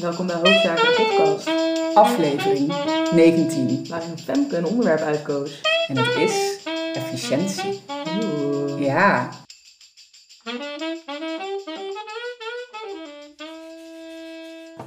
Welkom 0.00 0.26
bij 0.26 0.36
Hoofdzaken 0.36 0.84
de 0.84 1.14
podcast, 1.16 1.50
Aflevering 1.96 2.72
19. 3.12 3.86
waarin 3.88 4.18
Femke 4.18 4.56
een 4.56 4.66
onderwerp 4.66 5.00
uitkoos. 5.00 5.60
En 5.88 5.96
het 5.96 6.16
is 6.16 6.64
efficiëntie. 6.94 7.80
Oeh. 8.22 8.80
Ja. 8.80 9.28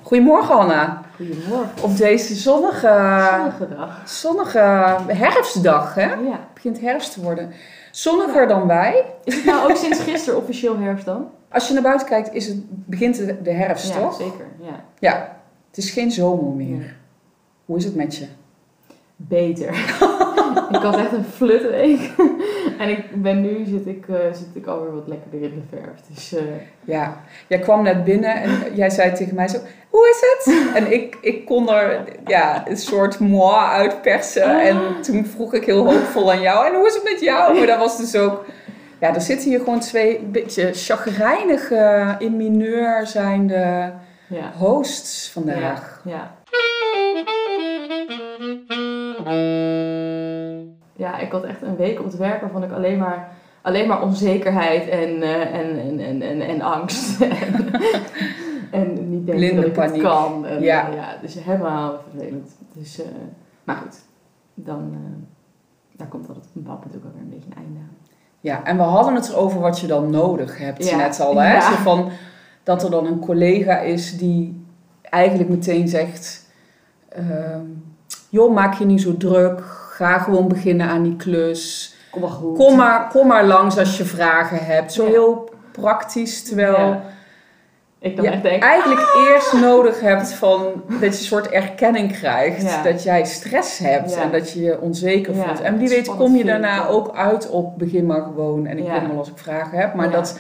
Goedemorgen 0.02 0.56
Anna. 0.56 1.02
Goedemorgen. 1.16 1.84
Op 1.84 1.98
deze 1.98 2.36
zonnige, 2.36 3.28
Zonnige 3.38 3.76
dag. 3.76 4.10
zonnige 4.10 4.60
herfstdag, 5.08 5.96
hè? 5.96 6.14
Ja. 6.14 6.32
Het 6.32 6.54
begint 6.54 6.80
herfst 6.80 7.14
te 7.14 7.22
worden. 7.22 7.52
Zonniger 7.92 8.48
dan 8.48 8.68
wij. 8.68 9.06
Is 9.24 9.36
het 9.36 9.46
nou 9.46 9.70
ook 9.70 9.78
sinds 9.78 10.00
gisteren 10.00 10.40
officieel 10.40 10.78
herfst 10.78 11.06
dan? 11.06 11.30
Als 11.50 11.68
je 11.68 11.74
naar 11.74 11.84
buiten 11.84 12.08
kijkt, 12.08 12.34
is 12.34 12.48
het, 12.48 12.58
begint 12.68 13.16
de, 13.44 13.52
herfst, 13.52 13.88
ja, 13.88 14.00
toch? 14.00 14.16
zeker. 14.16 14.46
Ja. 14.62 14.86
Ja. 15.00 15.40
Het 15.68 15.78
is 15.78 15.92
geen 15.92 16.12
zomer 16.12 16.54
meer. 16.54 16.84
Ja. 16.84 16.92
Hoe 17.66 17.78
is 17.78 17.86
het 17.86 17.96
met 17.96 18.16
je? 18.16 18.26
Beter. 19.16 19.70
ik 20.76 20.82
had 20.82 20.98
echt 20.98 21.12
een 21.12 21.24
flut 21.24 21.70
week. 21.70 22.12
en 22.82 22.90
ik 22.90 23.22
ben 23.22 23.42
nu, 23.42 23.66
zit 23.66 23.88
ik, 23.88 24.08
eh, 24.10 24.16
zit 24.34 24.48
ik 24.54 24.66
alweer 24.66 24.94
wat 24.94 25.08
lekkerder 25.08 25.42
in 25.42 25.56
de 25.56 25.78
verf. 25.78 26.00
Dus 26.14 26.34
eh, 26.34 26.44
Ja, 26.84 27.22
jij 27.48 27.60
kwam 27.60 27.84
net 27.84 28.04
binnen 28.04 28.36
en 28.36 28.52
jij 28.82 28.90
zei 28.90 29.14
tegen 29.14 29.36
mij 29.36 29.48
zo, 29.48 29.58
hoe 29.90 30.10
is 30.10 30.20
het? 30.22 30.76
En 30.76 30.94
ik, 30.94 31.18
ik 31.22 31.46
kon 31.46 31.70
er 31.70 32.04
ja, 32.26 32.68
een 32.68 32.78
soort 32.78 33.20
moi 33.20 33.66
uitpersen. 33.66 34.62
En 34.62 35.02
toen 35.02 35.26
vroeg 35.26 35.54
ik 35.54 35.66
heel 35.66 35.86
hoopvol 35.86 36.32
aan 36.32 36.42
jou, 36.42 36.68
en 36.68 36.74
hoe 36.76 36.88
is 36.88 36.94
het 36.94 37.04
met 37.04 37.22
jou? 37.22 37.58
Maar 37.58 37.68
dat 37.68 37.80
was 37.80 37.98
dus 37.98 38.16
ook, 38.16 38.46
ja, 39.00 39.16
er 39.16 39.22
zitten 39.22 39.50
hier 39.50 39.60
gewoon 39.60 39.80
twee 39.80 40.20
beetje 40.20 40.74
chagrijnige, 40.74 42.16
in 42.20 42.38
mineur 42.38 43.08
zijnde 43.08 43.94
ja. 44.32 44.52
hosts 44.58 45.32
vandaag. 45.32 46.02
Ja. 46.06 46.32
Ja, 50.96 51.18
ik 51.20 51.32
had 51.32 51.44
echt 51.44 51.62
een 51.62 51.76
week 51.76 52.00
op 52.00 52.06
het 52.06 52.18
werk 52.18 52.42
waarvan 52.42 52.64
ik 52.64 52.72
alleen 52.72 52.98
maar, 52.98 53.32
alleen 53.62 53.88
maar 53.88 54.02
onzekerheid 54.02 54.88
en, 54.88 55.22
eh, 55.22 55.60
en, 55.60 56.00
en, 56.00 56.22
en, 56.22 56.42
en, 56.42 56.62
angst. 56.62 57.22
en, 58.72 59.10
niet 59.10 59.26
denken 59.26 59.36
Blinde 59.36 59.56
dat 59.56 59.66
ik 59.66 59.74
paniek. 59.74 59.94
het 59.94 60.02
kan. 60.02 60.46
En, 60.46 60.62
Ja. 60.62 60.88
ja. 60.88 60.94
ja, 60.96 61.18
dus 61.22 61.44
helemaal 61.44 62.00
vervelend. 62.10 62.56
Dus, 62.74 63.02
eh, 63.02 63.08
maar 63.64 63.76
goed, 63.76 64.00
dan 64.54 64.96
daar 65.98 66.08
komt 66.08 66.28
altijd 66.28 66.46
op 66.46 66.56
een 66.56 66.62
bepaald 66.62 66.80
punt 66.82 66.96
ook 66.96 67.04
weer 67.04 67.22
een 67.22 67.30
beetje 67.30 67.50
een 67.50 67.58
einde 67.64 67.80
aan. 67.80 67.90
Ja, 68.40 68.64
en 68.64 68.78
we 68.78 68.84
hadden 68.84 69.16
het 69.16 69.30
erover 69.30 69.60
wat 69.60 69.80
je 69.80 69.88
dan 69.88 70.10
nodig 70.10 70.58
hebt, 70.58 70.90
Ja. 70.90 70.98
net 70.98 71.20
al. 71.20 71.36
Hè? 71.38 71.54
Ja. 71.54 71.62
Zo 71.62 71.76
van, 71.76 72.10
dat 72.64 72.84
er 72.84 72.92
dan 72.92 73.06
een 73.06 73.20
collega 73.20 73.80
is 73.80 74.18
die 74.18 74.66
eigenlijk 75.02 75.50
meteen 75.50 75.88
zegt... 75.88 76.46
ehm, 77.10 77.66
joh, 78.30 78.54
maak 78.54 78.74
je 78.74 78.86
niet 78.86 79.02
zo 79.02 79.18
druk. 79.18 79.62
Ga 79.92 80.18
gewoon 80.20 80.48
beginnen 80.48 80.88
aan 80.88 81.04
die 81.04 81.16
klus. 81.16 81.96
Kom 82.12 82.22
maar 82.22 82.30
goed. 82.30 82.58
Kom 82.58 82.76
maar, 82.76 83.10
kom 83.10 83.28
maar 83.28 83.46
langs 83.46 83.78
als 83.78 83.98
je 83.98 84.06
vragen 84.06 84.66
hebt. 84.66 84.94
Zo 84.94 85.04
Ja. 85.04 85.10
heel 85.10 85.50
praktisch, 85.72 86.44
terwijl... 86.44 86.76
Ja. 86.78 87.02
Ik 88.00 88.16
dan 88.16 88.26
je 88.26 88.32
echt 88.32 88.44
denk, 88.44 88.64
eigenlijk 88.64 89.02
eerst 89.30 89.54
nodig 89.54 90.00
hebt 90.02 90.34
van 90.34 90.62
dat 90.88 91.00
je 91.00 91.06
een 91.06 91.14
soort 91.14 91.48
erkenning 91.48 92.12
krijgt. 92.12 92.62
Ja. 92.62 92.84
Dat 92.84 93.04
jij 93.04 93.26
stress 93.26 93.78
hebt 93.78 94.14
Ja. 94.14 94.22
en 94.22 94.32
dat 94.32 94.52
je 94.52 94.62
je 94.62 94.80
onzeker 94.82 95.36
Ja, 95.36 95.44
voelt. 95.46 95.62
En 95.62 95.78
wie 95.78 95.90
weet 95.90 96.16
kom 96.16 96.36
je 96.36 96.44
daarna 96.44 96.88
ook 96.88 97.16
uit 97.16 97.50
op 97.50 97.78
begin 97.78 98.06
maar 98.06 98.22
gewoon. 98.22 98.66
En 98.66 98.78
ik 98.78 98.84
kom 98.84 99.08
wel 99.08 99.18
als 99.18 99.30
ik 99.30 99.38
vragen 99.38 99.78
heb. 99.78 99.94
Maar 99.94 100.12
dat 100.12 100.40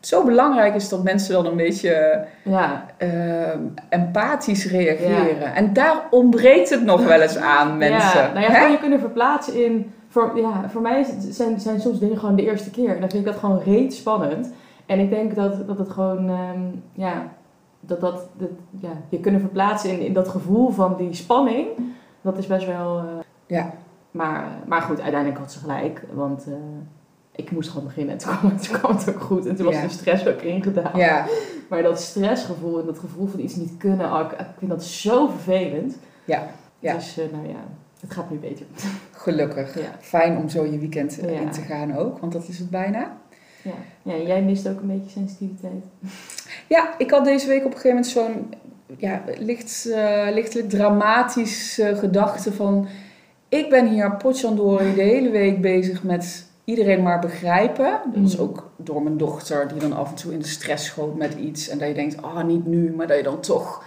zo 0.00 0.24
belangrijk 0.24 0.74
is 0.74 0.88
dat 0.88 1.02
mensen 1.02 1.32
dan 1.34 1.46
een 1.46 1.56
beetje 1.56 2.24
ja, 2.44 2.86
ehm, 2.96 3.58
empathisch 3.88 4.66
reageren. 4.70 5.54
En 5.54 5.72
daar 5.72 6.02
ontbreekt 6.10 6.70
het 6.70 6.84
nog 6.84 7.06
wel 7.06 7.20
eens 7.20 7.36
aan 7.56 7.76
mensen. 7.78 8.20
Ja, 8.20 8.32
nou 8.32 8.52
ja, 8.52 8.66
je 8.66 8.78
kunnen 8.78 9.00
verplaatsen 9.00 9.64
in... 9.64 9.92
Voor, 10.08 10.32
ja, 10.38 10.68
voor 10.68 10.80
mij 10.80 11.06
zijn, 11.30 11.60
zijn 11.60 11.80
soms 11.80 11.98
dingen 11.98 12.18
gewoon 12.18 12.36
de 12.36 12.42
eerste 12.44 12.70
keer. 12.70 12.94
En 12.94 13.00
dan 13.00 13.10
vind 13.10 13.26
ik 13.26 13.32
dat 13.32 13.40
gewoon 13.40 13.60
reet 13.64 13.94
spannend. 13.94 14.52
En 14.86 14.98
ik 14.98 15.10
denk 15.10 15.34
dat, 15.34 15.66
dat 15.66 15.78
het 15.78 15.90
gewoon... 15.90 16.28
ehm, 16.28 16.60
ja, 16.92 17.28
dat, 17.80 18.00
dat, 18.00 18.28
dat 18.36 18.48
ja, 18.80 18.88
je 19.08 19.20
kunnen 19.20 19.40
verplaatsen 19.40 19.90
in, 19.90 20.00
in 20.00 20.12
dat 20.12 20.28
gevoel 20.28 20.70
van 20.70 20.94
die 20.96 21.14
spanning. 21.14 21.66
Dat 22.20 22.38
is 22.38 22.46
best 22.46 22.66
wel... 22.66 22.96
eh, 22.98 23.04
Ja. 23.46 23.70
maar, 24.10 24.44
maar 24.66 24.80
goed, 24.82 25.00
uiteindelijk 25.00 25.40
had 25.40 25.52
ze 25.52 25.58
gelijk. 25.58 26.02
Want 26.12 26.44
eh, 26.46 26.52
ik 27.38 27.50
moest 27.50 27.68
gewoon 27.70 27.84
beginnen. 27.86 28.12
En 28.12 28.18
toen 28.18 28.36
kwam, 28.38 28.50
het- 28.50 28.62
toen 28.68 28.78
kwam 28.78 28.96
het 28.96 29.08
ook 29.08 29.20
goed. 29.20 29.46
En 29.46 29.56
toen 29.56 29.64
was 29.64 29.74
Ja. 29.74 29.82
de 29.82 29.88
stress 29.88 30.26
ook 30.26 30.40
ingedaald. 30.42 30.96
Ja, 30.96 31.26
Maar 31.68 31.82
dat 31.82 32.00
stressgevoel 32.00 32.80
en 32.80 32.86
dat 32.86 32.98
gevoel 32.98 33.26
van 33.26 33.40
iets 33.40 33.54
niet 33.56 33.72
kunnen... 33.78 34.12
oh, 34.12 34.20
ik, 34.32 34.38
ik 34.40 34.46
vind 34.58 34.70
dat 34.70 34.84
zo 34.84 35.26
vervelend. 35.26 35.96
Ja, 36.24 36.46
ja. 36.78 36.94
Dus 36.94 37.18
eh, 37.18 37.24
nou 37.32 37.48
ja, 37.48 37.64
het 38.00 38.10
gaat 38.12 38.30
nu 38.30 38.36
beter. 38.36 38.66
gelukkig. 39.12 39.78
Ja. 39.80 39.96
Fijn 40.00 40.36
om 40.36 40.48
zo 40.48 40.64
je 40.64 40.78
weekend 40.78 41.18
eh, 41.20 41.40
in 41.40 41.50
te 41.50 41.60
gaan 41.60 41.96
ook, 41.96 42.18
want 42.18 42.32
dat 42.32 42.48
is 42.48 42.58
het 42.58 42.70
bijna. 42.70 43.16
Ja. 43.62 43.72
ja, 44.02 44.16
jij 44.26 44.42
mist 44.42 44.68
ook 44.68 44.80
een 44.80 44.86
beetje 44.86 45.10
sensitiviteit. 45.10 45.82
Ja, 46.68 46.94
ik 46.98 47.10
had 47.10 47.24
deze 47.24 47.46
week 47.48 47.64
op 47.64 47.74
een 47.74 47.78
gegeven 47.78 47.88
moment 47.88 48.06
zo'n 48.06 48.54
ja, 48.96 49.22
licht, 49.38 49.88
eh, 49.90 50.26
lichtelijk 50.32 50.68
dramatisch 50.68 51.78
eh, 51.78 51.98
gedachte 51.98 52.52
van... 52.52 52.86
Ik 53.48 53.70
ben 53.70 53.88
hier 53.88 54.16
potjandori 54.16 54.94
de 54.94 55.02
hele 55.02 55.30
week 55.30 55.60
bezig 55.60 56.02
met 56.02 56.47
iedereen 56.68 57.02
maar 57.02 57.18
begrijpen. 57.18 57.90
Dat 58.12 58.22
was 58.22 58.34
Mhm. 58.34 58.42
ook 58.42 58.70
door 58.76 59.02
mijn 59.02 59.16
dochter 59.16 59.68
die 59.68 59.78
dan 59.80 59.92
af 59.92 60.08
en 60.08 60.14
toe 60.14 60.32
in 60.32 60.38
de 60.38 60.46
stress 60.46 60.84
schoot 60.86 61.16
met 61.16 61.34
iets. 61.34 61.68
En 61.68 61.78
dat 61.78 61.88
je 61.88 61.94
denkt, 61.94 62.22
ah 62.22 62.44
niet 62.44 62.66
nu, 62.66 62.92
maar 62.96 63.06
dat 63.06 63.16
je 63.16 63.22
dan 63.22 63.40
toch 63.40 63.84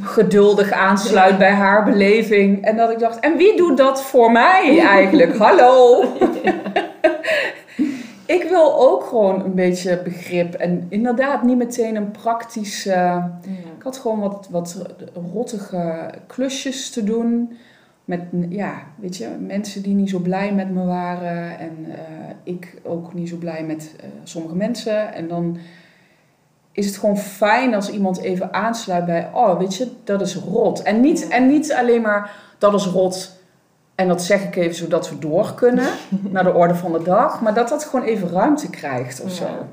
geduldig 0.00 0.72
aansluit 0.72 1.38
bij 1.38 1.50
haar 1.52 1.84
beleving. 1.84 2.64
En 2.64 2.76
dat 2.76 2.90
ik 2.90 2.98
dacht, 2.98 3.20
en 3.20 3.36
wie 3.36 3.56
doet 3.56 3.76
dat 3.76 4.02
voor 4.02 4.32
mij 4.32 4.80
eigenlijk? 4.80 5.36
Hallo! 5.46 6.04
Ik 8.26 8.42
wil 8.48 8.78
ook 8.90 9.04
gewoon 9.04 9.44
een 9.44 9.54
beetje 9.54 10.00
begrip 10.04 10.54
en 10.54 10.86
inderdaad 10.88 11.42
niet 11.42 11.56
meteen 11.56 11.96
een 11.96 12.10
praktische. 12.10 13.22
Ik 13.76 13.82
had 13.82 13.96
gewoon 13.96 14.20
wat, 14.20 14.48
wat 14.50 14.82
rottige 15.34 16.10
klusjes 16.26 16.90
te 16.90 17.04
doen. 17.04 17.56
Met 18.06 18.20
ja, 18.48 18.82
weet 18.96 19.16
je, 19.16 19.28
mensen 19.46 19.82
die 19.82 19.94
niet 19.94 20.10
zo 20.10 20.18
blij 20.18 20.54
met 20.54 20.70
me 20.70 20.84
waren. 20.84 21.58
En 21.58 21.76
eh, 21.88 22.34
ik 22.42 22.80
ook 22.82 23.14
niet 23.14 23.28
zo 23.28 23.36
blij 23.36 23.64
met 23.64 23.94
eh, 24.00 24.06
sommige 24.22 24.56
mensen. 24.56 25.14
En 25.14 25.28
dan 25.28 25.58
is 26.72 26.86
het 26.86 26.96
gewoon 26.96 27.18
fijn 27.18 27.74
als 27.74 27.90
iemand 27.90 28.20
even 28.20 28.52
aansluit 28.54 29.04
bij, 29.06 29.30
oh 29.32 29.58
weet 29.58 29.76
je, 29.76 29.90
dat 30.04 30.20
is 30.20 30.34
rot. 30.36 30.82
En 30.82 31.00
niet, 31.00 31.28
en 31.28 31.46
niet 31.46 31.72
alleen 31.72 32.02
maar, 32.02 32.36
dat 32.58 32.74
is 32.74 32.86
rot. 32.86 33.40
En 33.94 34.08
dat 34.08 34.22
zeg 34.22 34.44
ik 34.44 34.56
even 34.56 34.74
zodat 34.74 35.10
we 35.10 35.18
door 35.18 35.54
kunnen 35.54 35.88
naar 36.30 36.44
de 36.44 36.54
orde 36.54 36.74
van 36.74 36.92
de 36.92 37.02
dag. 37.02 37.40
Maar 37.40 37.54
dat 37.54 37.68
dat 37.68 37.84
gewoon 37.84 38.06
even 38.06 38.28
ruimte 38.28 38.70
krijgt 38.70 39.20
of 39.20 39.38
Ja. 39.38 39.46
zo. 39.46 39.66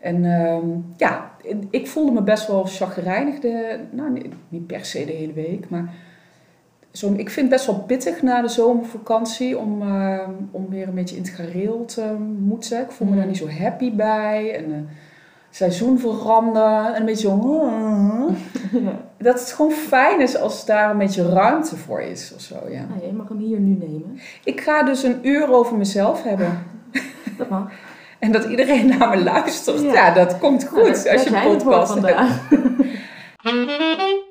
En 0.00 0.24
ehm, 0.24 0.66
ja, 0.96 1.30
ik 1.70 1.88
voelde 1.88 2.12
me 2.12 2.22
best 2.22 2.46
wel 2.46 2.64
chagrijnig. 2.64 3.38
De, 3.38 3.78
nou, 3.90 4.30
niet 4.48 4.66
per 4.66 4.84
se 4.84 5.04
de 5.04 5.12
hele 5.12 5.32
week, 5.32 5.68
maar 5.68 5.94
zo, 6.96 7.12
ik 7.16 7.30
vind 7.30 7.36
het 7.46 7.48
best 7.48 7.66
wel 7.66 7.84
pittig 7.86 8.22
na 8.22 8.42
de 8.42 8.48
zomervakantie 8.48 9.58
om, 9.58 9.82
ehm, 9.82 10.30
om 10.50 10.66
weer 10.70 10.88
een 10.88 10.94
beetje 10.94 11.16
in 11.16 11.22
het 11.22 11.30
gareel 11.30 11.84
te 11.84 12.16
moeten. 12.38 12.80
Ik 12.80 12.90
voel 12.90 13.06
me 13.06 13.12
Mm. 13.12 13.18
daar 13.18 13.26
niet 13.28 13.36
zo 13.36 13.48
happy 13.48 13.92
bij. 13.94 14.54
En 14.56 14.64
eh, 14.64 14.78
seizoen 15.50 15.98
veranderen 15.98 16.94
en 16.94 17.00
een 17.00 17.06
beetje 17.06 17.28
zo... 17.28 17.70
ja. 18.84 19.00
Dat 19.18 19.40
het 19.40 19.52
gewoon 19.52 19.72
fijn 19.72 20.20
is 20.20 20.36
als 20.38 20.66
daar 20.66 20.90
een 20.90 20.98
beetje 20.98 21.28
ruimte 21.28 21.76
voor 21.76 22.00
is 22.00 22.32
of 22.34 22.40
zo, 22.40 22.54
ja. 22.70 22.84
Nou, 22.88 23.00
jij 23.02 23.12
mag 23.12 23.28
hem 23.28 23.38
hier 23.38 23.58
nu 23.58 23.76
nemen. 23.86 24.18
Ik 24.44 24.60
ga 24.60 24.82
dus 24.82 25.02
een 25.02 25.18
uur 25.22 25.52
over 25.52 25.76
mezelf 25.76 26.22
hebben. 26.22 26.58
Dat 27.38 27.48
mag. 27.48 27.70
En 28.18 28.32
dat 28.32 28.44
iedereen 28.44 28.86
naar 28.86 29.08
me 29.08 29.22
luistert. 29.22 29.80
Ja. 29.82 29.92
Ja, 29.92 30.14
dat 30.14 30.38
komt 30.38 30.70
Nou, 30.72 30.84
goed 30.84 31.08
als 31.12 31.22
je 31.22 31.36
een 31.36 31.56
podcast 31.56 31.94
hebt. 31.94 32.20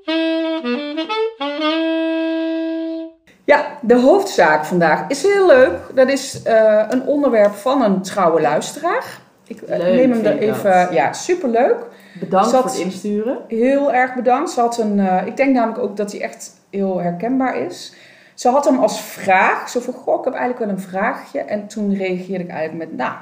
de 3.86 4.00
hoofdzaak 4.00 4.66
vandaag 4.66 5.04
is 5.08 5.24
heel 5.24 5.48
leuk. 5.48 5.80
Dat 5.94 6.10
is 6.10 6.42
eh, 6.44 6.84
een 6.90 7.06
onderwerp 7.08 7.54
van 7.54 7.82
een 7.82 8.02
trouwe 8.02 8.42
luisteraar. 8.42 9.20
Ik 9.48 9.62
eh, 9.62 9.78
Leuk, 9.78 9.96
neem 9.96 10.12
hem 10.12 10.26
er 10.26 10.38
even... 10.38 10.72
dat. 10.72 10.94
Ja, 10.94 11.14
superleuk. 11.14 11.76
Bedankt 12.20 12.50
Zat- 12.50 12.62
voor 12.62 12.70
het 12.72 12.80
insturen. 12.80 13.38
Heel 13.48 13.94
erg 13.94 14.14
bedankt. 14.16 14.50
Ze 14.50 14.60
had 14.60 14.78
een... 14.78 15.00
eh, 15.00 15.26
ik 15.28 15.38
denk 15.38 15.54
namelijk 15.56 15.80
ook 15.84 15.98
dat 15.98 16.12
hij 16.12 16.22
echt 16.22 16.52
heel 16.70 17.00
herkenbaar 17.02 17.58
is. 17.58 17.94
Ze 18.34 18.50
had 18.50 18.66
hem 18.66 18.80
als 18.80 19.02
vraag. 19.02 19.70
Zo 19.70 19.80
van, 19.80 19.94
goh, 19.94 20.20
ik 20.20 20.26
heb 20.26 20.34
eigenlijk 20.34 20.66
wel 20.66 20.76
een 20.76 20.84
vraagje. 20.90 21.40
En 21.40 21.68
toen 21.68 21.96
reageerde 21.98 22.44
ik 22.44 22.50
eigenlijk 22.50 22.90
met... 22.90 22.98
Nou, 22.98 23.14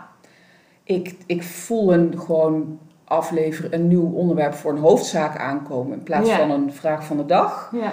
ik, 0.83 1.15
ik 1.25 1.43
voel 1.43 1.93
een 1.93 2.13
gewoon 2.25 2.79
afleveren, 3.05 3.73
een 3.73 3.87
nieuw 3.87 4.11
onderwerp 4.13 4.53
voor 4.53 4.71
een 4.71 4.77
hoofdzaak 4.81 5.37
aankomen. 5.37 5.97
In 5.97 6.03
plaats 6.03 6.29
Ja. 6.29 6.37
van 6.37 6.51
een 6.51 6.73
vraag 6.73 7.05
van 7.05 7.17
de 7.17 7.25
dag. 7.25 7.69
Ja. 7.71 7.91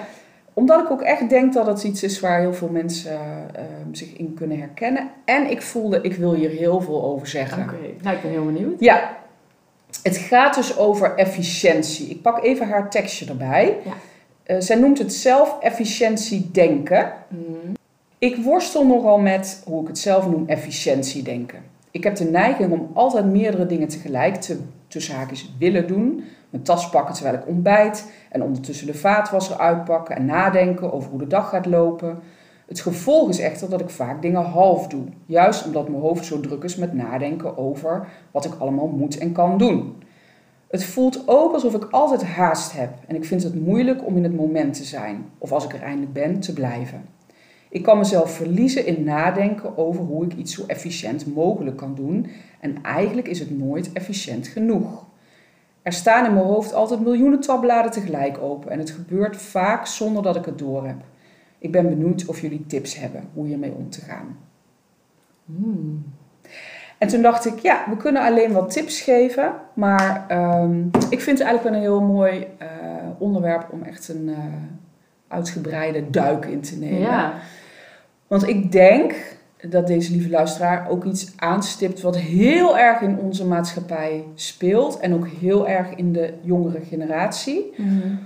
Omdat 0.54 0.80
ik 0.80 0.90
ook 0.90 1.02
echt 1.02 1.28
denk 1.28 1.52
dat 1.52 1.66
het 1.66 1.84
iets 1.84 2.02
is 2.02 2.20
waar 2.20 2.40
heel 2.40 2.54
veel 2.54 2.68
mensen 2.68 3.18
eh, 3.54 3.62
zich 3.92 4.16
in 4.16 4.34
kunnen 4.34 4.58
herkennen. 4.58 5.10
En 5.24 5.50
ik 5.50 5.62
voelde, 5.62 6.00
ik 6.02 6.14
wil 6.14 6.34
hier 6.34 6.50
heel 6.50 6.80
veel 6.80 7.04
over 7.04 7.26
zeggen. 7.26 7.62
Oké. 7.62 7.76
Nou, 8.02 8.16
ik 8.16 8.22
ben 8.22 8.30
heel 8.30 8.44
benieuwd. 8.44 8.80
Ja, 8.80 9.16
het 10.02 10.16
gaat 10.16 10.54
dus 10.54 10.78
over 10.78 11.14
efficiëntie. 11.14 12.08
Ik 12.08 12.22
pak 12.22 12.44
even 12.44 12.68
haar 12.68 12.90
tekstje 12.90 13.26
erbij. 13.26 13.76
Ja. 13.84 13.92
Uh, 14.54 14.60
zij 14.60 14.76
noemt 14.76 14.98
het 14.98 15.14
zelf 15.14 15.56
efficiëntie 15.60 16.50
denken. 16.52 17.12
Mhm. 17.28 17.72
Ik 18.18 18.36
worstel 18.36 18.86
nogal 18.86 19.18
met 19.18 19.62
hoe 19.64 19.82
ik 19.82 19.88
het 19.88 19.98
zelf 19.98 20.26
noem 20.26 20.48
efficiëntie 20.48 21.22
denken. 21.22 21.62
Ik 21.90 22.04
heb 22.04 22.16
de 22.16 22.24
neiging 22.24 22.72
om 22.72 22.90
altijd 22.94 23.24
meerdere 23.24 23.66
dingen 23.66 23.88
tegelijk 23.88 24.34
te 24.34 24.58
tussen 24.88 25.14
haakjes 25.14 25.54
willen 25.58 25.86
doen. 25.86 26.24
Mijn 26.50 26.62
tas 26.62 26.90
pakken 26.90 27.14
terwijl 27.14 27.36
ik 27.36 27.46
ontbijt 27.46 28.12
en 28.30 28.42
ondertussen 28.42 28.86
de 28.86 28.94
vaatwasser 28.94 29.58
uitpakken 29.58 30.16
en 30.16 30.24
nadenken 30.24 30.92
over 30.92 31.10
hoe 31.10 31.18
de 31.18 31.26
dag 31.26 31.48
gaat 31.48 31.66
lopen. 31.66 32.18
Het 32.66 32.80
gevolg 32.80 33.28
is 33.28 33.38
echter 33.38 33.70
dat 33.70 33.80
ik 33.80 33.90
vaak 33.90 34.22
dingen 34.22 34.42
half 34.42 34.86
doe. 34.86 35.04
Juist 35.26 35.66
omdat 35.66 35.88
mijn 35.88 36.02
hoofd 36.02 36.24
zo 36.24 36.40
druk 36.40 36.62
is 36.62 36.76
met 36.76 36.92
nadenken 36.92 37.58
over 37.58 38.08
wat 38.30 38.44
ik 38.44 38.54
allemaal 38.58 38.86
moet 38.86 39.18
en 39.18 39.32
kan 39.32 39.58
doen. 39.58 40.02
Het 40.68 40.84
voelt 40.84 41.22
ook 41.26 41.52
alsof 41.52 41.74
ik 41.74 41.86
altijd 41.90 42.24
haast 42.24 42.72
heb 42.72 42.90
en 43.06 43.16
ik 43.16 43.24
vind 43.24 43.42
het 43.42 43.64
moeilijk 43.64 44.06
om 44.06 44.16
in 44.16 44.22
het 44.22 44.36
moment 44.36 44.74
te 44.74 44.84
zijn, 44.84 45.24
of 45.38 45.52
als 45.52 45.64
ik 45.64 45.72
er 45.72 45.82
eindelijk 45.82 46.12
ben, 46.12 46.40
te 46.40 46.52
blijven. 46.52 47.04
Ik 47.68 47.82
kan 47.82 47.98
mezelf 47.98 48.30
verliezen 48.30 48.86
in 48.86 49.04
nadenken 49.04 49.78
over 49.78 50.04
hoe 50.04 50.24
ik 50.24 50.34
iets 50.34 50.54
zo 50.54 50.62
efficiënt 50.66 51.34
mogelijk 51.34 51.76
kan 51.76 51.94
doen 51.94 52.26
en 52.60 52.82
eigenlijk 52.82 53.28
is 53.28 53.38
het 53.38 53.58
nooit 53.58 53.92
efficiënt 53.92 54.48
genoeg. 54.48 55.04
Er 55.82 55.92
staan 55.92 56.26
in 56.26 56.34
mijn 56.34 56.46
hoofd 56.46 56.74
altijd 56.74 57.00
miljoenen 57.00 57.40
tabbladen 57.40 57.90
tegelijk 57.90 58.38
open 58.38 58.70
en 58.70 58.78
het 58.78 58.90
gebeurt 58.90 59.36
vaak 59.36 59.86
zonder 59.86 60.22
dat 60.22 60.36
ik 60.36 60.44
het 60.44 60.58
doorheb. 60.58 61.02
Ik 61.58 61.72
ben 61.72 61.88
benieuwd 61.88 62.26
of 62.26 62.40
jullie 62.40 62.66
tips 62.66 62.98
hebben 62.98 63.28
hoe 63.34 63.46
hiermee 63.46 63.72
om 63.72 63.90
te 63.90 64.00
gaan. 64.00 64.38
Hmm. 65.44 66.04
En 66.98 67.08
toen 67.08 67.22
dacht 67.22 67.46
ik, 67.46 67.58
ja, 67.58 67.84
we 67.88 67.96
kunnen 67.96 68.22
alleen 68.22 68.52
wat 68.52 68.70
tips 68.72 69.00
geven, 69.00 69.54
maar 69.74 70.24
ehm, 70.28 70.86
ik 71.10 71.20
vind 71.20 71.38
het 71.38 71.46
eigenlijk 71.46 71.76
een 71.76 71.82
heel 71.82 72.00
mooi 72.00 72.46
uh, 72.62 72.68
onderwerp 73.18 73.72
om 73.72 73.82
echt 73.82 74.08
een 74.08 74.28
uh, 74.28 74.38
uitgebreide 75.28 76.10
duik 76.10 76.44
in 76.44 76.60
te 76.60 76.76
nemen. 76.76 77.00
Ja. 77.00 77.34
Want 78.26 78.48
ik 78.48 78.72
denk 78.72 79.14
dat 79.68 79.86
deze 79.86 80.12
lieve 80.12 80.30
luisteraar 80.30 80.88
ook 80.88 81.04
iets 81.04 81.32
aanstipt 81.36 82.00
wat 82.00 82.16
heel 82.16 82.78
erg 82.78 83.00
in 83.00 83.18
onze 83.18 83.46
maatschappij 83.46 84.24
speelt 84.34 84.98
en 84.98 85.14
ook 85.14 85.28
heel 85.40 85.68
erg 85.68 85.94
in 85.94 86.12
de 86.12 86.32
jongere 86.42 86.80
generatie. 86.80 87.72
Mm 87.76 88.18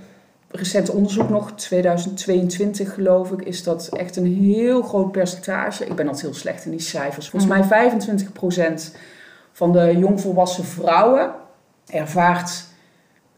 Recent 0.55 0.89
onderzoek 0.89 1.29
nog, 1.29 1.51
2022 1.51 2.93
geloof 2.93 3.31
ik, 3.31 3.41
is 3.41 3.63
dat 3.63 3.87
echt 3.87 4.15
een 4.15 4.35
heel 4.43 4.81
groot 4.81 5.11
percentage. 5.11 5.85
Ik 5.85 5.95
ben 5.95 6.05
altijd 6.05 6.25
heel 6.25 6.33
slecht 6.33 6.65
in 6.65 6.71
die 6.71 6.79
cijfers. 6.79 7.29
Volgens 7.29 7.51
mhm. 7.51 7.67
mij 7.67 7.99
25% 8.81 8.95
van 9.51 9.71
de 9.71 9.95
jongvolwassen 9.97 10.63
vrouwen 10.63 11.31
ervaart 11.89 12.65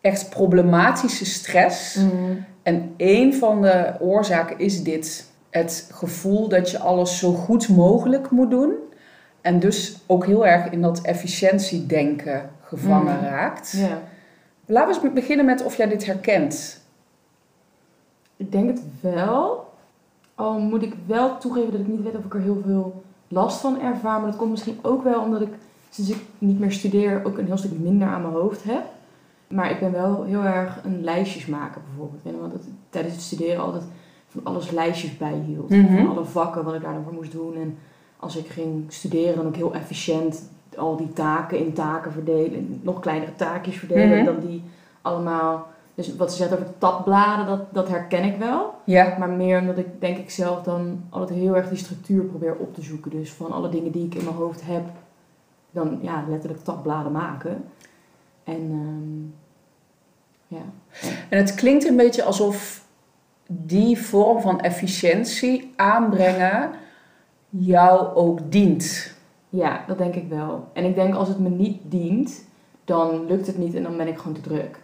echt 0.02 0.30
problematische 0.30 1.26
stress. 1.26 1.96
Mhm. 1.96 2.34
En 2.64 2.94
een 2.98 3.34
van 3.34 3.62
de 3.62 3.94
oorzaken 4.00 4.60
is 4.60 4.84
dit 4.84 5.26
het 5.57 5.89
gevoel 5.94 6.48
dat 6.48 6.71
je 6.71 6.80
alles 6.80 7.19
zo 7.19 7.33
goed 7.33 7.69
mogelijk 7.69 8.30
moet 8.30 8.50
doen. 8.50 8.74
En 9.42 9.59
dus 9.59 9.98
ook 10.06 10.25
heel 10.25 10.45
erg 10.45 10.71
in 10.71 10.81
dat 10.81 11.01
efficiëntiedenken 11.01 12.50
gevangen 12.62 13.18
mm. 13.18 13.24
raakt. 13.24 13.71
Ja. 13.71 14.01
Laten 14.65 14.95
we 14.95 15.04
eens 15.04 15.13
beginnen 15.13 15.45
met 15.45 15.63
of 15.63 15.77
jij 15.77 15.88
dit 15.88 16.06
herkent. 16.06 16.81
Ik 18.38 18.51
denk 18.51 18.69
het 18.69 18.81
wel. 19.00 19.65
Al 20.36 20.59
moet 20.59 20.83
ik 20.83 20.94
wel 21.06 21.38
toegeven 21.38 21.71
dat 21.71 21.80
ik 21.80 21.88
niet 21.88 22.03
weet 22.03 22.15
of 22.15 22.25
ik 22.25 22.33
er 22.33 22.42
heel 22.42 22.62
veel 22.65 23.03
last 23.27 23.60
van 23.60 23.81
ervaar. 23.81 24.19
Maar 24.19 24.30
dat 24.30 24.39
komt 24.39 24.51
misschien 24.51 24.80
ook 24.81 25.03
wel 25.03 25.21
omdat 25.21 25.42
ik 25.42 25.53
sinds 25.89 26.12
ik 26.12 26.21
niet 26.38 26.60
meer 26.60 26.71
studeer 26.71 27.21
ook 27.25 27.38
een 27.38 27.45
heel 27.45 27.57
stuk 27.57 27.80
minder 27.80 28.07
aan 28.07 28.21
mijn 28.21 28.33
hoofd 28.33 28.63
heb. 28.63 28.83
Maar 29.48 29.71
ik 29.71 29.80
ben 29.80 29.92
wel 29.92 30.24
heel 30.24 30.44
erg 30.44 30.80
een 30.83 31.03
lijstjes 31.03 31.45
maken 31.45 31.81
bijvoorbeeld. 31.88 32.51
Want 32.51 32.63
tijdens 32.89 33.13
het 33.13 33.24
studeren 33.24 33.63
altijd 33.63 33.83
alles 34.44 34.72
lijstjes 34.72 35.18
bijhield. 35.18 35.69
Mm 35.69 35.98
Van 35.98 36.10
alle 36.10 36.25
vakken 36.25 36.63
wat 36.63 36.74
ik 36.74 36.81
daar 36.81 36.94
dan 36.94 37.04
voor 37.04 37.13
moest 37.13 37.31
doen. 37.31 37.56
En 37.56 37.78
als 38.18 38.36
ik 38.36 38.48
ging 38.48 38.86
studeren, 38.88 39.36
dan 39.36 39.48
ook 39.48 39.56
heel 39.56 39.74
efficiënt 39.74 40.50
al 40.78 40.98
die 40.98 41.13
taken 41.13 41.60
in 41.60 41.74
taken 41.74 42.12
verdelen. 42.12 42.80
Nog 42.84 43.00
kleinere 43.00 43.36
taakjes 43.36 43.78
verdelen. 43.78 44.18
Mhm. 44.18 44.25
Dan 44.25 44.39
die 44.39 44.63
allemaal. 45.01 45.68
Dus 45.95 46.16
wat 46.16 46.31
ze 46.31 46.38
zegt 46.38 46.54
over 46.54 46.78
tabbladen, 46.78 47.45
dat, 47.45 47.74
dat 47.74 47.88
herken 47.88 48.24
ik 48.24 48.38
wel. 48.38 48.74
Ja. 48.84 49.16
Maar 49.19 49.30
meer 49.30 49.60
omdat 49.60 49.78
ik 49.78 50.01
denk 50.01 50.18
ik 50.18 50.30
zelf 50.30 50.63
dan 50.63 51.04
altijd 51.10 51.39
heel 51.39 51.56
erg 51.56 51.69
die 51.69 51.78
structuur 51.78 52.24
probeer 52.24 52.56
op 52.56 52.74
te 52.74 52.81
zoeken. 52.81 53.12
Dus 53.12 53.31
van 53.31 53.51
alle 53.51 53.69
dingen 53.69 53.92
die 53.92 54.06
ik 54.06 54.16
in 54.16 54.24
mijn 54.24 54.36
hoofd 54.36 54.62
heb, 54.66 54.84
dan 55.72 56.00
ja, 56.01 56.25
letterlijk 56.30 56.63
tabbladen 56.63 57.12
maken. 57.12 57.63
En 58.44 58.72
um, 58.72 59.34
ja. 60.48 60.62
En 61.30 61.38
het 61.38 61.56
klinkt 61.56 61.88
een 61.88 61.95
beetje 61.95 62.24
alsof 62.24 62.86
die 63.48 63.98
vorm 63.98 64.42
van 64.42 64.60
efficiëntie 64.62 65.74
aanbrengen 65.76 66.72
jou 67.50 68.16
ook 68.16 68.52
dient. 68.52 69.16
Ja, 69.50 69.84
dat 69.88 69.98
denk 69.98 70.16
ik 70.16 70.30
wel. 70.30 70.68
En 70.74 70.86
ik 70.86 70.96
denk 70.96 71.16
als 71.16 71.28
het 71.28 71.40
me 71.40 71.50
niet 71.50 71.80
dient, 71.84 72.46
dan 72.86 73.26
lukt 73.26 73.48
het 73.48 73.58
niet 73.58 73.76
en 73.76 73.84
dan 73.84 73.98
ben 73.98 74.08
ik 74.08 74.18
gewoon 74.18 74.34
te 74.34 74.42
druk. 74.42 74.80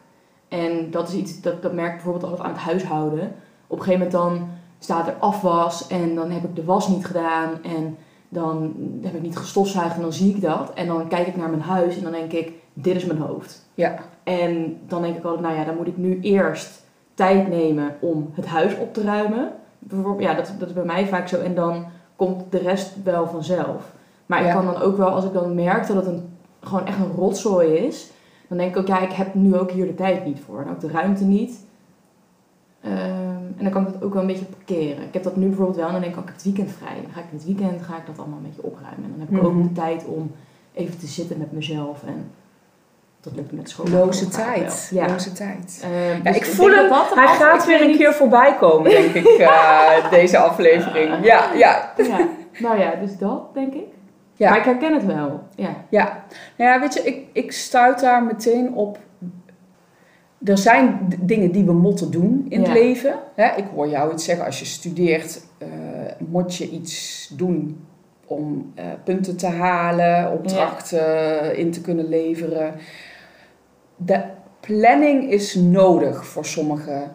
En 0.48 0.92
dat 0.92 1.08
is 1.08 1.14
iets, 1.14 1.42
dat, 1.42 1.62
dat 1.62 1.74
merk 1.74 1.90
ik 1.90 1.94
bijvoorbeeld 1.94 2.24
altijd 2.24 2.48
aan 2.48 2.54
het 2.54 2.64
huishouden. 2.64 3.36
Op 3.68 3.80
een 3.80 3.84
gegeven 3.84 4.08
moment 4.08 4.12
dan 4.12 4.50
staat 4.80 5.08
er 5.08 5.16
afwas 5.20 5.88
en 5.88 6.16
dan 6.16 6.32
heb 6.32 6.44
ik 6.44 6.56
de 6.56 6.64
was 6.64 6.88
niet 6.88 7.06
gedaan 7.06 7.64
en 7.64 7.98
dan 8.30 8.74
heb 9.02 9.14
ik 9.14 9.22
niet 9.22 9.38
gestofzuigd 9.38 9.96
en 9.96 10.02
dan 10.02 10.14
zie 10.14 10.36
ik 10.36 10.42
dat. 10.42 10.74
En 10.74 10.88
dan 10.88 11.08
kijk 11.08 11.28
ik 11.28 11.36
naar 11.36 11.50
mijn 11.50 11.62
huis 11.62 11.98
en 11.98 12.04
dan 12.04 12.12
denk 12.12 12.32
ik, 12.32 12.52
dit 12.74 12.96
is 12.96 13.06
mijn 13.06 13.20
hoofd. 13.20 13.70
Ja. 13.74 13.96
En 14.24 14.78
dan 14.88 15.02
denk 15.02 15.18
ik 15.18 15.24
altijd, 15.24 15.42
nou 15.42 15.56
ja, 15.56 15.64
dan 15.66 15.76
moet 15.76 15.88
ik 15.88 15.98
nu 15.98 16.20
eerst 16.22 16.83
tijd 17.14 17.48
nemen 17.48 17.96
om 18.00 18.30
het 18.34 18.46
huis 18.46 18.78
op 18.78 18.94
te 18.94 19.02
ruimen. 19.02 19.52
Bijvoorbeeld, 19.80 20.30
ja, 20.30 20.34
dat, 20.34 20.54
dat 20.60 20.68
is 20.68 20.74
bij 20.74 20.84
mij 20.84 21.08
vaak 21.08 21.28
zo. 21.28 21.40
En 21.40 21.56
dan 21.56 21.86
komt 22.16 22.52
de 22.52 22.58
rest 22.58 23.04
wel 23.04 23.28
vanzelf. 23.28 23.94
Maar 24.26 24.46
ik 24.46 24.52
kan 24.52 24.66
dan 24.66 24.82
ook 24.82 24.98
wel, 24.98 25.10
als 25.10 25.26
ik 25.26 25.34
dan 25.34 25.56
merk 25.56 25.88
dat 25.88 25.96
het 25.96 26.06
een, 26.06 26.30
gewoon 26.62 26.86
echt 26.86 26.98
een 26.98 27.12
rotzooi 27.12 27.74
is, 27.74 28.12
dan 28.48 28.58
denk 28.58 28.72
ik 28.72 28.78
ook, 28.78 28.88
ja, 28.88 29.00
ik 29.00 29.12
heb 29.12 29.34
nu 29.34 29.58
ook 29.58 29.72
hier 29.72 29.86
de 29.86 29.96
tijd 29.96 30.26
niet 30.26 30.40
voor. 30.40 30.62
En 30.62 30.70
ook 30.70 30.80
de 30.80 30.92
ruimte 30.92 31.24
niet. 31.24 31.60
Ehm, 32.82 33.44
en 33.58 33.64
dan 33.64 33.72
kan 33.72 33.88
ik 33.88 33.94
dat 33.94 34.04
ook 34.04 34.14
wel 34.14 34.22
een 34.22 34.28
beetje 34.28 34.46
parkeren. 34.46 35.04
Ik 35.04 35.14
heb 35.14 35.24
dat 35.24 35.36
nu 35.36 35.48
bijvoorbeeld 35.48 35.78
wel 35.78 35.86
en 35.86 35.92
dan 35.92 36.02
denk 36.02 36.14
ik, 36.14 36.20
ook, 36.20 36.24
ik 36.24 36.30
heb 36.30 36.44
het 36.44 36.54
weekend 36.54 36.72
vrij. 36.72 37.02
Dan 37.02 37.12
ga 37.12 37.20
ik 37.20 37.26
in 37.32 37.38
het 37.38 37.46
weekend 37.46 37.82
ga 37.82 37.98
ik 37.98 38.06
dat 38.06 38.20
allemaal 38.20 38.38
een 38.38 38.44
beetje 38.44 38.64
opruimen. 38.64 39.04
En 39.04 39.10
dan 39.10 39.20
heb 39.20 39.30
ik 39.30 39.44
ook 39.44 39.54
mhm. 39.54 39.68
de 39.68 39.72
tijd 39.72 40.06
om 40.06 40.32
even 40.74 40.98
te 40.98 41.08
zitten 41.08 41.38
met 41.38 41.52
mezelf 41.52 42.04
en 42.04 42.32
dat 43.24 43.36
lukt 43.36 43.52
met 43.52 43.70
school. 43.70 43.88
Loze 43.88 44.28
tijd. 44.28 44.90
Ja. 44.92 45.08
Loze 45.08 45.32
tijd. 45.32 45.86
Uh, 45.86 46.18
ja, 46.24 46.32
dus 46.32 46.36
ik 46.36 46.46
voel 46.46 46.70
hem, 46.70 46.90
dat 46.90 47.14
hij 47.16 47.28
gaat 47.28 47.66
weer 47.66 47.82
een 47.82 47.98
keer 47.98 48.14
voorbij 48.14 48.56
komen, 48.60 48.92
denk 48.92 49.14
ik, 49.14 49.40
uh, 49.40 50.10
deze 50.20 50.38
aflevering. 50.38 51.26
Ja, 51.26 51.54
ja. 51.54 51.94
ja. 51.98 52.28
Nou 52.60 52.80
ja, 52.80 52.96
dus 52.96 53.18
dat, 53.18 53.54
denk 53.54 53.74
ik. 53.74 53.86
Ja. 54.34 54.50
Maar 54.50 54.58
ik 54.58 54.66
herken 54.66 54.94
het 54.94 55.06
wel. 55.06 55.44
Ja, 55.56 55.76
ja. 55.90 56.24
Nou 56.58 56.72
ja, 56.72 56.80
weet 56.80 56.94
je, 56.94 57.02
ik, 57.02 57.26
ik 57.32 57.52
stuit 57.52 58.00
daar 58.00 58.24
meteen 58.24 58.74
op. 58.74 58.98
Er 60.44 60.58
zijn 60.58 61.08
dingen 61.20 61.52
die 61.52 61.64
we 61.64 61.74
moeten 61.74 62.12
doen 62.12 62.46
in 62.50 62.62
het 62.62 62.74
leven. 62.74 63.20
Hè? 63.36 63.56
Ik 63.56 63.66
hoor 63.76 63.90
jou 63.90 64.14
iets 64.14 64.26
zeggen, 64.26 64.46
als 64.46 64.60
je 64.60 64.66
studeert, 64.66 65.42
uh, 65.60 65.68
moet 66.18 66.56
je 66.56 66.70
iets 66.70 67.28
doen 67.38 67.86
om 68.26 68.74
uh, 68.76 68.84
punten 69.04 69.38
te 69.38 69.48
halen, 69.48 70.32
opdrachten 70.32 71.58
in 71.58 71.72
te 71.72 71.82
kunnen 71.82 72.08
leveren 72.10 72.74
de 74.06 74.24
planning 74.60 75.32
is 75.32 75.56
nodig 75.56 76.26
voor 76.26 76.46
sommige 76.46 77.08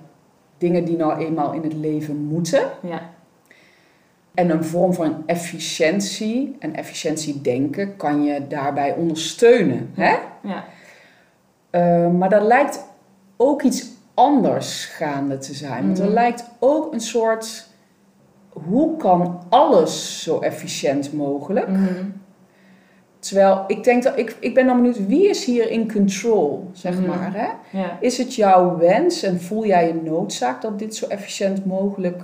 dingen 0.59 0.85
die 0.85 0.97
nou 0.97 1.19
eenmaal 1.19 1.53
in 1.53 1.63
het 1.63 1.75
leven 1.75 2.17
moeten. 2.17 2.63
Ja. 2.83 3.11
En 4.35 4.51
een 4.51 4.65
vorm 4.65 4.95
van 4.95 5.23
efficiëntie 5.27 6.57
en 6.59 6.75
efficiëntiedenken 6.75 7.97
kan 7.97 8.23
je 8.23 8.47
daarbij 8.47 8.95
ondersteunen. 8.95 9.91
Hè? 9.95 10.17
Ja. 10.43 10.65
Uh, 11.71 12.11
maar 12.11 12.29
dat 12.29 12.43
lijkt 12.43 12.85
ook 13.37 13.63
iets 13.63 13.89
anders 14.15 14.85
gaande 14.85 15.39
te 15.39 15.55
zijn. 15.55 15.87
Want 15.87 15.99
er 15.99 16.07
mm. 16.07 16.13
lijkt 16.13 16.45
ook 16.59 16.93
een 16.93 17.01
soort. 17.01 17.67
Hoe 18.49 18.97
kan 18.97 19.43
alles 19.49 20.23
zo 20.23 20.41
efficiënt 20.41 21.13
mogelijk? 21.13 21.69
Mm. 21.69 22.23
Terwijl 23.29 23.65
ik 23.67 23.85
denk 23.85 24.03
dat 24.03 24.19
ik, 24.19 24.37
ik 24.41 24.55
ben 24.55 24.67
dan 24.67 24.77
benieuwd, 24.77 25.07
wie 25.07 25.29
is 25.29 25.45
hier 25.45 25.71
in 25.71 25.93
control, 25.93 26.71
zeg 26.73 26.95
mhm. 26.95 27.09
maar. 27.09 27.33
Hè? 27.35 27.87
Is 28.01 28.19
het 28.19 28.35
jouw 28.35 28.77
wens 28.77 29.23
en 29.23 29.41
voel 29.41 29.67
jij 29.67 29.91
een 29.91 30.05
noodzaak 30.05 30.63
dat 30.63 30.79
dit 30.79 30.97
zo 30.97 31.07
efficiënt 31.07 31.67
mogelijk 31.67 32.23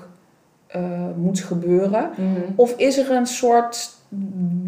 uh, 0.77 0.83
moet 1.17 1.41
gebeuren? 1.41 2.11
Mhm. 2.17 2.41
Of 2.57 2.75
is 2.77 2.99
er 2.99 3.11
een 3.11 3.27
soort 3.27 3.91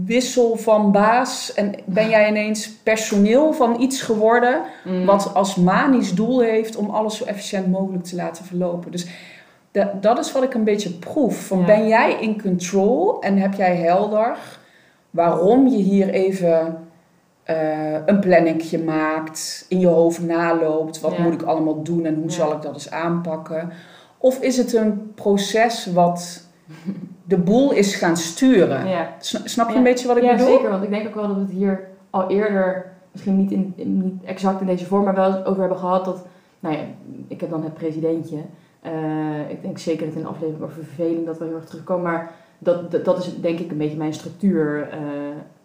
wissel 0.05 0.57
van 0.57 0.93
baas 0.93 1.55
en 1.55 1.75
ben 1.85 2.09
jij 2.09 2.29
ineens 2.29 2.71
personeel 2.71 3.53
van 3.53 3.81
iets 3.81 4.03
geworden 4.03 4.63
mhm. 4.85 5.05
wat 5.05 5.35
als 5.35 5.55
manisch 5.55 6.15
doel 6.15 6.41
heeft 6.41 6.77
om 6.77 6.91
alles 6.91 7.17
zo 7.17 7.25
efficiënt 7.25 7.71
mogelijk 7.71 8.05
te 8.05 8.17
laten 8.17 8.45
verlopen? 8.45 8.91
Dus 8.91 9.07
dat 10.01 10.19
is 10.19 10.33
wat 10.33 10.43
ik 10.43 10.55
een 10.55 10.65
beetje 10.65 10.91
proef. 10.91 11.47
Van 11.47 11.65
Ben 11.65 11.89
jij 11.89 12.21
in 12.21 12.43
control 12.43 13.21
en 13.21 13.37
heb 13.37 13.55
jij 13.55 13.77
helder 13.77 14.37
waarom 15.17 15.67
je 15.67 15.77
hier 15.77 16.09
even 16.09 16.79
eh, 17.43 18.07
een 18.07 18.21
planningje 18.21 18.79
maakt, 18.85 19.67
in 19.69 19.81
je 19.81 19.87
hoofd 19.87 20.23
naloopt, 20.23 21.01
wat 21.01 21.17
Ja. 21.17 21.23
moet 21.23 21.33
ik 21.35 21.43
allemaal 21.43 21.83
doen 21.83 22.05
en 22.05 22.15
hoe 22.15 22.25
Ja. 22.25 22.31
zal 22.31 22.53
ik 22.53 22.63
dat 22.63 22.73
eens 22.75 22.91
aanpakken? 22.91 23.71
Of 24.19 24.41
is 24.41 24.57
het 24.57 24.73
een 24.75 25.13
proces 25.15 25.87
wat 25.93 26.45
de 27.25 27.39
boel 27.39 27.73
is 27.73 27.95
gaan 27.95 28.17
sturen? 28.17 28.89
Ja. 28.89 29.09
Sna- 29.19 29.41
Snap 29.45 29.67
je 29.67 29.73
Ja. 29.73 29.79
een 29.79 29.85
beetje 29.85 30.07
wat 30.09 30.17
ik 30.17 30.23
ja, 30.23 30.33
bedoel? 30.37 30.47
zeker. 30.57 30.71
Want 30.71 30.83
ik 30.83 30.91
denk 30.91 31.07
ook 31.07 31.15
wel 31.15 31.27
dat 31.27 31.37
we 31.37 31.43
het 31.43 31.51
hier 31.51 31.81
al 32.11 32.31
eerder, 32.31 32.93
misschien 33.13 33.37
niet, 33.37 33.51
in, 33.51 33.75
niet 33.77 34.25
exact 34.25 34.61
in 34.61 34.67
deze 34.67 34.87
vorm, 34.87 35.05
maar 35.05 35.15
wel 35.15 35.45
over 35.45 35.61
hebben 35.61 35.79
gehad 35.79 36.05
dat, 36.05 36.27
nou 36.61 36.75
ja, 36.75 36.81
ik 37.29 37.41
heb 37.41 37.51
dan 37.51 37.63
het 37.63 37.75
presidentje. 37.75 38.37
Eh, 38.83 39.51
ik 39.51 39.63
denk 39.63 39.79
zeker 39.79 40.07
dat 40.07 40.15
in 40.15 40.23
de 40.23 40.29
aflevering 40.29 40.63
over 40.65 40.85
verveling 40.85 41.27
dat 41.27 41.39
we 41.39 41.45
heel 41.45 41.55
erg 41.55 41.65
terugkomen. 41.65 42.13
Maar 42.13 42.31
dat, 42.59 42.91
dat, 42.91 43.05
dat 43.05 43.19
is 43.19 43.41
denk 43.41 43.59
ik 43.59 43.71
een 43.71 43.77
beetje 43.77 43.97
mijn 43.97 44.15
structuur 44.15 44.89
eh, 44.91 44.99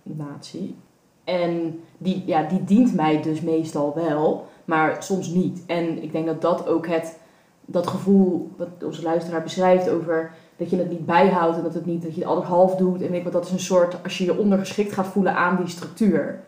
natie. 0.03 0.75
En 1.23 1.79
die, 1.97 2.23
ja, 2.25 2.43
die 2.43 2.63
dient 2.63 2.93
mij 2.93 3.21
dus 3.21 3.41
meestal 3.41 3.93
wel, 3.95 4.47
maar 4.65 5.03
soms 5.03 5.27
niet. 5.27 5.63
En 5.67 6.03
ik 6.03 6.11
denk 6.11 6.25
dat 6.25 6.41
dat 6.41 6.67
ook 6.67 6.87
het, 6.87 7.17
dat 7.65 7.87
gevoel 7.87 8.51
wat 8.57 8.67
onze 8.85 9.01
luisteraar 9.01 9.43
beschrijft 9.43 9.89
over 9.89 10.31
dat 10.57 10.69
je 10.69 10.77
het 10.77 10.89
niet 10.89 11.05
bijhoudt 11.05 11.57
en 11.57 11.63
dat, 11.63 11.73
het 11.73 11.85
niet, 11.85 12.01
dat 12.01 12.13
je 12.13 12.19
het 12.19 12.29
altijd 12.29 12.47
half 12.47 12.75
doet. 12.75 13.01
En 13.01 13.09
weet 13.09 13.17
ik 13.17 13.23
wat, 13.23 13.33
dat 13.33 13.45
is 13.45 13.51
een 13.51 13.59
soort, 13.59 14.03
als 14.03 14.17
je 14.17 14.23
je 14.23 14.37
ondergeschikt 14.37 14.93
gaat 14.93 15.07
voelen 15.07 15.35
aan 15.35 15.55
die 15.55 15.67
structuur. 15.67 16.39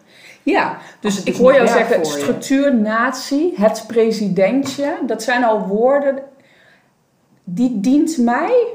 Ja, 0.43 0.77
dus 0.99 1.19
ik 1.19 1.25
dus 1.25 1.37
hoor 1.37 1.53
jou 1.53 1.67
zeggen 1.67 2.05
structuur, 2.05 2.75
natie, 2.75 3.53
het 3.55 3.83
presidentje. 3.87 4.97
Dat 5.05 5.23
zijn 5.23 5.43
al 5.43 5.67
woorden 5.67 6.23
die 7.43 7.79
dient 7.79 8.17
mij. 8.17 8.65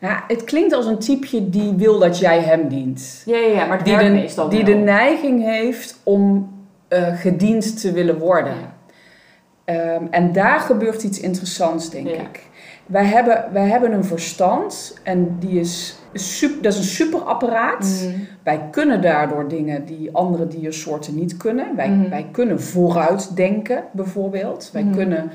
Ja, 0.00 0.24
het 0.28 0.44
klinkt 0.44 0.72
als 0.72 0.86
een 0.86 0.98
typeje 0.98 1.50
die 1.50 1.72
wil 1.72 1.98
dat 1.98 2.18
jij 2.18 2.40
hem 2.40 2.68
dient. 2.68 3.22
Ja, 3.26 3.36
ja, 3.36 3.46
ja 3.46 3.66
maar 3.66 3.84
Die, 3.84 3.98
de, 3.98 4.04
meestal 4.04 4.48
die 4.48 4.64
wel. 4.64 4.74
de 4.74 4.80
neiging 4.80 5.42
heeft 5.42 6.00
om 6.02 6.52
eh, 6.88 7.16
gediend 7.16 7.80
te 7.80 7.92
willen 7.92 8.18
worden. 8.18 8.52
Ja. 8.54 8.76
Ehm, 9.64 10.04
en 10.10 10.32
daar 10.32 10.60
gebeurt 10.60 11.02
iets 11.02 11.20
interessants, 11.20 11.90
denk 11.90 12.08
Ja. 12.08 12.14
ik. 12.20 12.46
Wij 12.86 13.04
hebben, 13.04 13.44
wij 13.52 13.68
hebben 13.68 13.92
een 13.92 14.04
verstand 14.04 14.98
en 15.02 15.36
die 15.38 15.60
is 15.60 15.98
super, 16.12 16.62
dat 16.62 16.72
is 16.72 16.78
een 16.78 16.84
superapparaat. 16.84 18.02
Mm. 18.06 18.26
Wij 18.42 18.60
kunnen 18.70 19.02
daardoor 19.02 19.48
dingen 19.48 19.84
die 19.84 20.08
andere 20.12 20.46
diersoorten 20.46 21.14
niet 21.14 21.36
kunnen. 21.36 21.76
Wij, 21.76 21.88
Mhm. 21.88 22.08
wij 22.10 22.26
kunnen 22.32 22.60
vooruitdenken, 22.62 23.84
bijvoorbeeld. 23.92 24.70
Wij 24.72 24.82
Mhm. 24.82 24.94
kunnen 24.96 25.30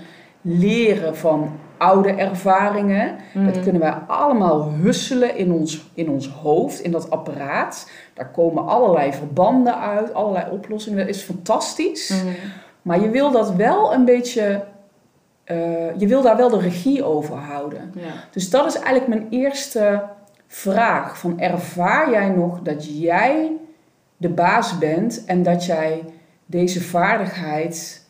leren 0.45 1.17
van 1.17 1.51
oude 1.77 2.09
ervaringen. 2.09 3.15
Mm. 3.33 3.45
Dat 3.45 3.63
kunnen 3.63 3.81
wij 3.81 3.91
allemaal 4.07 4.71
husselen 4.71 5.37
in 5.37 5.51
ons, 5.51 5.89
in 5.93 6.09
ons 6.09 6.27
hoofd, 6.27 6.79
in 6.79 6.91
dat 6.91 7.09
apparaat. 7.09 7.89
Daar 8.13 8.31
komen 8.31 8.67
allerlei 8.67 9.13
verbanden 9.13 9.79
uit, 9.79 10.13
allerlei 10.13 10.51
oplossingen. 10.51 10.99
Dat 10.99 11.15
is 11.15 11.21
fantastisch. 11.21 12.09
Mm. 12.09 12.31
Maar 12.81 13.01
je 13.01 13.09
wil 13.09 13.31
dat 13.31 13.55
wel 13.55 13.93
een 13.93 14.05
beetje... 14.05 14.63
eh, 15.43 15.97
je 15.97 16.07
wil 16.07 16.21
daar 16.21 16.37
wel 16.37 16.49
de 16.49 16.59
regie 16.59 17.03
over 17.03 17.35
houden. 17.35 17.91
Ja. 17.95 18.13
Dus 18.31 18.49
dat 18.49 18.65
is 18.65 18.75
eigenlijk 18.75 19.07
mijn 19.07 19.27
eerste 19.29 20.03
vraag. 20.47 21.17
Van 21.17 21.39
ervaar 21.39 22.11
jij 22.11 22.29
nog 22.29 22.61
dat 22.61 22.99
jij 22.99 23.51
de 24.17 24.29
baas 24.29 24.77
bent 24.77 25.25
en 25.25 25.43
dat 25.43 25.65
jij 25.65 26.03
deze 26.45 26.81
vaardigheid 26.81 28.05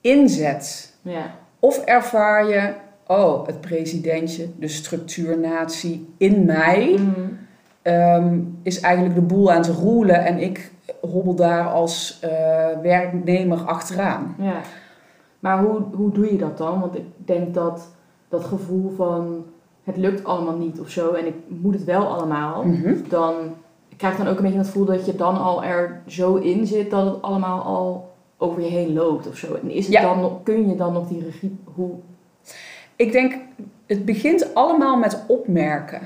inzet? 0.00 0.94
Ja. 1.02 1.34
Of 1.58 1.78
ervaar 1.84 2.48
je, 2.48 2.72
oh, 3.06 3.46
het 3.46 3.60
presidentje, 3.60 4.48
de 4.58 4.68
structuurnatie 4.68 6.14
in 6.16 6.44
mij 6.44 6.94
Mm. 6.98 7.38
ehm, 7.82 8.38
is 8.62 8.80
eigenlijk 8.80 9.14
de 9.14 9.20
boel 9.20 9.50
aan 9.52 9.56
het 9.62 9.66
roelen 9.68 10.24
en 10.24 10.38
ik 10.38 10.70
hobbel 11.00 11.34
daar 11.34 11.68
als 11.68 12.18
eh, 12.22 12.30
werknemer 12.82 13.58
achteraan. 13.58 14.34
Ja. 14.38 14.60
Maar 15.38 15.62
hoe, 15.64 15.82
hoe 15.92 16.12
doe 16.12 16.32
je 16.32 16.38
dat 16.38 16.58
dan? 16.58 16.80
Want 16.80 16.94
ik 16.96 17.04
denk 17.16 17.54
dat 17.54 17.88
dat 18.28 18.44
gevoel 18.44 18.92
van 18.96 19.44
het 19.84 19.96
lukt 19.96 20.24
allemaal 20.24 20.56
niet 20.56 20.80
of 20.80 20.88
zo 20.88 21.12
en 21.12 21.26
ik 21.26 21.34
moet 21.48 21.74
het 21.74 21.84
wel 21.84 22.06
allemaal, 22.06 22.62
Mhm. 22.64 22.94
dan 23.08 23.34
ik 23.88 23.96
krijg 23.96 24.16
dan 24.16 24.26
ook 24.28 24.36
een 24.36 24.42
beetje 24.42 24.58
het 24.58 24.66
gevoel 24.66 24.84
dat 24.84 25.06
je 25.06 25.14
dan 25.14 25.38
al 25.38 25.64
er 25.64 26.00
zo 26.06 26.34
in 26.34 26.66
zit 26.66 26.90
dat 26.90 27.04
het 27.04 27.22
allemaal 27.22 27.62
al 27.62 28.07
over 28.38 28.62
je 28.62 28.68
heen 28.68 28.92
loopt 28.92 29.28
of 29.28 29.36
zo. 29.36 29.54
En 29.62 29.70
is 29.70 29.84
het 29.84 29.94
Ja. 29.94 30.02
dan 30.02 30.20
nog, 30.20 30.42
kun 30.42 30.68
je 30.68 30.76
dan 30.76 30.92
nog 30.92 31.08
die 31.08 31.24
regie, 31.24 31.58
hoe, 31.74 31.90
Ik 32.96 33.12
denk, 33.12 33.34
het 33.86 34.04
begint 34.04 34.54
allemaal 34.54 34.96
met 34.96 35.24
opmerken. 35.28 36.00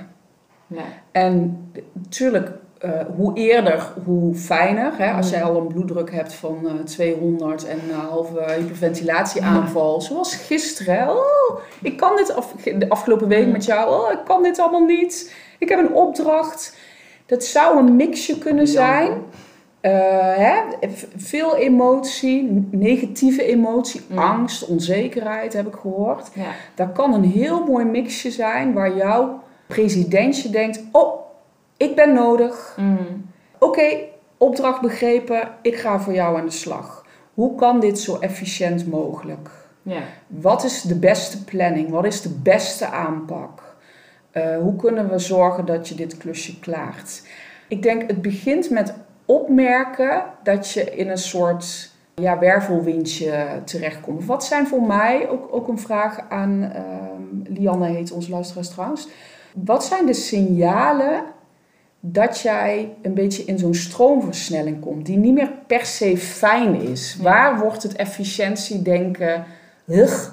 ja. 0.66 0.82
En 1.12 1.58
natuurlijk, 1.92 2.50
eh, 2.78 2.90
hoe 3.16 3.34
eerder, 3.36 3.92
hoe 4.04 4.34
fijner. 4.34 4.92
Hè? 4.98 5.12
Als 5.12 5.30
jij 5.30 5.42
al 5.42 5.56
een 5.56 5.66
bloeddruk 5.66 6.12
hebt 6.12 6.32
van 6.34 6.68
eh, 6.68 6.74
200 6.84 7.66
en 7.66 7.78
een 7.88 7.94
halve 7.94 8.42
hyperventilatieaanval. 8.46 10.00
Zoals 10.00 10.34
gisteren. 10.36 10.96
hè. 10.96 11.10
Oh, 11.10 11.58
ik 11.82 11.96
kan 11.96 12.16
dit 12.16 12.34
af, 12.34 12.52
de 12.52 12.88
afgelopen 12.88 13.28
week 13.28 13.46
met 13.52 13.64
jou. 13.64 13.90
Oh, 13.90 14.12
ik 14.12 14.24
kan 14.24 14.42
dit 14.42 14.58
allemaal 14.58 14.84
niet. 14.86 15.34
Ik 15.58 15.68
heb 15.68 15.78
een 15.78 15.92
opdracht. 15.94 16.76
Dat 17.26 17.44
zou 17.44 17.78
een 17.78 17.96
mixje 17.96 18.38
kunnen 18.38 18.68
zijn. 18.68 19.12
Eh, 19.82 20.36
hè? 20.36 20.54
Veel 21.16 21.56
emotie, 21.56 22.66
negatieve 22.70 23.44
emotie, 23.44 24.00
Mm. 24.08 24.18
angst, 24.18 24.66
onzekerheid 24.66 25.52
heb 25.52 25.66
ik 25.66 25.74
gehoord. 25.74 26.30
Ja. 26.34 26.50
Dat 26.74 26.92
kan 26.92 27.14
een 27.14 27.24
heel 27.24 27.64
mooi 27.64 27.84
mixje 27.84 28.30
zijn 28.30 28.72
waar 28.72 28.96
jouw 28.96 29.42
presidentje 29.66 30.50
denkt: 30.50 30.82
Oh, 30.92 31.20
ik 31.76 31.94
ben 31.96 32.12
nodig. 32.14 32.76
Mm. 32.80 33.30
Oké, 33.58 33.98
opdracht 34.36 34.80
begrepen, 34.80 35.48
ik 35.62 35.76
ga 35.76 36.00
voor 36.00 36.12
jou 36.14 36.38
aan 36.38 36.44
de 36.44 36.50
slag. 36.50 37.06
Hoe 37.34 37.54
kan 37.54 37.80
dit 37.80 37.98
zo 37.98 38.16
efficiënt 38.20 38.86
mogelijk? 38.90 39.50
Ja. 39.82 40.00
Wat 40.26 40.64
is 40.64 40.82
de 40.82 40.98
beste 40.98 41.44
planning? 41.44 41.90
Wat 41.90 42.04
is 42.04 42.20
de 42.22 42.34
beste 42.42 42.86
aanpak? 42.86 43.60
Eh, 44.30 44.56
hoe 44.56 44.76
kunnen 44.76 45.08
we 45.10 45.18
zorgen 45.18 45.64
dat 45.64 45.88
je 45.88 45.94
dit 45.94 46.16
klusje 46.16 46.58
klaart? 46.58 47.22
Ik 47.68 47.82
denk 47.82 48.06
het 48.06 48.22
begint 48.22 48.70
met 48.70 48.94
opmerken 49.24 50.22
dat 50.42 50.70
je 50.70 50.96
in 50.96 51.10
een 51.10 51.18
soort 51.18 51.90
ja, 52.14 52.38
wervelwindje 52.38 53.46
terechtkomt. 53.64 54.24
Wat 54.24 54.44
zijn 54.44 54.66
voor 54.66 54.82
mij, 54.82 55.28
ook, 55.28 55.48
ook 55.50 55.68
een 55.68 55.78
vraag 55.78 56.20
aan 56.28 56.70
ehm, 56.74 57.54
Lianne 57.58 57.86
heet 57.86 58.12
onze 58.12 58.30
luisteraars 58.30 58.68
trouwens. 58.68 59.08
Wat 59.54 59.84
zijn 59.84 60.06
de 60.06 60.14
signalen 60.14 61.24
dat 62.00 62.40
jij 62.40 62.94
een 63.02 63.14
beetje 63.14 63.44
in 63.44 63.58
zo'n 63.58 63.74
stroomversnelling 63.74 64.80
komt, 64.80 65.06
die 65.06 65.16
niet 65.16 65.34
meer 65.34 65.50
per 65.66 65.86
se 65.86 66.18
fijn 66.18 66.80
is? 66.80 67.16
Ja. 67.18 67.22
Waar 67.22 67.58
wordt 67.58 67.82
het 67.82 67.96
efficiëntiedenken 67.96 69.44
ugh, 69.86 70.28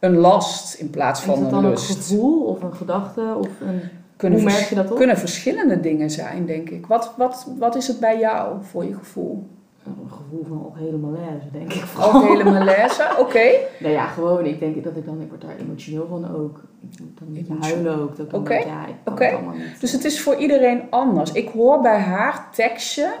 een 0.00 0.16
last 0.16 0.74
in 0.74 0.90
plaats 0.90 1.20
Is 1.20 1.26
van 1.26 1.34
het 1.34 1.44
een 1.44 1.50
dan 1.50 1.64
een 1.64 1.70
lust? 1.70 1.86
gevoel 1.86 2.44
of 2.44 2.62
een 2.62 2.74
gedachte? 2.74 3.34
Of 3.38 3.48
een, 3.60 3.80
Kunnen, 4.22 4.40
hoe 4.40 4.50
merk 4.50 4.68
je 4.68 4.74
dat 4.74 4.90
op? 4.90 4.96
kunnen 4.96 5.18
verschillende 5.18 5.80
dingen 5.80 6.10
zijn, 6.10 6.46
denk 6.46 6.70
ik. 6.70 6.86
Wat, 6.86 7.14
wat, 7.16 7.46
wat 7.58 7.76
is 7.76 7.86
het 7.88 8.00
bij 8.00 8.18
jou 8.18 8.56
voor 8.62 8.84
je 8.84 8.94
gevoel? 8.94 9.46
een 9.86 10.10
gevoel 10.10 10.44
van 10.48 10.64
algehele 10.64 10.96
malaise, 10.96 11.46
denk 11.52 11.72
ik. 11.72 11.80
vooral. 11.80 12.14
Ook 12.22 12.28
hele 12.28 12.44
malaise? 12.44 13.02
Oké. 13.24 13.50
Nou 13.78 13.92
ja, 13.94 14.06
gewoon. 14.06 14.44
Ik 14.46 14.58
denk 14.58 14.84
dat 14.84 14.96
ik 14.96 15.04
dan, 15.04 15.20
ik 15.20 15.28
word 15.28 15.40
daar 15.40 15.56
emotioneel 15.60 16.06
van 16.08 16.34
ook. 16.36 16.60
Ik 16.90 17.00
moet 17.00 17.18
dan 17.18 17.28
Emotioneel. 17.28 17.62
huilen 17.62 17.98
ook. 18.02 18.16
Dat 18.16 18.26
ik 18.26 18.32
dan 18.32 18.40
Oké, 18.40 18.54
ja, 18.54 18.86
oké. 19.04 19.38
niet. 19.52 19.80
Dus 19.80 19.92
het 19.92 20.04
is 20.04 20.20
voor 20.20 20.34
iedereen 20.36 20.82
anders. 20.90 21.32
Ik 21.32 21.48
hoor 21.48 21.80
bij 21.80 21.98
haar 21.98 22.48
tekstje 22.52 23.12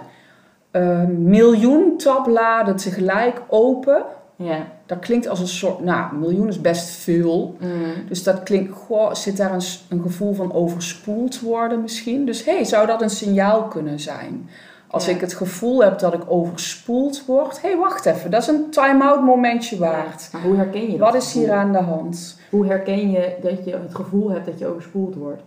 eh, 0.70 1.04
miljoen 1.04 1.96
tabbladen 1.96 2.76
tegelijk 2.76 3.42
open. 3.48 4.02
Ja. 4.36 4.66
Dat 4.92 5.00
klinkt 5.00 5.28
als 5.28 5.40
een 5.40 5.48
soort, 5.48 5.80
nou, 5.80 6.16
miljoen 6.16 6.48
is 6.48 6.60
best 6.60 6.88
veel. 6.88 7.56
Mm. 7.60 7.68
Dus 8.08 8.22
dat 8.22 8.42
klinkt, 8.42 8.72
goh, 8.72 9.14
zit 9.14 9.36
daar 9.36 9.52
een, 9.52 9.62
een 9.88 10.02
gevoel 10.02 10.34
van 10.34 10.52
overspoeld 10.52 11.40
worden 11.40 11.82
misschien? 11.82 12.24
Dus 12.26 12.44
hé, 12.44 12.54
hey, 12.54 12.64
zou 12.64 12.86
dat 12.86 13.02
een 13.02 13.10
signaal 13.10 13.62
kunnen 13.62 14.00
zijn? 14.00 14.48
Als 14.86 15.06
Ja. 15.06 15.12
ik 15.12 15.20
het 15.20 15.34
gevoel 15.34 15.82
heb 15.82 15.98
dat 15.98 16.14
ik 16.14 16.20
overspoeld 16.26 17.24
word, 17.26 17.62
hé, 17.62 17.68
hey, 17.68 17.78
wacht 17.78 18.06
even, 18.06 18.30
dat 18.30 18.42
is 18.42 18.48
een 18.48 18.70
time-out 18.70 19.22
momentje 19.22 19.78
waard. 19.78 20.28
Maar 20.32 20.42
hoe 20.42 20.56
herken 20.56 20.82
je 20.82 20.98
dat? 20.98 21.12
Wat 21.12 21.22
is 21.22 21.32
hier 21.32 21.52
aan 21.52 21.72
de 21.72 21.78
hand? 21.78 22.38
Hoe 22.50 22.66
herken 22.66 23.10
je 23.10 23.36
dat 23.42 23.64
je 23.64 23.72
het 23.72 23.94
gevoel 23.94 24.30
hebt 24.30 24.46
dat 24.46 24.58
je 24.58 24.66
overspoeld 24.66 25.14
wordt? 25.14 25.42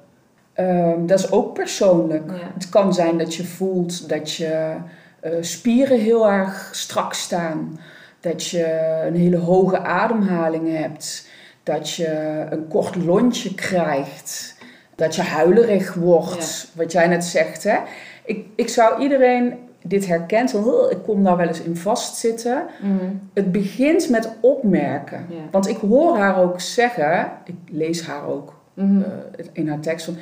Ehm, 0.54 1.06
dat 1.06 1.20
is 1.20 1.32
ook 1.32 1.54
persoonlijk. 1.54 2.24
Ja. 2.32 2.52
Het 2.54 2.70
kan 2.70 2.94
zijn 2.94 3.18
dat 3.18 3.36
je 3.36 3.44
voelt 3.46 4.10
dat 4.10 4.32
je 4.32 4.74
eh, 5.20 5.32
spieren 5.42 6.00
heel 6.00 6.28
erg 6.30 6.70
strak 6.72 7.14
staan. 7.14 7.80
Dat 8.26 8.46
je 8.48 9.02
een 9.08 9.16
hele 9.16 9.38
hoge 9.38 9.80
ademhaling 9.80 10.78
hebt. 10.78 11.28
Dat 11.64 11.90
je 11.90 12.46
een 12.50 12.68
kort 12.68 12.96
lontje 12.96 13.56
krijgt. 13.56 14.56
Dat 14.96 15.16
je 15.16 15.22
huilerig 15.22 15.94
wordt. 15.94 16.72
Wat 16.76 16.92
jij 16.92 17.08
net 17.08 17.24
zegt. 17.24 17.64
Hè? 17.64 17.78
Ik, 18.26 18.46
ik 18.56 18.70
zou 18.70 19.02
iedereen 19.02 19.54
dit 19.84 20.08
herkent. 20.08 20.52
van, 20.52 20.64
"Oh, 20.66 20.92
Ik 20.92 20.98
kom 21.04 21.24
daar 21.24 21.38
wel 21.38 21.48
eens 21.48 21.62
in 21.62 21.76
vastzitten. 21.78 22.64
Mm. 22.82 23.30
Het 23.34 23.52
begint 23.52 24.10
met 24.10 24.30
opmerken. 24.42 25.26
Want 25.52 25.68
ik 25.68 25.78
hoor 25.78 26.18
haar 26.18 26.38
ook 26.42 26.60
zeggen. 26.62 27.32
Ik 27.46 27.56
lees 27.72 28.06
haar 28.06 28.28
ook 28.28 28.54
Mhm. 28.74 29.02
eh, 29.02 29.46
in 29.54 29.70
haar 29.70 29.80
tekst 29.80 30.06
van 30.06 30.18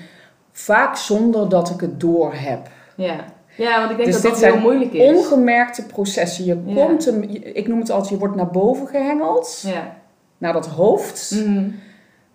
vaak 0.52 0.96
zonder 0.96 1.50
dat 1.50 1.70
ik 1.70 1.80
het 1.80 2.00
door 2.00 2.34
heb. 2.36 2.68
ja. 2.96 3.16
Ja, 3.58 3.78
want 3.80 3.92
ik 3.92 3.98
denk 3.98 4.12
Dus 4.12 4.22
dat 4.22 4.32
dit 4.32 4.42
dat 4.42 4.52
heel 4.52 4.62
moeilijk 4.62 4.94
is. 4.94 5.16
Ongemerkte 5.18 5.86
processen. 5.86 6.46
Je 6.46 6.62
Ja. 6.66 6.86
komt 6.86 7.06
hem, 7.06 7.22
ik 7.54 7.68
noem 7.68 7.80
het 7.80 7.90
altijd, 7.92 8.10
je 8.10 8.18
wordt 8.18 8.36
naar 8.36 8.50
boven 8.52 8.88
gehengeld, 8.88 9.64
Ja. 9.68 9.96
naar 10.38 10.54
dat 10.54 10.68
hoofd. 10.68 11.36
Mhm. 11.46 11.64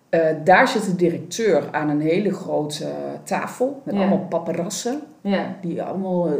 Eh, 0.09 0.21
daar 0.43 0.67
zit 0.67 0.85
de 0.85 0.95
directeur 0.95 1.63
aan 1.71 1.89
een 1.89 2.01
hele 2.01 2.33
grote 2.33 2.85
tafel 3.23 3.81
met 3.83 3.95
Ja. 3.95 4.01
allemaal 4.01 4.25
paparassen. 4.29 4.99
Ja. 5.21 5.55
Die 5.61 5.81
allemaal. 5.83 6.27
eh, 6.27 6.33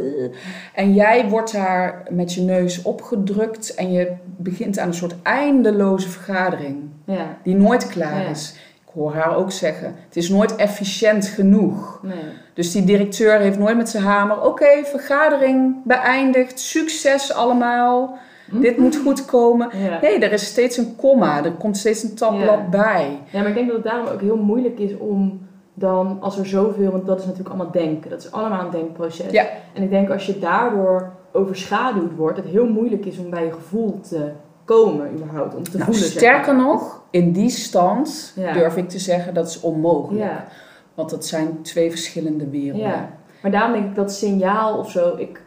en 0.74 0.93
jij 0.93 1.29
wordt 1.29 1.51
daar 1.53 2.03
met 2.09 2.33
je 2.33 2.41
neus 2.41 2.81
opgedrukt 2.81 3.75
en 3.75 3.91
je 3.91 4.12
begint 4.38 4.79
aan 4.79 4.88
een 4.88 4.93
soort 4.93 5.15
eindeloze 5.24 6.09
vergadering 6.09 6.77
Ja. 7.05 7.38
die 7.43 7.55
nooit 7.55 7.88
klaar 7.88 8.21
Ja. 8.24 8.29
is. 8.29 8.55
Ik 8.89 8.96
hoor 8.96 9.13
haar 9.13 9.36
ook 9.36 9.51
zeggen: 9.51 9.96
het 10.08 10.15
is 10.17 10.29
nooit 10.29 10.55
efficiënt 10.55 11.25
genoeg. 11.27 12.00
Nee. 12.03 12.15
Dus 12.53 12.72
die 12.72 12.84
directeur 12.84 13.39
heeft 13.39 13.58
nooit 13.60 13.77
met 13.77 13.89
zijn 13.89 14.03
hamer: 14.03 14.41
oké, 14.41 14.84
vergadering 14.84 15.75
beëindigd, 15.84 16.60
succes 16.60 17.34
allemaal, 17.34 18.17
dit 18.51 18.77
moet 18.77 18.96
goed 18.98 19.25
komen. 19.25 19.69
Ja. 19.77 20.00
Nee, 20.01 20.19
er 20.19 20.31
is 20.31 20.46
steeds 20.46 20.77
een 20.77 20.96
komma, 20.96 21.43
er 21.43 21.51
komt 21.51 21.77
steeds 21.77 22.03
een 22.03 22.15
tabblad 22.15 22.60
Ja. 22.60 22.69
bij. 22.69 23.19
ja, 23.31 23.39
maar 23.39 23.48
ik 23.50 23.55
denk 23.55 23.67
dat 23.67 23.75
het 23.75 23.86
daarom 23.86 24.08
ook 24.08 24.22
heel 24.22 24.38
moeilijk 24.38 24.79
is 24.79 24.98
om 24.98 25.48
dan, 25.74 26.17
als 26.22 26.38
er 26.38 26.46
zoveel, 26.46 26.91
want 26.91 27.05
dat 27.05 27.19
is 27.19 27.25
natuurlijk 27.25 27.55
allemaal 27.55 27.72
denken, 27.72 28.10
dat 28.10 28.19
is 28.19 28.31
allemaal 28.31 28.65
een 28.65 28.72
denkproces. 28.72 29.31
Ja. 29.31 29.46
En 29.74 29.84
ik 29.84 29.89
denk 29.89 30.10
als 30.10 30.25
je 30.25 30.39
daardoor 30.39 31.12
overschaduwd 31.31 32.15
wordt, 32.15 32.38
het 32.38 32.46
heel 32.48 32.67
moeilijk 32.67 33.05
is 33.05 33.17
om 33.17 33.29
bij 33.29 33.46
je 33.46 33.51
gevoel 33.51 34.00
te 34.10 34.29
komen 34.65 35.12
überhaupt, 35.13 35.55
om 35.55 35.63
te 35.63 35.77
Nou, 35.77 35.84
voelen. 35.84 36.03
zeg 36.10 36.12
sterker 36.22 36.55
maar. 36.55 36.65
nog, 36.65 36.99
in 37.10 37.32
die 37.32 37.50
stand 37.50 38.34
Ja. 38.36 38.54
durf 38.54 38.78
ik 38.78 38.89
te 38.89 39.00
zeggen 39.00 39.34
dat 39.34 39.48
is 39.48 39.60
onmogelijk. 39.62 40.24
Ja. 40.25 40.46
Want 40.94 41.10
dat 41.10 41.25
zijn 41.25 41.62
twee 41.62 41.89
verschillende 41.89 42.48
werelden. 42.50 42.88
Ja, 42.88 43.10
maar 43.42 43.51
daarom 43.51 43.72
denk 43.74 43.86
ik 43.86 43.96
dat 43.96 44.12
signaal 44.13 44.78
of 44.78 44.92
zo. 44.92 45.16
Ik, 45.18 45.42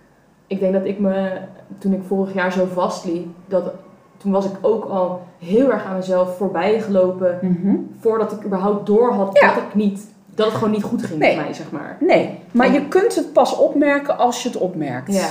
ik 0.46 0.60
denk 0.60 0.72
dat 0.72 0.84
ik 0.84 0.98
me, 0.98 1.30
toen 1.78 1.92
ik 1.92 2.00
vorig 2.06 2.34
jaar 2.34 2.52
zo 2.52 2.64
vastliep, 2.72 3.26
dat 3.48 3.72
toen 4.16 4.32
was 4.32 4.44
ik 4.46 4.52
ook 4.60 4.84
al 4.84 5.22
heel 5.38 5.72
erg 5.72 5.84
aan 5.84 5.96
mezelf 5.96 6.36
voorbij 6.36 6.80
gelopen. 6.80 7.38
Mhm. 7.42 7.76
Voordat 8.00 8.32
ik 8.32 8.44
überhaupt 8.44 8.86
door 8.86 9.12
had 9.12 9.34
dat 9.34 9.56
ik 9.56 9.74
niet, 9.74 10.00
dat 10.34 10.46
het 10.46 10.54
gewoon 10.54 10.70
niet 10.70 10.82
goed 10.82 11.02
ging 11.02 11.18
Nee. 11.18 11.36
met 11.36 11.44
mij, 11.44 11.54
zeg 11.54 11.70
maar. 11.70 11.96
Nee, 12.00 12.38
maar 12.52 12.66
En- 12.66 12.72
je 12.72 12.88
kunt 12.88 13.14
het 13.14 13.32
pas 13.32 13.56
opmerken 13.56 14.18
als 14.18 14.42
je 14.42 14.48
het 14.48 14.58
opmerkt. 14.58 15.14
Ja. 15.14 15.28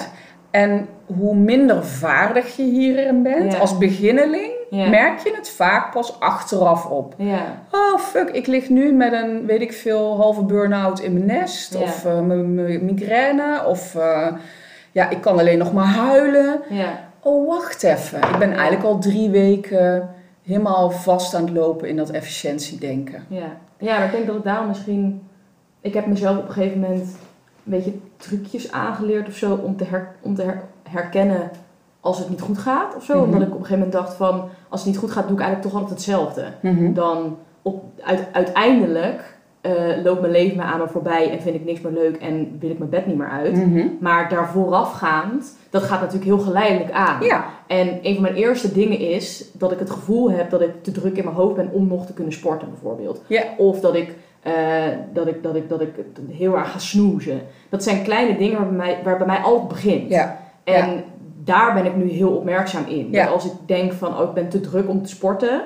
En 0.51 0.87
hoe 1.05 1.35
minder 1.35 1.85
vaardig 1.85 2.55
je 2.55 2.63
hierin 2.63 3.23
bent 3.23 3.59
als 3.59 3.77
beginneling, 3.77 4.50
Ja. 4.71 4.89
merk 4.89 5.19
je 5.19 5.33
het 5.35 5.49
vaak 5.49 5.91
pas 5.91 6.19
achteraf 6.19 6.85
op. 6.85 7.13
Ja. 7.17 7.63
Oh 7.71 7.99
fuck, 7.99 8.29
ik 8.29 8.47
lig 8.47 8.69
nu 8.69 8.91
met 8.93 9.13
een, 9.13 9.45
weet 9.45 9.61
ik 9.61 9.73
veel, 9.73 10.15
halve 10.17 10.43
burn-out 10.43 10.99
in 10.99 11.13
mijn 11.13 11.25
nest. 11.25 11.73
Ja. 11.73 11.79
Of 11.79 12.05
eh, 12.05 12.19
mijn 12.19 12.85
migraine. 12.85 13.65
Of 13.65 13.95
eh, 13.95 14.27
ja, 14.91 15.09
ik 15.09 15.21
kan 15.21 15.39
alleen 15.39 15.57
nog 15.57 15.73
maar 15.73 15.85
huilen. 15.85 16.61
Oh, 17.19 17.47
wacht 17.47 17.83
even. 17.83 18.19
Ik 18.19 18.37
ben 18.39 18.51
eigenlijk 18.53 18.83
al 18.83 18.99
drie 18.99 19.29
weken 19.29 20.09
helemaal 20.43 20.91
vast 20.91 21.33
aan 21.33 21.41
het 21.43 21.53
lopen 21.53 21.87
in 21.87 21.95
dat 21.95 22.09
efficiëntiedenken. 22.09 23.25
Ja. 23.27 23.57
ja, 23.77 23.97
maar 23.97 24.05
ik 24.05 24.11
denk 24.11 24.25
dat 24.25 24.35
het 24.35 24.43
daarom 24.43 24.67
misschien... 24.67 25.27
Ik 25.81 25.93
heb 25.93 26.05
mezelf 26.05 26.37
op 26.37 26.47
een 26.47 26.53
gegeven 26.53 26.79
moment 26.79 27.01
een 27.01 27.71
beetje 27.71 27.93
trucjes 28.17 28.71
aangeleerd 28.71 29.27
of 29.27 29.35
zo 29.35 29.53
om 29.53 29.77
te, 29.77 29.83
her, 29.83 30.15
om 30.21 30.35
te 30.35 30.41
her- 30.41 30.63
herkennen 30.89 31.51
als 32.01 32.19
het 32.19 32.29
niet 32.29 32.41
goed 32.41 32.57
gaat 32.57 32.95
of 32.95 33.03
zo. 33.03 33.13
Mhm. 33.15 33.23
Omdat 33.23 33.41
ik 33.41 33.47
op 33.47 33.59
een 33.59 33.65
gegeven 33.65 33.83
moment 33.85 34.03
dacht 34.03 34.13
van, 34.13 34.49
als 34.69 34.79
het 34.79 34.89
niet 34.89 34.99
goed 34.99 35.11
gaat, 35.11 35.27
doe 35.27 35.37
ik 35.37 35.43
eigenlijk 35.43 35.71
toch 35.71 35.81
altijd 35.81 35.99
hetzelfde. 35.99 36.43
Mhm. 36.61 36.93
Dan 36.93 37.37
op, 37.61 37.83
uit, 38.01 38.27
uiteindelijk 38.31 39.39
eh, 39.61 39.73
loopt 40.03 40.21
mijn 40.21 40.33
leven 40.33 40.57
me 40.57 40.63
aan 40.63 40.79
me 40.79 40.87
voorbij 40.87 41.31
en 41.31 41.41
vind 41.41 41.55
ik 41.55 41.65
niks 41.65 41.81
meer 41.81 41.91
leuk 41.91 42.17
en 42.17 42.57
wil 42.59 42.69
ik 42.69 42.77
mijn 42.77 42.89
bed 42.89 43.05
niet 43.05 43.17
meer 43.17 43.29
uit. 43.29 43.55
Mhm. 43.55 43.87
Maar 43.99 44.29
daar 44.29 44.49
voorafgaand, 44.49 45.57
dat 45.69 45.83
gaat 45.83 45.99
natuurlijk 45.99 46.25
heel 46.25 46.39
geleidelijk 46.39 46.91
aan. 46.91 47.23
Ja, 47.23 47.45
En 47.67 47.99
een 48.01 48.13
van 48.13 48.21
mijn 48.21 48.35
eerste 48.35 48.71
dingen 48.71 48.99
is 48.99 49.45
dat 49.53 49.71
ik 49.71 49.79
het 49.79 49.89
gevoel 49.89 50.31
heb 50.31 50.49
dat 50.49 50.61
ik 50.61 50.83
te 50.83 50.91
druk 50.91 51.17
in 51.17 51.23
mijn 51.23 51.35
hoofd 51.35 51.55
ben 51.55 51.69
om 51.71 51.87
nog 51.87 52.05
te 52.05 52.13
kunnen 52.13 52.33
sporten 52.33 52.69
bijvoorbeeld. 52.69 53.21
Of 53.57 53.79
dat 53.79 53.95
ik, 53.95 54.15
eh, 54.41 54.53
dat, 55.13 55.27
ik, 55.27 55.43
dat, 55.43 55.55
ik, 55.55 55.69
dat 55.69 55.81
ik 55.81 55.93
heel 56.29 56.57
erg 56.57 56.71
ga 56.71 56.79
snoezen. 56.79 57.41
Dat 57.69 57.83
zijn 57.83 58.03
kleine 58.03 58.37
dingen 58.37 58.57
waar 58.57 58.67
bij 58.67 58.77
mij, 58.77 58.99
waar 59.03 59.17
bij 59.17 59.27
mij 59.27 59.39
altijd 59.39 59.67
begint. 59.67 60.09
ja. 60.09 60.39
En 60.63 61.03
daar 61.43 61.73
ben 61.73 61.85
ik 61.85 61.95
nu 61.95 62.09
heel 62.09 62.29
opmerkzaam 62.29 62.85
in. 62.87 63.07
Ja. 63.11 63.23
Dat 63.23 63.33
als 63.33 63.45
ik 63.45 63.51
denk 63.65 63.93
van 63.93 64.17
oh, 64.17 64.27
ik 64.27 64.33
ben 64.33 64.49
te 64.49 64.59
druk 64.61 64.89
om 64.89 65.03
te 65.03 65.09
sporten, 65.09 65.61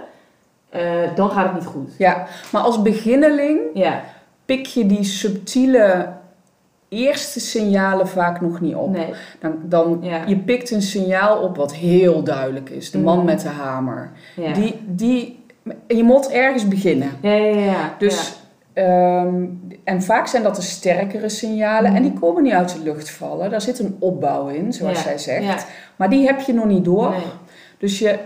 eh, 0.69 0.81
dan 1.15 1.29
gaat 1.29 1.45
het 1.45 1.53
niet 1.53 1.65
goed. 1.65 1.89
ja. 1.97 2.27
Maar 2.51 2.61
als 2.61 2.81
beginneling 2.81 3.59
Ja, 3.73 4.03
pik 4.45 4.65
je 4.65 4.85
die 4.85 5.03
subtiele 5.03 6.07
eerste 6.89 7.39
signalen 7.39 8.07
vaak 8.07 8.41
nog 8.41 8.61
niet 8.61 8.75
op. 8.75 8.89
nee. 8.91 9.13
Dan, 9.39 9.55
dan 9.63 9.97
Ja. 10.01 10.21
je 10.25 10.37
pikt 10.37 10.71
een 10.71 10.81
signaal 10.81 11.37
op 11.41 11.55
wat 11.57 11.73
heel 11.75 12.23
duidelijk 12.23 12.69
is. 12.69 12.91
De 12.91 12.97
man 12.99 13.17
Mhm. 13.17 13.25
met 13.25 13.41
de 13.41 13.49
hamer. 13.49 14.11
Die, 14.53 14.75
die, 14.85 15.43
je 15.87 16.03
moet 16.03 16.29
ergens 16.31 16.67
beginnen. 16.67 17.11
ja, 17.21 17.31
ja, 17.33 17.59
ja. 17.59 17.95
Dus, 17.97 18.35
ehm, 18.75 19.45
en 19.83 20.01
vaak 20.01 20.27
zijn 20.27 20.43
dat 20.43 20.55
de 20.55 20.61
sterkere 20.61 21.29
signalen. 21.29 21.95
En 21.95 22.01
die 22.01 22.13
komen 22.13 22.43
niet 22.43 22.53
uit 22.53 22.73
de 22.73 22.79
lucht 22.83 23.09
vallen. 23.09 23.49
Daar 23.49 23.61
zit 23.61 23.79
een 23.79 23.95
opbouw 23.99 24.47
in, 24.47 24.73
zoals 24.73 24.97
Ja. 24.97 25.03
zij 25.03 25.17
zegt. 25.17 25.43
Ja. 25.43 25.57
Maar 25.95 26.09
die 26.09 26.25
heb 26.25 26.39
je 26.39 26.53
nog 26.53 26.65
niet 26.65 26.85
door. 26.85 27.09
Nee. 27.09 27.19
Dus 27.77 27.99
je 27.99 28.19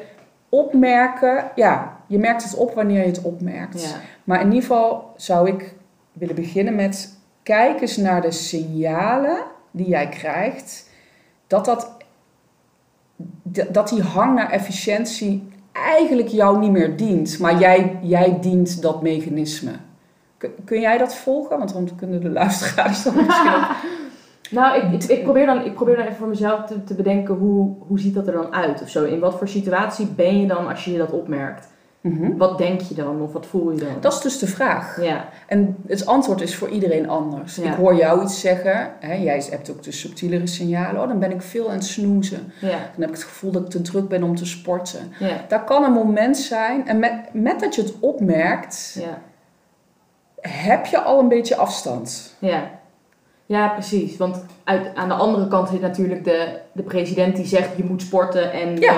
opmerken, 0.49 1.51
ja, 1.55 1.97
je 2.07 2.17
merkt 2.19 2.43
het 2.43 2.55
op 2.55 2.73
wanneer 2.73 2.99
je 2.99 3.05
het 3.05 3.21
opmerkt. 3.21 3.81
Ja. 3.81 3.95
Maar 4.23 4.39
in 4.39 4.47
ieder 4.47 4.61
geval 4.61 5.13
zou 5.15 5.47
ik 5.47 5.75
willen 6.11 6.35
beginnen 6.35 6.75
met 6.75 7.17
kijk 7.43 7.81
eens 7.81 7.97
naar 7.97 8.21
de 8.21 8.31
signalen 8.31 9.37
die 9.71 9.87
jij 9.87 10.09
krijgt. 10.09 10.89
Dat, 11.47 11.65
dat, 11.65 11.97
dat 13.69 13.89
die 13.89 14.01
hang 14.01 14.35
naar 14.35 14.51
efficiëntie 14.51 15.47
eigenlijk 15.71 16.27
jou 16.27 16.59
niet 16.59 16.71
meer 16.71 16.97
dient. 16.97 17.39
Maar 17.39 17.59
jij, 17.59 17.97
jij 18.01 18.37
dient 18.41 18.81
dat 18.81 19.01
mechanisme. 19.01 19.71
Kun, 20.65 20.79
jij 20.79 20.97
dat 20.97 21.15
volgen? 21.15 21.57
Want 21.57 21.73
dan 21.73 21.89
kunnen 21.95 22.21
de 22.21 22.29
luisteraars 22.29 23.03
dan 23.03 23.15
misschien 23.15 23.53
ook... 23.55 23.65
Nou, 24.51 24.77
ik, 24.77 25.03
ik, 25.03 25.09
ik, 25.09 25.23
probeer 25.23 25.45
dan, 25.45 25.65
ik 25.65 25.73
probeer 25.73 25.95
dan 25.95 26.05
even 26.05 26.17
voor 26.17 26.27
mezelf 26.27 26.65
te, 26.65 26.83
te 26.83 26.93
bedenken 26.93 27.35
hoe, 27.35 27.75
hoe 27.87 27.99
ziet 27.99 28.13
dat 28.13 28.27
er 28.27 28.33
dan 28.33 28.53
uit 28.53 28.81
of 28.81 28.89
zo. 28.89 29.03
In 29.03 29.19
wat 29.19 29.37
voor 29.37 29.47
situatie 29.47 30.05
ben 30.05 30.41
je 30.41 30.47
dan 30.47 30.67
als 30.67 30.85
je 30.85 30.97
dat 30.97 31.11
opmerkt? 31.11 31.67
Mhm. 32.01 32.37
Wat 32.37 32.57
denk 32.57 32.81
je 32.81 32.95
dan 32.95 33.21
of 33.21 33.33
wat 33.33 33.45
voel 33.45 33.71
je 33.71 33.77
dan? 33.79 33.87
Dat 33.99 34.13
is 34.13 34.21
dus 34.21 34.39
de 34.39 34.47
vraag. 34.47 35.01
Ja, 35.01 35.29
En 35.47 35.75
het 35.87 36.05
antwoord 36.05 36.41
is 36.41 36.55
voor 36.55 36.69
iedereen 36.69 37.09
anders. 37.09 37.55
Ja. 37.55 37.71
Ik 37.71 37.75
hoor 37.77 37.95
jou 37.95 38.23
iets 38.23 38.39
zeggen. 38.39 38.91
Hè, 38.99 39.13
jij 39.13 39.43
hebt 39.49 39.71
ook 39.71 39.83
de 39.83 39.91
subtielere 39.91 40.47
signalen. 40.47 41.01
Oh, 41.01 41.07
dan 41.07 41.19
ben 41.19 41.31
ik 41.31 41.41
veel 41.41 41.67
aan 41.67 41.75
het 41.75 41.85
snoezen. 41.85 42.51
ja, 42.61 42.69
Dan 42.69 42.99
heb 43.01 43.09
ik 43.09 43.15
het 43.15 43.23
gevoel 43.23 43.51
dat 43.51 43.61
ik 43.61 43.69
te 43.69 43.81
druk 43.81 44.07
ben 44.07 44.23
om 44.23 44.35
te 44.35 44.45
sporten. 44.45 44.99
ja, 45.19 45.45
Daar 45.47 45.63
kan 45.63 45.83
een 45.83 45.91
moment 45.93 46.37
zijn. 46.37 46.87
En 46.87 46.99
met, 46.99 47.13
met 47.31 47.59
dat 47.59 47.75
je 47.75 47.81
het 47.81 47.93
opmerkt, 47.99 48.95
ja, 48.99 49.21
heb 50.41 50.85
je 50.85 51.01
al 51.01 51.19
een 51.19 51.27
beetje 51.27 51.55
afstand. 51.55 52.35
ja. 52.39 52.77
Ja, 53.45 53.67
precies. 53.67 54.17
Want 54.17 54.45
uit, 54.63 54.95
aan 54.95 55.07
de 55.07 55.13
andere 55.13 55.47
kant 55.47 55.69
zit 55.69 55.81
natuurlijk 55.81 56.23
de, 56.23 56.59
de 56.71 56.83
president 56.83 57.35
die 57.35 57.45
zegt 57.45 57.69
je 57.77 57.83
moet 57.83 58.01
sporten. 58.01 58.51
En, 58.51 58.77
Ja. 58.79 58.93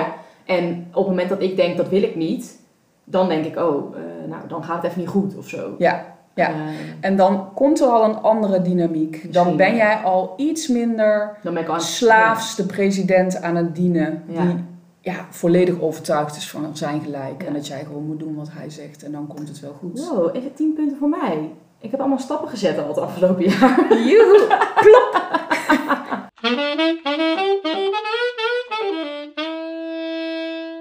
eh, 0.45 0.55
en 0.57 0.87
op 0.89 0.95
het 0.97 1.07
moment 1.07 1.29
dat 1.29 1.41
ik 1.41 1.55
denk 1.55 1.77
dat 1.77 1.89
wil 1.89 2.03
ik 2.03 2.15
niet, 2.15 2.59
dan 3.03 3.27
denk 3.27 3.45
ik 3.45 3.57
oh, 3.57 3.95
eh, 3.95 4.29
nou 4.29 4.41
dan 4.47 4.63
gaat 4.63 4.75
het 4.75 4.85
even 4.85 4.99
niet 4.99 5.09
goed 5.09 5.37
of 5.37 5.47
zo. 5.47 5.75
Ja, 5.77 6.05
ja. 6.35 6.49
Eh, 6.49 6.55
En 7.01 7.15
dan 7.15 7.53
komt 7.53 7.81
er 7.81 7.87
al 7.87 8.03
een 8.03 8.15
andere 8.21 8.61
dynamiek. 8.61 9.33
Dan 9.33 9.55
ben 9.57 9.75
jij 9.75 9.95
al 9.95 10.33
iets 10.37 10.67
minder 10.67 11.37
slaafs 11.77 12.55
de 12.55 12.65
president 12.65 13.41
aan 13.41 13.55
het 13.55 13.75
dienen. 13.75 14.23
Ja. 14.27 14.41
Die 14.41 14.63
ja, 15.01 15.25
volledig 15.29 15.79
overtuigd 15.81 16.35
is 16.35 16.49
van 16.49 16.77
zijn 16.77 17.01
gelijk. 17.01 17.41
Ja. 17.41 17.47
En 17.47 17.53
dat 17.53 17.67
jij 17.67 17.83
gewoon 17.83 18.05
moet 18.05 18.19
doen 18.19 18.35
wat 18.35 18.49
hij 18.51 18.69
zegt. 18.69 19.03
En 19.03 19.11
dan 19.11 19.27
komt 19.27 19.47
het 19.47 19.59
wel 19.59 19.73
goed. 19.79 19.99
Wow, 20.09 20.35
even 20.35 20.53
10 20.53 20.73
punten 20.73 20.97
voor 20.97 21.09
mij. 21.09 21.49
Ik 21.79 21.91
heb 21.91 21.99
allemaal 21.99 22.19
stappen 22.19 22.49
gezet 22.49 22.77
al 22.79 22.87
het 22.87 22.97
afgelopen 22.97 23.43
jaar. 23.49 23.93
Joehoe. 24.07 24.59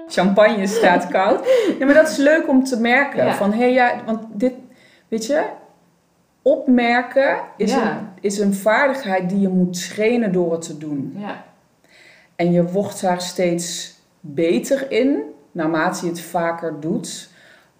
Champagne 0.07 0.67
staat 0.67 1.07
koud. 1.07 1.47
Ja, 1.79 1.85
maar 1.85 1.93
dat 1.93 2.09
is 2.09 2.17
leuk 2.17 2.47
om 2.47 2.63
te 2.63 2.79
merken. 2.79 3.25
Ja. 3.25 3.33
Van, 3.35 3.53
hé, 3.53 3.65
ja, 3.65 4.01
want 4.05 4.19
dit, 4.33 4.53
weet 5.07 5.25
je, 5.25 5.43
opmerken 6.41 7.37
is, 7.57 7.71
Ja. 7.71 7.91
een, 7.91 8.07
is 8.21 8.39
een 8.39 8.53
vaardigheid 8.53 9.29
die 9.29 9.39
je 9.39 9.47
moet 9.49 9.89
trainen 9.89 10.31
door 10.31 10.51
het 10.51 10.61
te 10.61 10.77
doen. 10.77 11.13
Ja, 11.17 11.43
En 12.35 12.51
je 12.51 12.63
wordt 12.71 13.01
daar 13.01 13.21
steeds 13.21 13.95
beter 14.21 14.91
in, 14.91 15.21
naarmate 15.51 16.05
je 16.05 16.11
het 16.11 16.21
vaker 16.21 16.79
doet. 16.79 17.29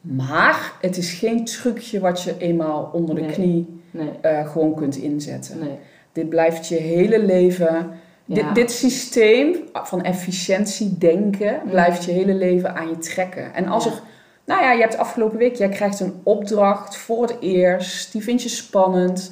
Maar 0.02 0.72
het 0.82 0.98
is 0.98 1.12
geen 1.14 1.46
trucje 1.46 2.00
wat 2.00 2.22
je 2.22 2.38
eenmaal 2.38 2.90
onder 2.94 3.16
de 3.16 3.22
Nee. 3.22 3.32
knie 3.32 3.82
nee, 3.92 4.10
eh, 4.22 4.52
gewoon 4.52 4.76
kunt 4.76 4.96
inzetten. 4.96 5.60
nee. 5.60 5.78
Dit 6.12 6.30
blijft 6.30 6.68
je 6.68 6.76
hele 6.76 7.24
leven. 7.26 7.92
Ja. 8.26 8.36
Dit, 8.36 8.56
dit 8.56 8.72
systeem 8.72 9.56
van 9.74 10.04
efficiëntie 10.04 10.98
denken 10.98 11.62
blijft 11.70 12.04
je 12.06 12.12
hele 12.12 12.34
leven 12.34 12.76
aan 12.76 12.90
je 12.90 12.98
trekken. 12.98 13.54
En 13.54 13.68
als 13.68 13.84
Ja. 13.86 13.92
er, 13.92 14.02
nou 14.46 14.62
ja, 14.62 14.72
je 14.72 14.82
hebt 14.82 14.98
afgelopen 14.98 15.38
week, 15.38 15.56
jij 15.56 15.70
krijgt 15.70 16.00
een 16.00 16.14
opdracht 16.24 16.98
voor 16.98 17.22
het 17.22 17.38
eerst, 17.40 18.12
die 18.12 18.24
vind 18.24 18.44
je 18.44 18.50
spannend. 18.50 19.32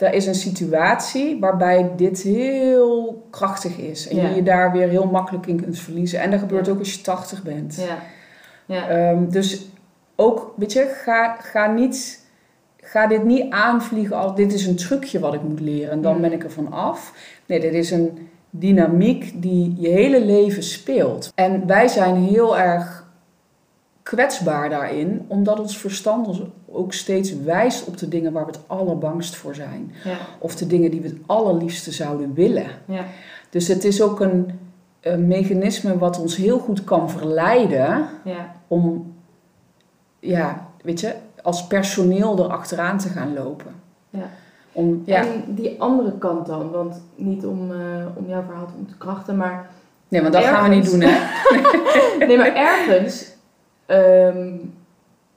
Er 0.00 0.12
is 0.12 0.26
een 0.26 0.34
situatie 0.34 1.40
waarbij 1.40 1.90
dit 1.96 2.22
heel 2.22 3.22
krachtig 3.30 3.78
is. 3.78 4.08
En 4.08 4.16
Ja. 4.16 4.28
je 4.28 4.34
je 4.34 4.42
daar 4.42 4.72
weer 4.72 4.88
heel 4.88 5.06
makkelijk 5.06 5.46
in 5.46 5.62
kunt 5.62 5.78
verliezen. 5.78 6.20
En 6.20 6.30
dat 6.30 6.40
gebeurt 6.40 6.66
Ja. 6.66 6.72
ook 6.72 6.78
als 6.78 6.94
je 6.94 7.00
80 7.00 7.42
bent. 7.42 7.76
Ja. 7.88 7.98
Ja. 8.66 8.88
Ehm, 8.88 9.28
dus 9.28 9.68
ook, 10.16 10.54
weet 10.56 10.72
je, 10.72 10.96
ga, 11.04 11.36
ga, 11.40 11.66
niet, 11.72 12.20
ga 12.76 13.06
dit 13.06 13.24
niet 13.24 13.50
aanvliegen 13.52 14.16
als 14.16 14.34
dit 14.34 14.52
is 14.52 14.66
een 14.66 14.76
trucje 14.76 15.18
wat 15.18 15.34
ik 15.34 15.42
moet 15.42 15.60
leren 15.60 15.90
en 15.90 16.02
dan 16.02 16.20
ben 16.20 16.32
ik 16.32 16.44
er 16.44 16.50
van 16.50 16.72
af. 16.72 17.12
Nee, 17.46 17.60
dit 17.60 17.72
is 17.74 17.90
een 17.90 18.28
dynamiek 18.50 19.42
die 19.42 19.74
je 19.78 19.88
hele 19.88 20.24
leven 20.24 20.62
speelt. 20.62 21.32
En 21.34 21.66
wij 21.66 21.88
zijn 21.88 22.16
heel 22.16 22.58
erg 22.58 22.99
kwetsbaar 24.02 24.68
daarin, 24.70 25.24
omdat 25.28 25.60
ons 25.60 25.78
verstand 25.78 26.26
ons 26.26 26.42
ook 26.72 26.92
steeds 26.92 27.34
wijst 27.42 27.86
op 27.86 27.96
de 27.96 28.08
dingen 28.08 28.32
waar 28.32 28.46
we 28.46 28.50
het 28.52 28.60
allerbangst 28.66 29.36
voor 29.36 29.54
zijn. 29.54 29.92
Ja. 30.04 30.16
Of 30.38 30.56
de 30.56 30.66
dingen 30.66 30.90
die 30.90 31.00
we 31.00 31.08
het 31.08 31.18
allerliefste 31.26 31.92
zouden 31.92 32.34
willen. 32.34 32.66
Ja. 32.84 33.04
Dus 33.50 33.68
het 33.68 33.84
is 33.84 34.02
ook 34.02 34.20
een, 34.20 34.58
een 35.00 35.26
mechanisme 35.26 35.98
wat 35.98 36.20
ons 36.20 36.36
heel 36.36 36.58
goed 36.58 36.84
kan 36.84 37.10
verleiden 37.10 38.08
Ja. 38.24 38.54
om, 38.68 39.14
ja, 40.18 40.68
weet 40.82 41.00
je, 41.00 41.14
als 41.42 41.66
personeel 41.66 42.38
erachteraan 42.44 42.98
te 42.98 43.08
gaan 43.08 43.34
lopen. 43.34 43.74
Ja. 44.10 44.28
Om, 44.72 45.02
ja. 45.06 45.20
En 45.20 45.44
die 45.46 45.80
andere 45.80 46.18
kant 46.18 46.46
dan, 46.46 46.70
want 46.70 47.02
niet 47.14 47.46
om, 47.46 47.72
eh, 47.72 48.06
om 48.14 48.28
jouw 48.28 48.42
verhaal 48.42 48.66
te 48.66 48.72
ontkrachten, 48.78 49.36
maar 49.36 49.70
Nee, 50.08 50.20
want 50.22 50.32
dat 50.32 50.44
gaan 50.44 50.68
we 50.70 50.74
niet 50.76 50.90
doen, 50.90 51.00
hè? 51.00 51.18
nee, 52.26 52.36
maar 52.36 52.54
ergens 52.54 53.29
ehm, 53.90 54.56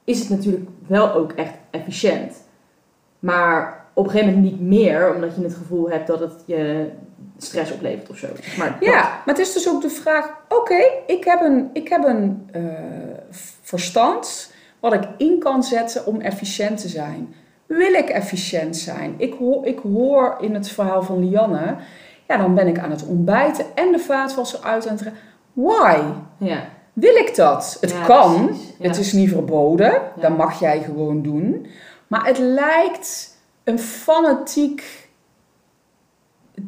is 0.04 0.20
het 0.20 0.28
natuurlijk 0.28 0.68
wel 0.86 1.12
ook 1.12 1.32
echt 1.32 1.54
efficiënt. 1.70 2.42
Maar 3.18 3.86
op 3.92 4.04
een 4.04 4.10
gegeven 4.10 4.34
moment 4.34 4.52
niet 4.52 4.60
meer, 4.68 5.14
omdat 5.14 5.36
je 5.36 5.42
het 5.42 5.54
gevoel 5.54 5.90
hebt 5.90 6.06
dat 6.06 6.20
het 6.20 6.42
je 6.46 6.90
stress 7.38 7.72
oplevert 7.72 8.10
of 8.10 8.16
zo. 8.16 8.26
Maar 8.58 8.76
Ja, 8.80 9.00
maar 9.00 9.34
het 9.34 9.38
is 9.38 9.52
dus 9.52 9.68
ook 9.68 9.82
de 9.82 9.90
vraag: 9.90 10.28
oké, 10.48 10.84
ik 11.06 11.24
heb 11.24 11.40
een, 11.40 11.70
ik 11.72 11.88
heb 11.88 12.04
een 12.04 12.48
eh, 12.52 12.62
verstand 13.62 14.52
wat 14.80 14.92
ik 14.92 15.08
in 15.16 15.38
kan 15.38 15.62
zetten 15.62 16.06
om 16.06 16.20
efficiënt 16.20 16.80
te 16.80 16.88
zijn. 16.88 17.34
Wil 17.66 17.92
ik 17.92 18.08
efficiënt 18.08 18.76
zijn? 18.76 19.14
Ik 19.16 19.34
hoor, 19.34 19.66
ik 19.66 19.78
hoor 19.78 20.36
in 20.40 20.54
het 20.54 20.68
verhaal 20.68 21.02
van 21.02 21.28
Lianne, 21.28 21.76
ja, 22.28 22.36
dan 22.36 22.54
ben 22.54 22.66
ik 22.66 22.78
aan 22.78 22.90
het 22.90 23.06
ontbijten 23.06 23.64
en 23.74 23.92
de 23.92 23.98
vaatwasser 23.98 24.60
uit 24.62 24.88
aan 24.88 24.96
het 24.96 25.12
Why? 25.52 26.00
ja, 26.38 26.64
Wil 26.94 27.14
ik 27.14 27.36
dat? 27.36 27.76
Het 27.80 27.90
Ja, 27.90 28.04
kan. 28.04 28.50
Ja. 28.78 28.88
het 28.88 28.98
is 28.98 29.12
niet 29.12 29.28
verboden, 29.30 29.90
Ja. 29.92 30.12
dat 30.20 30.36
mag 30.36 30.60
jij 30.60 30.82
gewoon 30.82 31.22
doen. 31.22 31.66
Maar 32.06 32.26
het 32.26 32.38
lijkt 32.38 33.36
een 33.64 33.78
fanatiek 33.78 35.08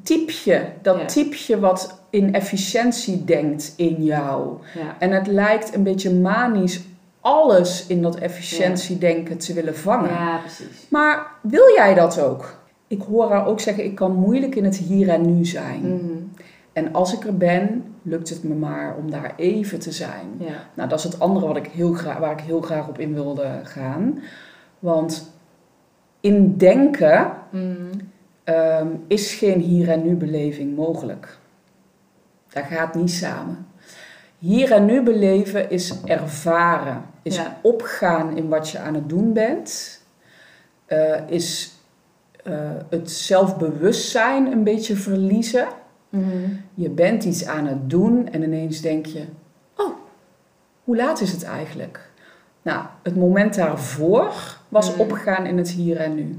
typeje, 0.03 0.65
dat 0.83 0.99
Ja. 0.99 1.05
typeje 1.05 1.59
wat 1.61 2.01
in 2.11 2.35
efficiëntie 2.35 3.25
denkt 3.25 3.73
in 3.77 4.05
jou. 4.05 4.57
En 4.99 5.11
het 5.11 5.27
lijkt 5.27 5.75
een 5.75 5.83
beetje 5.83 6.15
manisch 6.15 6.81
alles 7.21 7.87
in 7.87 8.03
dat 8.03 8.17
efficiëntiedenken 8.17 9.39
te 9.39 9.53
willen 9.53 9.77
vangen. 9.77 10.11
ja, 10.11 10.39
precies. 10.39 10.87
Maar 10.91 11.27
wil 11.43 11.73
jij 11.75 11.95
dat 11.95 12.21
ook? 12.21 12.59
Ik 12.87 13.03
hoor 13.09 13.31
haar 13.31 13.47
ook 13.47 13.61
zeggen, 13.61 13.85
ik 13.85 13.95
kan 13.95 14.13
moeilijk 14.15 14.55
in 14.55 14.65
het 14.65 14.77
hier 14.77 15.09
en 15.09 15.37
nu 15.37 15.45
zijn. 15.45 15.81
Mhm. 15.81 16.13
En 16.73 16.93
als 16.95 17.13
ik 17.15 17.25
er 17.25 17.37
ben, 17.37 17.85
lukt 18.09 18.29
het 18.29 18.45
me 18.45 18.55
maar 18.55 18.97
om 18.97 19.11
daar 19.11 19.33
even 19.37 19.79
te 19.79 19.93
zijn. 19.93 20.35
Ja, 20.39 20.55
Nou, 20.75 20.89
dat 20.89 20.99
is 20.99 21.05
het 21.05 21.21
andere 21.21 21.47
wat 21.47 21.57
ik 21.57 21.67
heel 21.67 21.93
graag, 21.93 22.19
waar 22.19 22.33
ik 22.33 22.41
heel 22.41 22.61
graag 22.61 22.89
op 22.89 22.99
in 22.99 23.15
wilde 23.15 23.61
gaan. 23.63 24.23
Want 24.79 25.33
in 26.21 26.57
denken 26.57 27.33
Mhm. 27.51 27.65
ehm, 28.45 28.89
is 29.07 29.35
geen 29.35 29.61
hier 29.61 29.89
en 29.91 30.03
nu 30.03 30.15
beleving 30.15 30.77
mogelijk. 30.77 31.39
Dat 32.53 32.65
gaat 32.65 32.95
niet 32.95 33.11
samen. 33.11 33.67
Hier 34.39 34.73
en 34.73 34.85
nu 34.85 35.03
beleven 35.03 35.71
is 35.71 36.01
ervaren, 36.05 37.03
is 37.23 37.37
Ja. 37.37 37.57
opgaan 37.63 38.37
in 38.37 38.49
wat 38.49 38.69
je 38.71 38.79
aan 38.79 38.95
het 38.95 39.09
doen 39.09 39.33
bent, 39.33 40.01
eh, 40.87 41.21
is 41.31 41.75
eh, 42.45 42.55
het 42.91 43.11
zelfbewustzijn 43.11 44.53
een 44.53 44.65
beetje 44.65 44.97
verliezen. 44.97 45.67
Mhm. 46.19 46.51
Je 46.75 46.91
bent 46.91 47.25
iets 47.25 47.47
aan 47.47 47.67
het 47.67 47.91
doen 47.91 48.29
en 48.33 48.43
ineens 48.43 48.81
denk 48.81 49.07
je: 49.07 49.23
Oh, 49.77 49.95
hoe 50.85 50.97
laat 50.97 51.21
is 51.21 51.33
het 51.33 51.45
eigenlijk? 51.45 52.11
Nou, 52.63 52.85
het 53.03 53.17
moment 53.17 53.55
daarvoor 53.55 54.33
was 54.69 54.91
Mhm. 54.91 55.01
opgaan 55.01 55.47
in 55.47 55.59
het 55.59 55.69
hier 55.71 55.97
en 55.97 56.15
nu. 56.15 56.39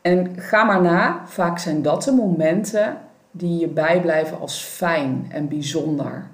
En 0.00 0.32
ga 0.40 0.64
maar 0.64 0.82
na, 0.82 1.20
vaak 1.24 1.58
zijn 1.58 1.82
dat 1.82 2.02
de 2.02 2.12
momenten 2.12 2.96
die 3.30 3.58
je 3.58 3.68
bijblijven 3.68 4.40
als 4.40 4.62
fijn 4.62 5.26
en 5.28 5.48
bijzonder. 5.48 6.26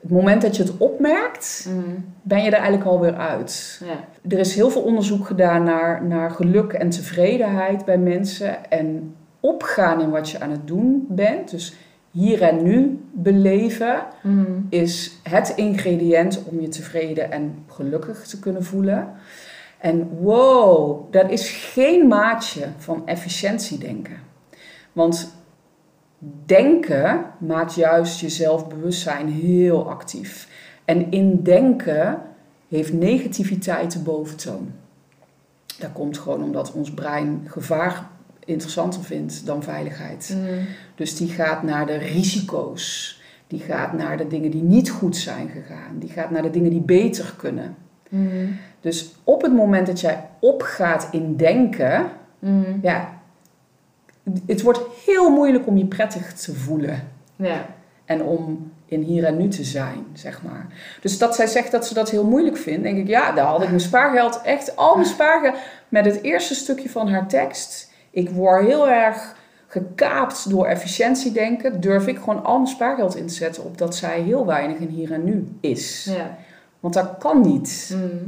Het 0.00 0.10
moment 0.10 0.42
dat 0.42 0.56
je 0.56 0.62
het 0.62 0.76
opmerkt, 0.76 1.68
Mhm. 1.68 1.96
ben 2.22 2.38
je 2.42 2.46
er 2.46 2.52
eigenlijk 2.58 2.84
alweer 2.84 3.14
uit. 3.14 3.80
Ja, 3.84 4.30
Er 4.30 4.38
is 4.38 4.54
heel 4.54 4.70
veel 4.70 4.82
onderzoek 4.82 5.26
gedaan 5.26 5.62
naar, 5.62 6.04
naar 6.04 6.30
geluk 6.30 6.72
en 6.72 6.90
tevredenheid 6.90 7.84
bij 7.84 7.98
mensen. 7.98 8.70
En 8.70 9.14
opgaan 9.40 10.00
in 10.00 10.10
wat 10.10 10.30
je 10.30 10.40
aan 10.40 10.50
het 10.50 10.66
doen 10.66 11.06
bent, 11.08 11.50
dus 11.50 11.74
hier 12.18 12.42
en 12.42 12.62
nu 12.62 12.98
beleven, 13.12 14.02
Mhm. 14.22 14.52
is 14.68 15.18
het 15.22 15.52
ingrediënt 15.56 16.42
om 16.44 16.60
je 16.60 16.68
tevreden 16.68 17.30
en 17.30 17.64
gelukkig 17.66 18.26
te 18.26 18.38
kunnen 18.38 18.64
voelen. 18.64 19.08
En 19.78 20.08
wow, 20.20 21.12
dat 21.12 21.30
is 21.30 21.50
geen 21.50 22.06
maatje 22.06 22.66
van 22.76 23.06
efficiëntiedenken. 23.06 24.16
Want 24.92 25.34
denken 26.44 27.24
maakt 27.38 27.74
juist 27.74 28.20
je 28.20 28.28
zelfbewustzijn 28.28 29.28
heel 29.28 29.88
actief. 29.90 30.48
En 30.84 31.10
in 31.10 31.42
denken 31.42 32.18
heeft 32.68 32.92
negativiteit 32.92 33.92
de 33.92 33.98
boventoon. 33.98 34.72
Dat 35.78 35.92
komt 35.92 36.18
gewoon 36.18 36.42
omdat 36.42 36.72
ons 36.72 36.90
brein 36.94 37.42
gevaar 37.46 38.08
interessanter 38.48 39.02
vindt 39.04 39.46
dan 39.46 39.62
veiligheid. 39.62 40.36
Mhm. 40.36 40.58
Dus 40.94 41.16
die 41.16 41.28
gaat 41.28 41.62
naar 41.62 41.86
de 41.86 41.96
risico's. 41.96 43.16
Die 43.46 43.60
gaat 43.60 43.92
naar 43.92 44.16
de 44.16 44.26
dingen 44.26 44.50
die 44.50 44.62
niet 44.62 44.90
goed 44.90 45.16
zijn 45.16 45.48
gegaan. 45.48 45.98
Die 45.98 46.10
gaat 46.10 46.30
naar 46.30 46.42
de 46.42 46.50
dingen 46.50 46.70
die 46.70 46.80
beter 46.80 47.34
kunnen. 47.36 47.76
Mhm. 48.08 48.46
Dus 48.80 49.12
op 49.24 49.42
het 49.42 49.52
moment 49.54 49.86
dat 49.86 50.00
jij 50.00 50.24
opgaat 50.38 51.08
in 51.10 51.36
denken, 51.36 52.06
Mhm. 52.38 52.78
ja, 52.82 53.20
het 54.46 54.62
wordt 54.62 54.80
heel 55.06 55.30
moeilijk 55.30 55.66
om 55.66 55.76
je 55.76 55.86
prettig 55.86 56.32
te 56.32 56.54
voelen. 56.54 57.08
Ja, 57.36 57.66
En 58.04 58.22
om 58.22 58.72
in 58.86 59.02
hier 59.02 59.24
en 59.24 59.36
nu 59.36 59.48
te 59.48 59.64
zijn, 59.64 60.06
zeg 60.12 60.42
maar. 60.42 60.66
Dus 61.00 61.18
dat 61.18 61.34
zij 61.34 61.46
zegt 61.46 61.70
dat 61.70 61.86
ze 61.86 61.94
dat 61.94 62.10
heel 62.10 62.24
moeilijk 62.24 62.56
vindt, 62.56 62.82
denk 62.82 62.98
ik, 62.98 63.06
ja, 63.06 63.32
daar 63.32 63.46
had 63.46 63.62
ik 63.62 63.68
mijn 63.68 63.80
spaargeld, 63.80 64.40
echt 64.42 64.76
al 64.76 64.94
mijn 64.94 65.06
spaargeld, 65.08 65.54
met 65.88 66.04
het 66.04 66.22
eerste 66.22 66.54
stukje 66.54 66.90
van 66.90 67.08
haar 67.08 67.28
tekst. 67.28 67.87
Ik 68.18 68.30
word 68.30 68.64
heel 68.66 68.88
erg 68.88 69.34
gekaapt 69.66 70.50
door 70.50 70.66
efficiëntiedenken, 70.66 71.80
durf 71.80 72.06
ik 72.06 72.18
gewoon 72.18 72.44
al 72.44 72.54
mijn 72.54 72.66
spaargeld 72.66 73.16
in 73.16 73.26
te 73.26 73.34
zetten 73.34 73.64
op 73.64 73.78
dat 73.78 73.96
zij 73.96 74.20
heel 74.20 74.46
weinig 74.46 74.78
in 74.78 74.88
hier 74.88 75.12
en 75.12 75.24
nu 75.24 75.48
is. 75.60 76.10
ja. 76.16 76.36
Want 76.80 76.94
dat 76.94 77.14
kan 77.18 77.40
niet. 77.40 77.94
Mhm. 77.96 78.24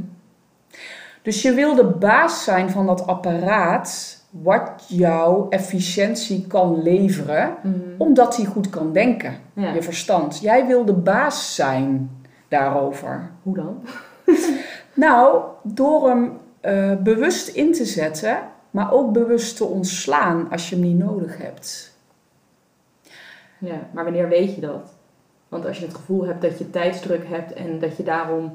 Dus 1.21 1.41
je 1.41 1.53
wil 1.53 1.75
de 1.75 1.83
baas 1.85 2.43
zijn 2.43 2.69
van 2.69 2.85
dat 2.85 3.07
apparaat 3.07 4.19
wat 4.29 4.85
jouw 4.87 5.49
efficiëntie 5.49 6.47
kan 6.47 6.81
leveren, 6.83 7.55
Mhm. 7.63 7.75
omdat 7.97 8.35
hij 8.37 8.45
goed 8.45 8.69
kan 8.69 8.93
denken. 8.93 9.33
Ja. 9.53 9.73
Je 9.73 9.81
verstand. 9.81 10.39
Jij 10.39 10.65
wil 10.67 10.85
de 10.85 10.93
baas 10.93 11.55
zijn 11.55 12.09
daarover. 12.47 13.31
Hoe 13.43 13.55
dan? 13.55 13.81
Nou, 14.93 15.41
door 15.63 16.09
hem 16.09 16.31
eh, 16.61 16.91
bewust 17.03 17.47
in 17.47 17.71
te 17.73 17.85
zetten, 17.85 18.37
maar 18.71 18.91
ook 18.91 19.13
bewust 19.13 19.57
te 19.57 19.65
ontslaan 19.65 20.47
als 20.51 20.69
je 20.69 20.75
hem 20.75 20.83
niet 20.83 20.97
nodig 20.97 21.37
hebt. 21.37 21.95
Ja, 23.57 23.87
maar 23.93 24.03
wanneer 24.03 24.29
weet 24.29 24.55
je 24.55 24.61
dat? 24.61 24.93
Want 25.49 25.65
als 25.65 25.77
je 25.79 25.85
het 25.85 25.95
gevoel 25.95 26.25
hebt 26.25 26.41
dat 26.41 26.57
je 26.57 26.69
tijdsdruk 26.69 27.27
hebt 27.27 27.53
en 27.53 27.79
dat 27.79 27.97
je 27.97 28.03
daarom 28.03 28.53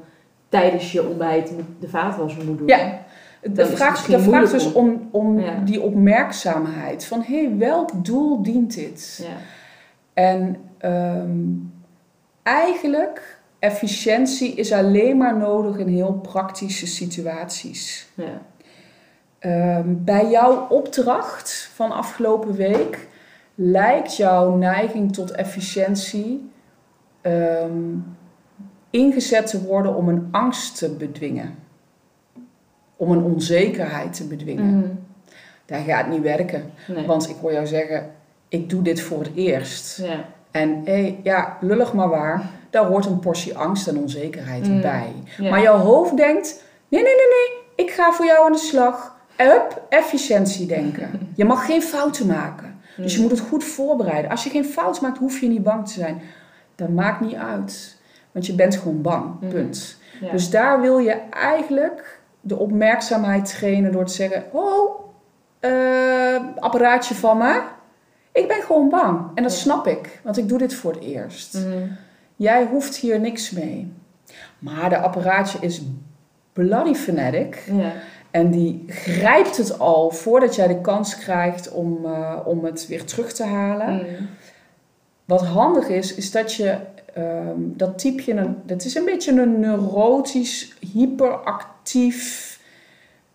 tijdens 0.49 0.91
je 0.91 1.07
ontbijt 1.07 1.51
de 1.79 1.89
vaatwasser 1.89 2.45
moet 2.45 2.57
doen. 2.57 2.67
Ja. 2.67 3.05
De 3.41 3.65
vraag, 3.65 4.05
de 4.05 4.19
vraag 4.19 4.51
dus 4.51 4.73
om, 4.73 5.07
om 5.11 5.39
Ja. 5.39 5.59
die 5.65 5.81
opmerkzaamheid. 5.81 7.05
Van, 7.05 7.21
hé, 7.21 7.45
hey, 7.45 7.57
welk 7.57 8.05
doel 8.05 8.41
dient 8.43 8.73
dit? 8.73 9.25
Ja. 9.27 9.37
En 10.13 10.55
ehm, 10.77 11.39
eigenlijk, 12.43 13.39
efficiëntie 13.59 14.53
is 14.53 14.71
alleen 14.71 15.17
maar 15.17 15.37
nodig 15.37 15.77
in 15.77 15.87
heel 15.87 16.13
praktische 16.13 16.87
situaties. 16.87 18.07
Ja. 18.13 18.41
Ehm, 19.39 19.85
bij 19.87 20.29
jouw 20.29 20.67
opdracht 20.69 21.69
van 21.73 21.91
afgelopen 21.91 22.55
week 22.55 23.07
lijkt 23.55 24.15
jouw 24.17 24.55
neiging 24.55 25.13
tot 25.13 25.31
efficiëntie 25.31 26.51
ehm, 27.21 27.71
ingezet 28.89 29.47
te 29.47 29.63
worden 29.63 29.95
om 29.95 30.09
een 30.09 30.27
angst 30.31 30.77
te 30.77 30.89
bedwingen. 30.89 31.55
Om 32.95 33.11
een 33.11 33.23
onzekerheid 33.23 34.13
te 34.13 34.23
bedwingen. 34.27 34.77
Mhm. 34.77 34.89
Dat 35.65 35.79
gaat 35.85 36.07
niet 36.07 36.21
werken. 36.21 36.71
Nee. 36.87 37.05
Want 37.05 37.29
ik 37.29 37.35
hoor 37.41 37.51
jou 37.51 37.67
zeggen, 37.67 38.11
ik 38.47 38.69
doe 38.69 38.81
dit 38.81 39.01
voor 39.01 39.19
het 39.19 39.31
eerst. 39.35 39.97
Ja. 39.97 40.25
En 40.51 40.81
hé, 40.85 41.19
ja, 41.23 41.57
lullig 41.61 41.93
maar 41.93 42.09
waar, 42.09 42.49
daar 42.69 42.85
hoort 42.85 43.05
een 43.05 43.19
portie 43.19 43.57
angst 43.57 43.87
en 43.87 43.97
onzekerheid 43.97 44.67
Mm. 44.67 44.81
bij. 44.81 45.13
Ja. 45.37 45.49
Maar 45.49 45.61
jouw 45.61 45.77
hoofd 45.77 46.17
denkt, 46.17 46.63
nee, 46.87 47.03
nee, 47.03 47.15
nee, 47.15 47.27
nee, 47.27 47.85
ik 47.85 47.93
ga 47.93 48.11
voor 48.11 48.25
jou 48.25 48.45
aan 48.45 48.51
de 48.51 48.57
slag. 48.57 49.15
Up, 49.37 49.81
efficiëntie 49.89 50.65
denken. 50.67 51.09
Je 51.35 51.45
mag 51.45 51.65
geen 51.65 51.81
fouten 51.81 52.27
maken. 52.27 52.75
Dus 52.97 53.11
je 53.13 53.17
Mm. 53.21 53.27
moet 53.27 53.37
het 53.37 53.47
goed 53.47 53.63
voorbereiden. 53.63 54.31
Als 54.31 54.43
je 54.43 54.49
geen 54.49 54.65
fout 54.65 55.01
maakt, 55.01 55.17
hoef 55.17 55.39
je 55.39 55.47
niet 55.47 55.63
bang 55.63 55.87
te 55.87 55.93
zijn. 55.93 56.21
Dat 56.75 56.89
maakt 56.89 57.21
niet 57.21 57.35
uit. 57.35 57.97
Want 58.31 58.45
je 58.45 58.53
bent 58.53 58.75
gewoon 58.75 59.01
bang, 59.01 59.25
Mm. 59.41 59.49
punt. 59.49 59.97
Ja. 60.21 60.31
Dus 60.31 60.49
daar 60.49 60.81
wil 60.81 60.97
je 60.97 61.11
eigenlijk 61.29 62.19
de 62.41 62.57
opmerkzaamheid 62.57 63.45
trainen 63.57 63.91
door 63.91 64.05
te 64.05 64.13
zeggen: 64.13 64.43
Oh, 64.51 64.99
eh, 65.59 66.35
apparaatje 66.59 67.15
van 67.15 67.37
me. 67.37 67.61
Ik 68.31 68.47
ben 68.47 68.61
gewoon 68.61 68.89
bang. 68.89 69.19
En 69.35 69.43
dat 69.43 69.51
Ja. 69.53 69.57
snap 69.57 69.87
ik, 69.87 70.19
want 70.23 70.37
ik 70.37 70.49
doe 70.49 70.57
dit 70.57 70.73
voor 70.73 70.91
het 70.93 71.03
eerst. 71.03 71.53
Mm. 71.53 71.95
Jij 72.35 72.65
hoeft 72.65 72.95
hier 72.95 73.19
niks 73.19 73.51
mee. 73.51 73.93
Maar 74.59 74.89
de 74.89 74.97
apparaatje 74.97 75.57
is 75.61 75.81
bloody 76.53 76.93
fanatic. 76.93 77.63
Ja. 77.71 77.91
En 78.37 78.51
die 78.51 78.83
grijpt 78.87 79.57
het 79.57 79.79
al 79.79 80.11
voordat 80.11 80.55
jij 80.55 80.67
de 80.67 80.81
kans 80.81 81.17
krijgt 81.17 81.71
om, 81.71 82.05
eh, 82.05 82.37
om 82.45 82.65
het 82.65 82.87
weer 82.87 83.03
terug 83.05 83.33
te 83.33 83.43
halen. 83.43 83.95
Mm. 83.95 84.27
Wat 85.25 85.45
handig 85.45 85.87
is, 85.87 86.15
is 86.15 86.31
dat 86.31 86.53
je 86.53 86.77
ehm, 87.13 87.55
dat 87.57 87.99
type, 87.99 88.31
een, 88.31 88.57
dat 88.63 88.85
is 88.85 88.95
een 88.95 89.05
beetje 89.05 89.41
een 89.41 89.59
neurotisch, 89.59 90.75
hyperactief, 90.93 92.59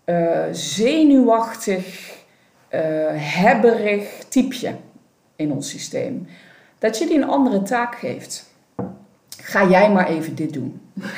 eh, 0.04 0.44
zenuwachtig, 0.52 2.14
eh, 2.68 2.80
hebberig 3.14 4.24
typeje 4.28 4.74
in 5.36 5.52
ons 5.52 5.70
systeem. 5.70 6.26
Dat 6.78 6.98
je 6.98 7.06
die 7.06 7.16
een 7.16 7.28
andere 7.28 7.62
taak 7.62 7.94
geeft. 7.94 8.50
Ga 9.42 9.68
jij 9.68 9.90
maar 9.90 10.08
even 10.08 10.34
dit 10.34 10.52
doen. 10.52 10.80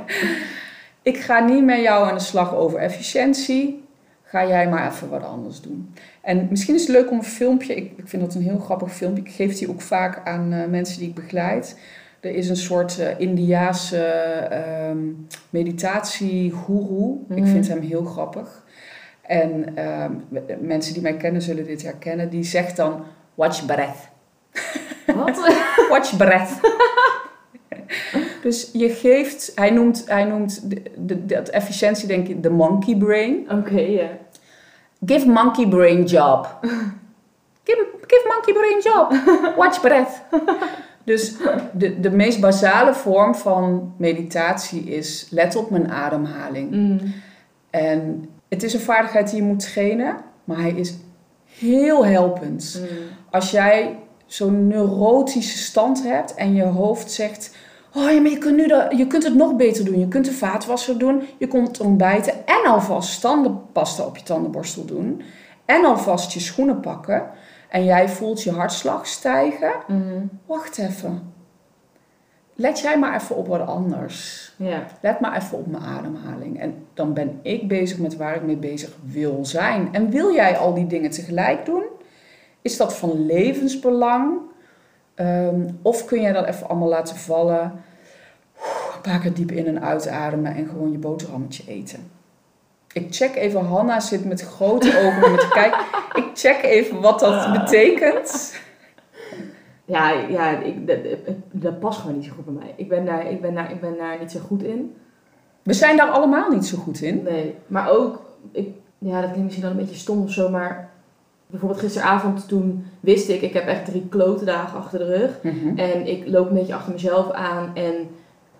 Ik 1.02 1.16
ga 1.18 1.38
niet 1.44 1.64
met 1.64 1.80
jou 1.80 2.08
aan 2.08 2.14
de 2.14 2.20
slag 2.20 2.54
over 2.54 2.78
efficiëntie. 2.78 3.84
Ga 4.22 4.46
jij 4.46 4.68
maar 4.68 4.90
even 4.90 5.08
wat 5.08 5.22
anders 5.22 5.60
doen. 5.60 5.94
En 6.20 6.46
misschien 6.50 6.74
is 6.74 6.80
het 6.80 6.90
leuk 6.90 7.10
om 7.10 7.16
een 7.18 7.24
filmpje, 7.24 7.74
ik, 7.74 7.92
ik 7.96 8.08
vind 8.08 8.22
dat 8.22 8.34
een 8.34 8.42
heel 8.42 8.58
grappig 8.58 8.92
filmpje. 8.94 9.22
Ik 9.22 9.30
geef 9.30 9.58
die 9.58 9.68
ook 9.70 9.80
vaak 9.80 10.28
aan 10.28 10.52
eh, 10.52 10.66
mensen 10.68 10.98
die 10.98 11.08
ik 11.08 11.14
begeleid. 11.14 11.78
Er 12.20 12.30
is 12.34 12.48
een 12.48 12.56
soort 12.56 12.98
eh 12.98 13.20
Indiaanse 13.20 14.02
ehm 14.02 14.98
meditatiegoeroe. 15.50 17.18
Ik 17.28 17.36
Mhm. 17.36 17.46
vind 17.50 17.68
hem 17.68 17.80
heel 17.80 18.04
grappig. 18.04 18.64
En 19.22 19.76
ehm, 19.76 20.12
mensen 20.60 20.92
die 20.92 21.02
mij 21.02 21.16
kennen 21.16 21.42
zullen 21.42 21.64
dit 21.64 21.82
herkennen. 21.82 22.30
Die 22.30 22.44
zegt 22.44 22.76
dan, 22.76 23.04
watch 23.34 23.66
breath. 23.66 24.08
Wat? 25.06 25.54
Watch 25.90 26.16
breath. 26.16 26.50
dus 28.42 28.70
je 28.72 28.88
geeft, 28.88 29.52
hij 29.54 29.70
noemt, 29.70 30.04
hij 30.06 30.24
noemt 30.24 30.70
de, 30.96 31.34
efficiëntie 31.34 32.08
denk 32.08 32.28
ik 32.28 32.42
de 32.42 32.50
monkey 32.50 32.96
brain. 32.96 33.50
Oké, 33.50 33.80
ja. 33.80 34.08
Give 35.06 35.28
monkey 35.28 35.68
brain 35.68 36.04
job. 36.04 36.58
Give, 37.64 37.86
give 38.06 38.26
monkey 38.28 38.52
brain 38.52 38.80
job. 38.82 39.12
Watch 39.56 39.80
breath. 39.80 40.20
Dus 41.04 41.34
de, 41.72 42.00
de 42.00 42.10
meest 42.10 42.40
basale 42.40 42.94
vorm 42.94 43.34
van 43.34 43.94
meditatie 43.96 44.84
is 44.84 45.26
let 45.30 45.56
op 45.56 45.70
mijn 45.70 45.90
ademhaling. 45.90 46.70
Mm. 46.70 47.00
En 47.70 48.28
het 48.48 48.62
is 48.62 48.74
een 48.74 48.80
vaardigheid 48.80 49.30
die 49.30 49.40
je 49.40 49.46
moet 49.46 49.72
trainen, 49.72 50.16
maar 50.44 50.60
hij 50.60 50.70
is 50.70 50.94
heel 51.58 52.06
helpend. 52.06 52.80
Mm. 52.80 52.86
Als 53.30 53.50
jij 53.50 53.98
zo'n 54.26 54.66
neurotische 54.66 55.58
stand 55.58 56.02
hebt 56.02 56.34
en 56.34 56.54
je 56.54 56.64
hoofd 56.64 57.10
zegt... 57.10 57.56
Oh 57.94 58.10
ja, 58.10 58.20
maar 58.20 58.30
je 58.30 58.38
kunt, 58.38 58.56
nu 58.56 58.66
de, 58.66 58.92
je 58.96 59.06
kunt 59.06 59.24
het 59.24 59.34
nog 59.34 59.56
beter 59.56 59.84
doen. 59.84 59.98
Je 59.98 60.08
kunt 60.08 60.24
de 60.24 60.32
vaatwasser 60.32 60.98
doen, 60.98 61.22
je 61.38 61.46
kunt 61.46 61.80
ontbijten... 61.80 62.46
en 62.46 62.70
alvast 62.70 63.20
tandenpasta 63.20 64.04
op 64.04 64.16
je 64.16 64.22
tandenborstel 64.22 64.84
doen... 64.84 65.22
en 65.64 65.84
alvast 65.84 66.32
je 66.32 66.40
schoenen 66.40 66.80
pakken... 66.80 67.30
en 67.68 67.84
jij 67.84 68.08
voelt 68.08 68.42
je 68.42 68.50
hartslag 68.50 69.06
stijgen... 69.06 69.72
Mm. 69.86 70.30
Wacht 70.46 70.78
even. 70.78 71.32
Let 72.54 72.80
jij 72.80 72.98
maar 72.98 73.14
even 73.14 73.36
op 73.36 73.46
wat 73.46 73.66
anders. 73.66 74.52
Ja. 74.56 74.86
Let 75.00 75.20
maar 75.20 75.36
even 75.36 75.58
op 75.58 75.66
mijn 75.66 75.82
ademhaling. 75.82 76.60
En 76.60 76.86
dan 76.94 77.14
ben 77.14 77.38
ik 77.42 77.68
bezig 77.68 77.98
met 77.98 78.16
waar 78.16 78.36
ik 78.36 78.42
mee 78.42 78.56
bezig 78.56 78.96
wil 79.04 79.44
zijn. 79.44 79.88
En 79.92 80.10
wil 80.10 80.32
jij 80.34 80.56
al 80.56 80.74
die 80.74 80.86
dingen 80.86 81.10
tegelijk 81.10 81.64
doen? 81.64 81.84
Is 82.62 82.76
dat 82.76 82.96
van 82.96 83.26
levensbelang? 83.26 84.38
Ehm, 85.20 85.68
of 85.82 86.04
kun 86.04 86.20
jij 86.20 86.32
dat 86.32 86.46
even 86.46 86.68
allemaal 86.68 86.88
laten 86.88 87.16
vallen? 87.16 87.62
Een 88.94 89.00
paar 89.02 89.20
keer 89.20 89.34
diep 89.34 89.50
in 89.50 89.66
en 89.66 89.82
uitademen 89.82 90.54
en 90.54 90.66
gewoon 90.66 90.92
je 90.92 90.98
boterhammetje 90.98 91.62
eten. 91.66 92.10
Ik 92.92 93.06
check 93.14 93.34
even, 93.34 93.64
Hanna 93.64 94.00
zit 94.00 94.24
met 94.24 94.40
grote 94.40 94.88
ogen 95.04 95.38
te 95.38 95.48
kijken. 95.52 95.80
Ik 96.14 96.30
check 96.34 96.62
even 96.62 97.00
wat 97.00 97.20
dat 97.20 97.52
betekent. 97.52 98.60
Ja, 99.84 100.10
ja 100.10 100.58
ik, 100.58 100.86
dat, 100.86 100.98
dat 101.50 101.80
past 101.80 102.00
gewoon 102.00 102.16
niet 102.16 102.24
zo 102.24 102.32
goed 102.34 102.44
bij 102.44 102.54
mij. 102.54 102.74
Ik 102.76 102.88
ben 102.88 103.04
daar, 103.04 103.30
ik 103.30 103.40
ben 103.40 103.54
daar, 103.54 103.70
ik 103.70 103.80
ben 103.80 103.96
daar 103.96 104.18
niet 104.18 104.30
zo 104.30 104.40
goed 104.40 104.62
in. 104.62 104.96
We 105.62 105.72
zijn 105.72 105.96
daar 105.96 106.10
allemaal 106.10 106.50
niet 106.50 106.66
zo 106.66 106.78
goed 106.78 107.00
in. 107.00 107.22
Nee, 107.22 107.54
maar 107.66 107.90
ook, 107.90 108.22
ik, 108.52 108.68
ja, 108.98 109.20
dat 109.20 109.30
klinkt 109.30 109.44
misschien 109.44 109.62
dan 109.62 109.70
een 109.70 109.84
beetje 109.84 110.00
stom 110.00 110.22
of 110.22 110.30
zo, 110.30 110.50
maar 110.50 110.90
bijvoorbeeld 111.50 111.80
gisteravond 111.80 112.48
toen 112.48 112.84
wist 113.00 113.28
ik, 113.28 113.40
ik 113.42 113.52
heb 113.52 113.66
echt 113.66 113.84
drie 113.84 114.06
klote 114.08 114.44
dagen 114.44 114.78
achter 114.78 114.98
de 114.98 115.16
rug. 115.16 115.30
Mhm. 115.42 115.78
En 115.78 116.06
ik 116.06 116.22
loop 116.28 116.48
een 116.48 116.54
beetje 116.56 116.74
achter 116.74 116.92
mezelf 116.92 117.30
aan 117.30 117.70
en, 117.74 117.94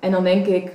en 0.00 0.10
dan 0.10 0.24
denk 0.24 0.46
ik, 0.46 0.72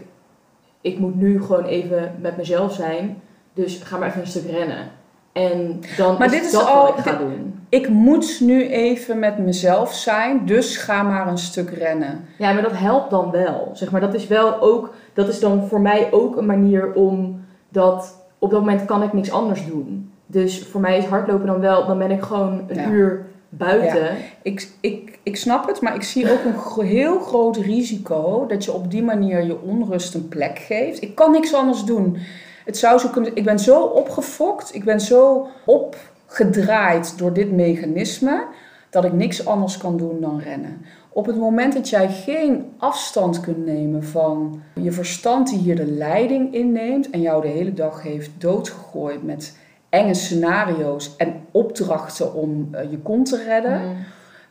ik 0.81 0.99
moet 0.99 1.15
nu 1.15 1.41
gewoon 1.41 1.63
even 1.65 2.11
met 2.21 2.37
mezelf 2.37 2.73
zijn, 2.73 3.21
dus 3.53 3.77
ga 3.83 3.97
maar 3.97 4.07
even 4.07 4.21
een 4.21 4.27
stuk 4.27 4.49
rennen. 4.51 4.87
En 5.31 5.79
dan 5.97 6.15
Maar 6.17 6.25
is 6.27 6.31
dit 6.33 6.45
is 6.45 6.51
dat 6.51 6.65
al- 6.65 6.85
wat 6.85 6.97
ik 6.97 7.03
ga 7.03 7.11
dit- 7.11 7.19
doen. 7.19 7.59
Ik 7.69 7.89
moet 7.89 8.37
nu 8.41 8.67
even 8.69 9.19
met 9.19 9.37
mezelf 9.37 9.93
zijn, 9.93 10.45
dus 10.45 10.77
ga 10.77 11.03
maar 11.03 11.27
een 11.27 11.37
stuk 11.37 11.69
rennen. 11.69 12.25
Ja, 12.37 12.53
maar 12.53 12.61
dat 12.61 12.77
helpt 12.77 13.09
dan 13.09 13.31
wel. 13.31 13.69
Zeg 13.73 13.91
maar, 13.91 14.01
dat 14.01 14.13
is 14.13 14.27
wel 14.27 14.61
ook, 14.61 14.93
dat 15.13 15.27
is 15.27 15.39
dan 15.39 15.67
voor 15.67 15.81
mij 15.81 16.07
ook 16.11 16.37
een 16.37 16.45
manier 16.45 16.93
om 16.93 17.41
dat, 17.69 18.25
op 18.39 18.49
dat 18.51 18.59
moment 18.59 18.85
kan 18.85 19.03
ik 19.03 19.13
niks 19.13 19.31
anders 19.31 19.65
doen. 19.67 20.11
Dus 20.27 20.63
voor 20.63 20.81
mij 20.81 20.97
is 20.97 21.05
hardlopen 21.05 21.45
dan 21.47 21.59
wel, 21.59 21.85
dan 21.87 21.97
ben 21.97 22.11
ik 22.11 22.21
gewoon 22.23 22.63
een 22.67 22.75
Ja. 22.75 22.89
uur 22.89 23.25
buiten. 23.49 24.15
Ik, 24.41 24.69
ik, 24.79 25.19
ik 25.23 25.35
snap 25.37 25.67
het, 25.67 25.81
maar 25.81 25.95
ik 25.95 26.03
zie 26.03 26.31
ook 26.31 26.43
een 26.45 26.57
gro- 26.57 26.81
heel 26.81 27.19
groot 27.19 27.57
risico 27.57 28.45
dat 28.47 28.65
je 28.65 28.73
op 28.73 28.91
die 28.91 29.03
manier 29.03 29.43
je 29.45 29.61
onrust 29.61 30.13
een 30.13 30.27
plek 30.27 30.59
geeft. 30.59 31.01
Ik 31.01 31.15
kan 31.15 31.31
niks 31.31 31.53
anders 31.53 31.83
doen. 31.83 32.17
Het 32.65 32.77
zou 32.77 32.99
zo 32.99 33.07
kunnen. 33.09 33.35
Ik 33.35 33.43
ben 33.43 33.59
zo 33.59 33.81
opgefokt, 33.81 34.75
ik 34.75 34.83
ben 34.83 34.99
zo 35.01 35.47
opgedraaid 35.65 37.17
door 37.17 37.33
dit 37.33 37.51
mechanisme 37.51 38.43
dat 38.89 39.05
ik 39.05 39.13
niks 39.13 39.45
anders 39.45 39.77
kan 39.77 39.97
doen 39.97 40.21
dan 40.21 40.39
rennen. 40.39 40.85
Op 41.09 41.25
het 41.25 41.37
moment 41.37 41.73
dat 41.73 41.89
jij 41.89 42.09
geen 42.09 42.65
afstand 42.77 43.39
kunt 43.39 43.65
nemen 43.65 44.03
van 44.03 44.61
je 44.81 44.91
verstand 44.91 45.49
die 45.49 45.59
hier 45.59 45.75
de 45.75 45.85
leiding 45.85 46.53
inneemt 46.53 47.09
en 47.09 47.21
jou 47.21 47.41
de 47.41 47.47
hele 47.47 47.73
dag 47.73 48.01
heeft 48.01 48.29
doodgegooid 48.37 49.23
met 49.23 49.57
enge 49.95 50.13
scenario's 50.13 51.15
en 51.15 51.33
opdrachten 51.51 52.33
om 52.33 52.67
eh, 52.71 52.91
je 52.91 52.97
kont 52.99 53.29
te 53.29 53.43
redden, 53.43 53.81
Mm. 53.81 53.95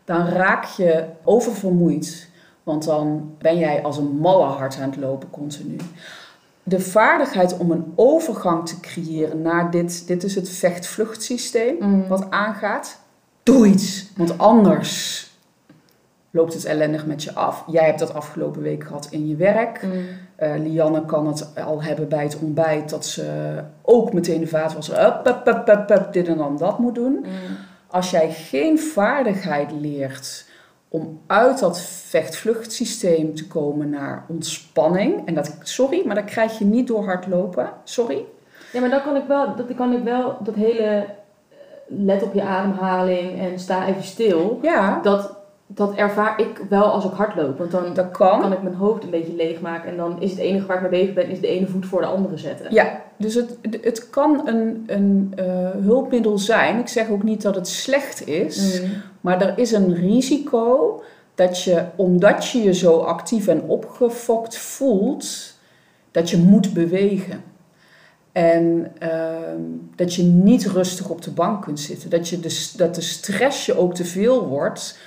dan 0.04 0.26
raak 0.26 0.64
je 0.64 1.04
oververmoeid. 1.24 2.28
Want 2.62 2.84
dan 2.84 3.34
ben 3.38 3.58
jij 3.58 3.82
als 3.82 3.96
een 3.98 4.16
malle 4.16 4.44
hard 4.46 4.78
aan 4.80 4.90
het 4.90 4.98
lopen 5.00 5.30
continu. 5.30 5.76
De 6.62 6.80
vaardigheid 6.80 7.56
om 7.58 7.70
een 7.70 7.92
overgang 7.94 8.66
te 8.68 8.80
creëren 8.80 9.42
naar 9.42 9.70
dit, 9.70 10.06
dit 10.06 10.22
is 10.24 10.34
het 10.34 10.48
vecht-vluchtsysteem 10.48 11.76
Mm. 11.80 12.08
wat 12.08 12.30
aangaat. 12.30 13.00
Doe 13.42 13.66
iets, 13.66 14.10
want 14.16 14.38
anders 14.38 15.22
loopt 16.30 16.54
het 16.54 16.64
ellendig 16.64 17.06
met 17.06 17.22
je 17.22 17.34
af. 17.34 17.64
Jij 17.66 17.84
hebt 17.84 17.98
dat 17.98 18.14
afgelopen 18.14 18.62
week 18.62 18.84
gehad 18.84 19.08
in 19.10 19.28
je 19.28 19.36
werk. 19.36 19.82
Mm. 19.82 20.04
Eh, 20.36 20.52
Lianne 20.56 21.04
kan 21.04 21.26
het 21.26 21.64
al 21.64 21.82
hebben 21.82 22.08
bij 22.08 22.22
het 22.22 22.38
ontbijt 22.38 22.90
dat 22.90 23.06
ze 23.06 23.54
ook 23.82 24.12
meteen 24.12 24.40
de 24.40 24.56
up, 25.00 25.26
up, 25.26 25.68
up, 25.68 25.90
up, 25.90 26.12
dit 26.12 26.28
en 26.28 26.36
dan 26.36 26.56
dat 26.56 26.78
moet 26.78 26.94
doen. 26.94 27.12
Mm. 27.12 27.56
Als 27.86 28.10
jij 28.10 28.30
geen 28.30 28.78
vaardigheid 28.78 29.72
leert 29.72 30.46
om 30.88 31.20
uit 31.26 31.58
dat 31.58 31.80
vecht-vluchtsysteem 31.80 33.34
te 33.34 33.46
komen 33.46 33.90
naar 33.90 34.24
ontspanning, 34.28 35.26
en 35.26 35.34
dat, 35.34 35.56
sorry, 35.62 36.06
maar 36.06 36.14
dat 36.14 36.24
krijg 36.24 36.58
je 36.58 36.64
niet 36.64 36.86
door 36.86 37.04
hardlopen, 37.04 37.70
sorry. 37.84 38.24
Ja, 38.72 38.80
maar 38.80 38.90
dan 38.90 39.02
kan 39.02 39.16
ik 39.16 39.24
wel, 39.28 39.56
dat 39.56 39.74
kan 39.74 39.92
ik 39.92 40.02
wel, 40.02 40.36
dat 40.40 40.54
hele 40.54 40.82
eh, 40.82 41.02
let 41.86 42.22
op 42.22 42.34
je 42.34 42.42
ademhaling 42.42 43.40
en 43.40 43.58
sta 43.58 43.86
even 43.86 44.02
stil. 44.02 44.58
Ja, 44.62 45.00
Dat, 45.02 45.33
dat 45.66 45.94
ervaar 45.94 46.40
ik 46.40 46.60
wel 46.68 46.84
als 46.84 47.04
ik 47.04 47.12
hardloop. 47.12 47.58
Want 47.58 47.70
dan 47.70 47.94
Dat 47.94 48.10
kan. 48.10 48.40
kan 48.40 48.52
ik 48.52 48.62
mijn 48.62 48.74
hoofd 48.74 49.02
een 49.02 49.10
beetje 49.10 49.34
leegmaken. 49.34 49.90
En 49.90 49.96
dan 49.96 50.20
is 50.20 50.30
het 50.30 50.38
enige 50.40 50.66
waar 50.66 50.84
ik 50.84 50.90
mee 50.90 51.00
bezig 51.00 51.14
ben, 51.14 51.28
is 51.28 51.40
de 51.40 51.46
ene 51.46 51.66
voet 51.66 51.86
voor 51.86 52.00
de 52.00 52.06
andere 52.06 52.36
zetten. 52.36 52.74
Ja, 52.74 53.02
dus 53.16 53.34
het, 53.34 53.58
het 53.80 54.10
kan 54.10 54.48
een, 54.48 54.84
een 54.86 55.32
eh, 55.36 55.70
hulpmiddel 55.82 56.38
zijn. 56.38 56.78
Ik 56.78 56.88
zeg 56.88 57.08
ook 57.08 57.22
niet 57.22 57.42
dat 57.42 57.54
het 57.54 57.68
slecht 57.68 58.26
is. 58.26 58.80
Mm. 58.80 58.88
Maar 59.20 59.40
er 59.40 59.58
is 59.58 59.72
een 59.72 59.94
risico 59.94 61.02
dat 61.34 61.62
je, 61.62 61.84
omdat 61.96 62.48
je 62.48 62.62
je 62.62 62.74
zo 62.74 62.98
actief 62.98 63.46
en 63.46 63.62
opgefokt 63.62 64.56
voelt, 64.56 65.54
dat 66.10 66.30
je 66.30 66.36
moet 66.36 66.72
bewegen. 66.72 67.42
En 68.32 68.92
ehm, 68.98 69.60
dat 69.94 70.14
je 70.14 70.22
niet 70.22 70.66
rustig 70.66 71.08
op 71.08 71.22
de 71.22 71.30
bank 71.30 71.62
kunt 71.62 71.80
zitten. 71.80 72.10
Dat, 72.10 72.28
je 72.28 72.40
de, 72.40 72.70
dat 72.76 72.94
de 72.94 73.00
stress 73.00 73.66
je 73.66 73.78
ook 73.78 73.94
te 73.94 74.04
veel 74.04 74.46
wordt, 74.46 74.98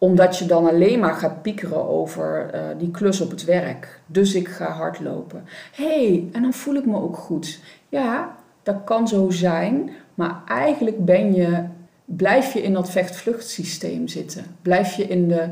omdat 0.00 0.38
je 0.38 0.46
dan 0.46 0.68
alleen 0.68 0.98
maar 0.98 1.14
gaat 1.14 1.42
piekeren 1.42 1.88
over 1.88 2.50
eh, 2.52 2.60
die 2.78 2.90
klus 2.90 3.20
op 3.20 3.30
het 3.30 3.44
werk. 3.44 4.00
Dus 4.06 4.34
ik 4.34 4.48
ga 4.48 4.70
hardlopen. 4.70 5.44
Hé, 5.74 5.84
hey, 6.06 6.28
en 6.32 6.42
dan 6.42 6.52
voel 6.52 6.74
ik 6.74 6.86
me 6.86 6.96
ook 6.96 7.16
goed. 7.16 7.60
Ja, 7.88 8.34
dat 8.62 8.76
kan 8.84 9.08
zo 9.08 9.30
zijn, 9.30 9.90
maar 10.14 10.42
eigenlijk 10.46 11.04
ben 11.04 11.34
je 11.34 11.64
blijf 12.04 12.52
je 12.52 12.62
in 12.62 12.72
dat 12.72 12.90
vecht-vluchtsysteem 12.90 14.08
zitten. 14.08 14.44
Blijf 14.62 14.94
je 14.94 15.06
in 15.06 15.28
de 15.28 15.48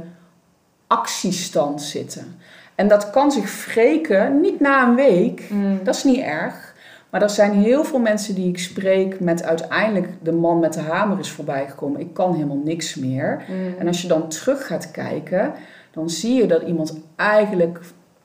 actiestand 0.86 1.82
zitten. 1.82 2.36
En 2.74 2.88
dat 2.88 3.10
kan 3.10 3.32
zich 3.32 3.66
wreken, 3.74 4.40
niet 4.40 4.60
na 4.60 4.88
een 4.88 4.94
week, 4.94 5.50
Mm. 5.50 5.80
dat 5.84 5.94
is 5.94 6.04
niet 6.04 6.20
erg. 6.20 6.67
Maar 7.10 7.22
er 7.22 7.30
zijn 7.30 7.52
heel 7.52 7.84
veel 7.84 7.98
mensen 7.98 8.34
die 8.34 8.48
ik 8.48 8.58
spreek 8.58 9.20
met 9.20 9.42
uiteindelijk 9.42 10.08
de 10.22 10.32
man 10.32 10.58
met 10.58 10.72
de 10.72 10.80
hamer 10.80 11.18
is 11.18 11.30
voorbijgekomen. 11.30 12.00
Ik 12.00 12.14
kan 12.14 12.34
helemaal 12.34 12.60
niks 12.64 12.94
meer. 12.94 13.44
Mm. 13.48 13.78
En 13.78 13.86
als 13.86 14.02
je 14.02 14.08
dan 14.08 14.28
terug 14.28 14.66
gaat 14.66 14.90
kijken, 14.90 15.52
dan 15.90 16.10
zie 16.10 16.34
je 16.34 16.46
dat 16.46 16.62
iemand 16.62 17.00
eigenlijk 17.16 17.80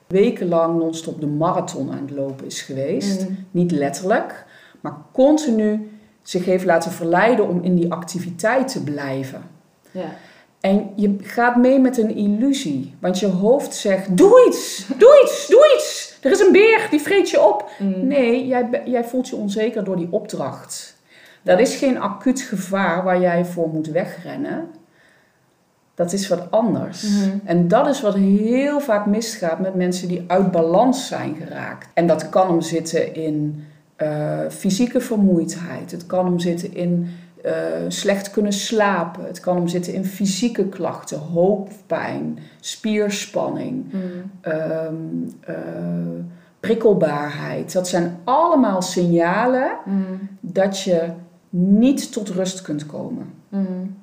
wekenlang 0.06 0.78
non-stop 0.78 1.20
de 1.20 1.26
marathon 1.26 1.90
aan 1.90 2.02
het 2.06 2.10
lopen 2.10 2.46
is 2.46 2.62
geweest. 2.62 3.28
Mm. 3.28 3.36
Niet 3.50 3.70
letterlijk, 3.70 4.44
maar 4.80 4.96
continu 5.12 5.88
zich 6.22 6.44
heeft 6.44 6.64
laten 6.64 6.92
verleiden 6.92 7.48
om 7.48 7.62
in 7.62 7.74
die 7.74 7.92
activiteit 7.92 8.68
te 8.68 8.82
blijven. 8.82 9.42
Ja. 9.90 10.16
En 10.60 10.90
je 10.96 11.16
gaat 11.20 11.56
mee 11.56 11.78
met 11.78 11.98
een 11.98 12.16
illusie, 12.16 12.94
want 13.00 13.18
je 13.18 13.26
hoofd 13.26 13.74
zegt: 13.74 14.16
Doe 14.16 14.46
iets, 14.46 14.86
doe 14.98 15.20
iets, 15.24 15.46
doe 15.48 15.72
iets. 15.76 16.03
Er 16.24 16.30
is 16.30 16.40
een 16.40 16.52
beer, 16.52 16.86
die 16.90 17.00
vreet 17.00 17.30
je 17.30 17.42
op. 17.42 17.70
Mm. 17.78 18.06
Nee, 18.06 18.46
jij, 18.46 18.82
jij 18.84 19.04
voelt 19.04 19.28
je 19.28 19.36
onzeker 19.36 19.84
door 19.84 19.96
die 19.96 20.08
opdracht. 20.10 20.96
Dat 21.42 21.58
is 21.58 21.76
geen 21.76 22.00
acuut 22.00 22.40
gevaar 22.40 23.04
waar 23.04 23.20
jij 23.20 23.44
voor 23.44 23.68
moet 23.68 23.86
wegrennen. 23.86 24.68
Dat 25.94 26.12
is 26.12 26.28
wat 26.28 26.50
anders. 26.50 27.02
Mhm. 27.02 27.38
En 27.44 27.68
dat 27.68 27.86
is 27.86 28.00
wat 28.00 28.14
heel 28.14 28.80
vaak 28.80 29.06
misgaat 29.06 29.58
met 29.58 29.74
mensen 29.74 30.08
die 30.08 30.24
uit 30.26 30.50
balans 30.50 31.06
zijn 31.06 31.34
geraakt. 31.34 31.88
En 31.94 32.06
dat 32.06 32.28
kan 32.28 32.48
hem 32.48 32.60
zitten 32.60 33.14
in 33.14 33.64
eh, 33.96 34.38
fysieke 34.50 35.00
vermoeidheid. 35.00 35.90
Het 35.90 36.06
kan 36.06 36.24
hem 36.24 36.38
zitten 36.38 36.74
in 36.74 37.08
eh, 37.44 37.52
slecht 37.88 38.30
kunnen 38.30 38.52
slapen. 38.52 39.24
Het 39.24 39.40
kan 39.40 39.56
hem 39.56 39.68
zitten 39.68 39.92
in 39.94 40.04
fysieke 40.04 40.68
klachten, 40.68 41.18
hoofdpijn, 41.18 42.38
spierspanning, 42.60 43.92
Mm. 43.92 44.00
ehm, 44.40 44.94
eh, 45.40 45.54
prikkelbaarheid. 46.60 47.72
Dat 47.72 47.88
zijn 47.88 48.16
allemaal 48.24 48.82
signalen 48.82 49.70
Mm. 49.84 50.28
dat 50.40 50.80
je 50.80 51.08
niet 51.50 52.12
tot 52.12 52.28
rust 52.28 52.62
kunt 52.62 52.86
komen. 52.86 53.32
Mm. 53.48 53.96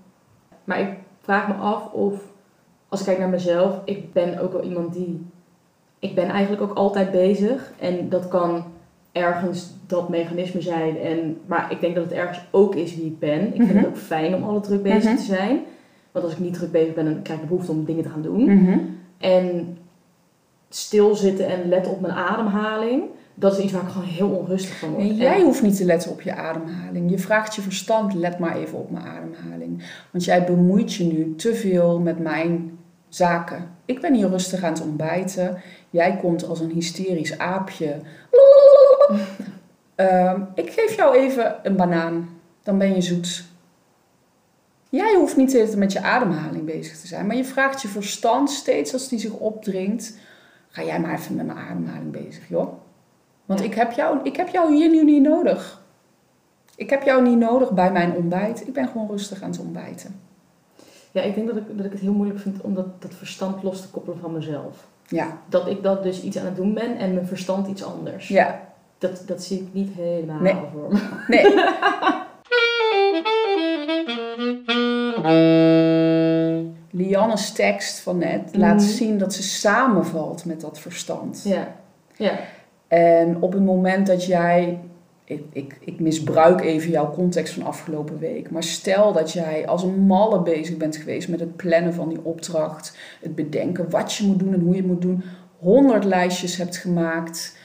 Maar 0.64 0.80
ik 0.80 0.90
vraag 1.22 1.48
me 1.48 1.54
af 1.54 1.92
of, 1.92 2.14
als 2.90 3.00
ik 3.00 3.06
kijk 3.06 3.20
naar 3.20 3.30
mezelf, 3.30 3.82
ik 3.86 4.14
ben 4.14 4.40
ook 4.40 4.52
wel 4.52 4.64
iemand 4.64 4.94
die. 4.94 5.26
Ik 6.00 6.16
ben 6.16 6.30
eigenlijk 6.30 6.62
ook 6.62 6.78
altijd 6.78 7.12
bezig. 7.12 7.72
En 7.80 8.10
dat 8.10 8.28
kan 8.28 8.64
ergens 9.12 9.70
dat 9.88 10.10
mechanisme 10.10 10.62
zijn. 10.62 10.98
En, 11.00 11.38
maar 11.46 11.72
ik 11.72 11.80
denk 11.82 11.96
dat 11.96 12.04
het 12.04 12.14
ergens 12.14 12.42
ook 12.52 12.76
is 12.76 12.96
wie 12.96 13.06
ik 13.06 13.20
ben. 13.20 13.42
Ik 13.48 13.54
vind 13.56 13.68
Mhm. 13.68 13.78
het 13.78 13.88
ook 13.88 13.98
fijn 13.98 14.36
om 14.36 14.44
altijd 14.44 14.64
druk 14.64 14.84
bezig 14.84 15.04
Mhm. 15.04 15.16
te 15.16 15.24
zijn. 15.24 15.60
Want 16.12 16.26
als 16.26 16.34
ik 16.34 16.40
niet 16.40 16.54
druk 16.54 16.72
bezig 16.72 16.94
ben, 16.94 17.06
dan 17.06 17.22
krijg 17.22 17.40
ik 17.40 17.46
de 17.46 17.50
behoefte 17.52 17.72
om 17.72 17.86
dingen 17.86 18.04
te 18.04 18.10
gaan 18.10 18.22
doen. 18.22 18.50
En 19.18 19.78
stilzitten 20.70 21.48
en 21.48 21.70
letten 21.70 21.92
op 21.92 22.02
mijn 22.02 22.14
ademhaling, 22.14 23.04
dat 23.36 23.58
is 23.58 23.64
iets 23.64 23.72
waar 23.74 23.82
ik 23.82 23.88
gewoon 23.88 24.08
heel 24.08 24.30
onrustig 24.30 24.78
van 24.80 24.90
word. 24.90 25.02
En- 25.02 25.16
jij 25.16 25.42
hoeft 25.42 25.62
niet 25.62 25.78
te 25.78 25.86
letten 25.86 26.12
op 26.12 26.22
je 26.22 26.36
ademhaling. 26.36 27.10
Je 27.12 27.20
vraagt 27.20 27.56
je 27.56 27.62
verstand, 27.62 28.14
let 28.14 28.40
maar 28.40 28.56
even 28.56 28.78
op 28.78 28.92
mijn 28.92 29.06
ademhaling. 29.06 29.84
Want 30.12 30.24
jij 30.24 30.44
bemoeit 30.44 30.94
je 30.94 31.04
nu 31.04 31.36
te 31.36 31.54
veel 31.56 32.00
met 32.00 32.20
mijn 32.20 32.78
zaken. 33.10 33.70
Ik 33.86 34.02
ben 34.02 34.14
hier 34.14 34.30
rustig 34.30 34.64
aan 34.64 34.74
het 34.74 34.82
ontbijten. 34.84 35.62
Jij 35.90 36.18
komt 36.18 36.48
als 36.48 36.60
een 36.60 36.70
hysterisch 36.72 37.38
aapje. 37.38 37.96
Ehm, 39.96 40.42
ik 40.56 40.72
geef 40.72 40.96
jou 40.96 41.16
even 41.16 41.56
een 41.64 41.76
banaan. 41.76 42.30
Dan 42.64 42.78
ben 42.78 42.94
je 42.96 43.02
zoet. 43.02 43.44
Jij 44.90 45.16
hoeft 45.16 45.38
niet 45.38 45.76
met 45.76 45.92
je 45.92 46.02
ademhaling 46.02 46.66
bezig 46.66 46.98
te 47.00 47.08
zijn. 47.08 47.28
Maar 47.28 47.36
je 47.36 47.46
vraagt 47.46 47.82
je 47.82 47.88
verstand 47.88 48.50
steeds 48.50 48.94
als 48.94 49.08
die 49.08 49.20
zich 49.20 49.32
opdringt. 49.34 50.18
Ga 50.70 50.84
jij 50.84 51.00
maar 51.00 51.14
even 51.14 51.36
met 51.36 51.46
mijn 51.46 51.58
ademhaling 51.58 52.12
bezig, 52.12 52.48
joh. 52.50 52.74
Want 53.46 53.60
Ja. 53.60 53.66
ik, 53.66 53.74
heb 53.74 53.92
jou, 53.92 54.20
ik 54.24 54.36
heb 54.36 54.48
jou 54.48 54.76
hier 54.76 54.90
nu 54.90 55.04
niet 55.04 55.22
nodig. 55.22 55.82
Ik 56.76 56.90
heb 56.90 57.04
jou 57.04 57.22
niet 57.24 57.38
nodig 57.38 57.72
bij 57.72 57.92
mijn 57.92 58.14
ontbijt. 58.16 58.68
Ik 58.68 58.74
ben 58.74 58.88
gewoon 58.88 59.08
rustig 59.10 59.42
aan 59.42 59.50
het 59.52 59.60
ontbijten. 59.60 60.20
Ja, 61.12 61.22
ik 61.22 61.36
denk 61.36 61.48
dat 61.48 61.56
ik, 61.58 61.64
dat 61.78 61.86
ik 61.86 61.92
het 61.92 62.02
heel 62.02 62.14
moeilijk 62.14 62.40
vind 62.40 62.62
om 62.62 62.74
dat, 62.74 63.02
dat 63.02 63.14
verstand 63.14 63.64
los 63.64 63.82
te 63.82 63.88
koppelen 63.90 64.20
van 64.20 64.34
mezelf. 64.34 64.88
Ja, 65.08 65.38
Dat 65.50 65.68
ik 65.68 65.84
dat 65.84 66.04
dus 66.04 66.22
iets 66.22 66.38
aan 66.38 66.46
het 66.46 66.56
doen 66.56 66.74
ben 66.74 66.98
en 66.98 67.14
mijn 67.14 67.28
verstand 67.28 67.68
iets 67.68 67.84
anders. 67.84 68.28
ja. 68.28 68.70
Dat, 69.02 69.24
dat 69.26 69.44
zie 69.44 69.60
ik 69.60 69.68
niet 69.74 69.90
helemaal 69.96 70.40
Nee. 70.40 70.56
voor 70.74 70.94
me. 70.94 71.00
Nee. 71.28 71.46
Lianne's 76.92 77.52
tekst 77.52 78.00
van 78.00 78.18
net 78.18 78.56
laat 78.56 78.76
Mhm. 78.82 78.90
zien 78.90 79.18
dat 79.18 79.34
ze 79.34 79.44
samenvalt 79.44 80.46
met 80.46 80.62
dat 80.62 80.80
verstand. 80.80 81.42
Ja. 81.46 81.76
Ja. 82.16 82.40
En 82.88 83.38
op 83.42 83.54
het 83.54 83.64
moment 83.66 84.08
dat 84.08 84.26
jij, 84.26 84.80
ik, 85.24 85.44
ik, 85.52 85.78
ik 85.80 86.00
misbruik 86.00 86.62
even 86.62 86.92
jouw 86.92 87.12
context 87.14 87.54
van 87.54 87.64
afgelopen 87.64 88.20
week, 88.20 88.52
maar 88.52 88.64
stel 88.64 89.14
dat 89.14 89.32
jij 89.32 89.68
als 89.68 89.84
een 89.84 90.00
malle 90.00 90.42
bezig 90.42 90.78
bent 90.78 90.96
geweest 90.96 91.30
met 91.30 91.40
het 91.40 91.56
plannen 91.56 91.94
van 91.94 92.10
die 92.10 92.20
opdracht, 92.24 92.98
het 93.22 93.36
bedenken 93.36 93.90
wat 93.90 94.14
je 94.14 94.26
moet 94.26 94.40
doen 94.40 94.54
en 94.54 94.60
hoe 94.60 94.76
je 94.76 94.82
het 94.82 94.88
moet 94.92 95.02
doen, 95.02 95.24
honderd 95.60 96.04
lijstjes 96.04 96.58
hebt 96.58 96.78
gemaakt, 96.78 97.58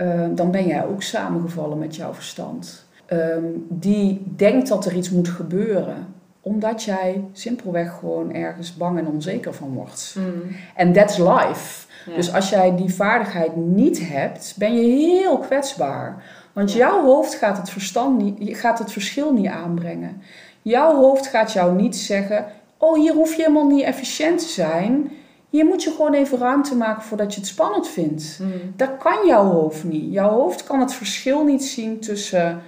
eh, 0.00 0.20
dan 0.30 0.50
ben 0.50 0.66
jij 0.66 0.84
ook 0.86 1.02
samengevallen 1.02 1.78
met 1.78 1.96
jouw 1.96 2.14
verstand. 2.14 2.84
Ehm, 3.06 3.44
die 3.68 4.22
denkt 4.36 4.68
dat 4.68 4.84
er 4.84 4.94
iets 4.94 5.10
moet 5.10 5.28
gebeuren, 5.28 6.06
omdat 6.40 6.82
jij 6.82 7.24
simpelweg 7.32 7.98
gewoon 7.98 8.34
ergens 8.34 8.76
bang 8.76 8.98
en 8.98 9.06
onzeker 9.06 9.54
van 9.54 9.72
wordt. 9.74 10.16
Mm. 10.18 10.56
En 10.74 10.92
that's 10.92 11.16
life. 11.18 11.86
Ja. 12.06 12.14
Dus 12.14 12.34
als 12.34 12.50
jij 12.50 12.76
die 12.76 12.94
vaardigheid 12.94 13.56
niet 13.56 14.08
hebt, 14.08 14.54
ben 14.58 14.74
je 14.74 14.82
heel 14.82 15.38
kwetsbaar. 15.38 16.24
Want 16.52 16.72
Ja. 16.72 16.78
jouw 16.78 17.02
hoofd 17.04 17.34
gaat 17.34 17.56
het, 17.56 17.70
verstand 17.70 18.22
niet, 18.22 18.56
gaat 18.58 18.78
het 18.78 18.92
verschil 18.92 19.32
niet 19.32 19.46
aanbrengen. 19.46 20.22
Jouw 20.62 20.94
hoofd 20.96 21.26
gaat 21.26 21.52
jou 21.52 21.74
niet 21.74 21.96
zeggen: 21.96 22.44
Oh, 22.76 22.98
hier 22.98 23.14
hoef 23.14 23.34
je 23.34 23.42
helemaal 23.42 23.66
niet 23.66 23.84
efficiënt 23.84 24.38
te 24.38 24.48
zijn. 24.48 25.10
Hier 25.50 25.64
moet 25.64 25.82
je 25.82 25.90
gewoon 25.90 26.14
even 26.14 26.38
ruimte 26.38 26.76
maken 26.76 27.02
voordat 27.02 27.34
je 27.34 27.40
het 27.40 27.48
spannend 27.48 27.88
vindt. 27.88 28.38
Mm. 28.42 28.52
Dat 28.76 28.90
kan 28.98 29.26
jouw 29.26 29.44
hoofd 29.44 29.84
niet. 29.84 30.12
Jouw 30.12 30.30
hoofd 30.30 30.64
kan 30.64 30.80
het 30.80 30.92
verschil 30.92 31.44
niet 31.44 31.64
zien 31.64 32.00
tussen 32.00 32.62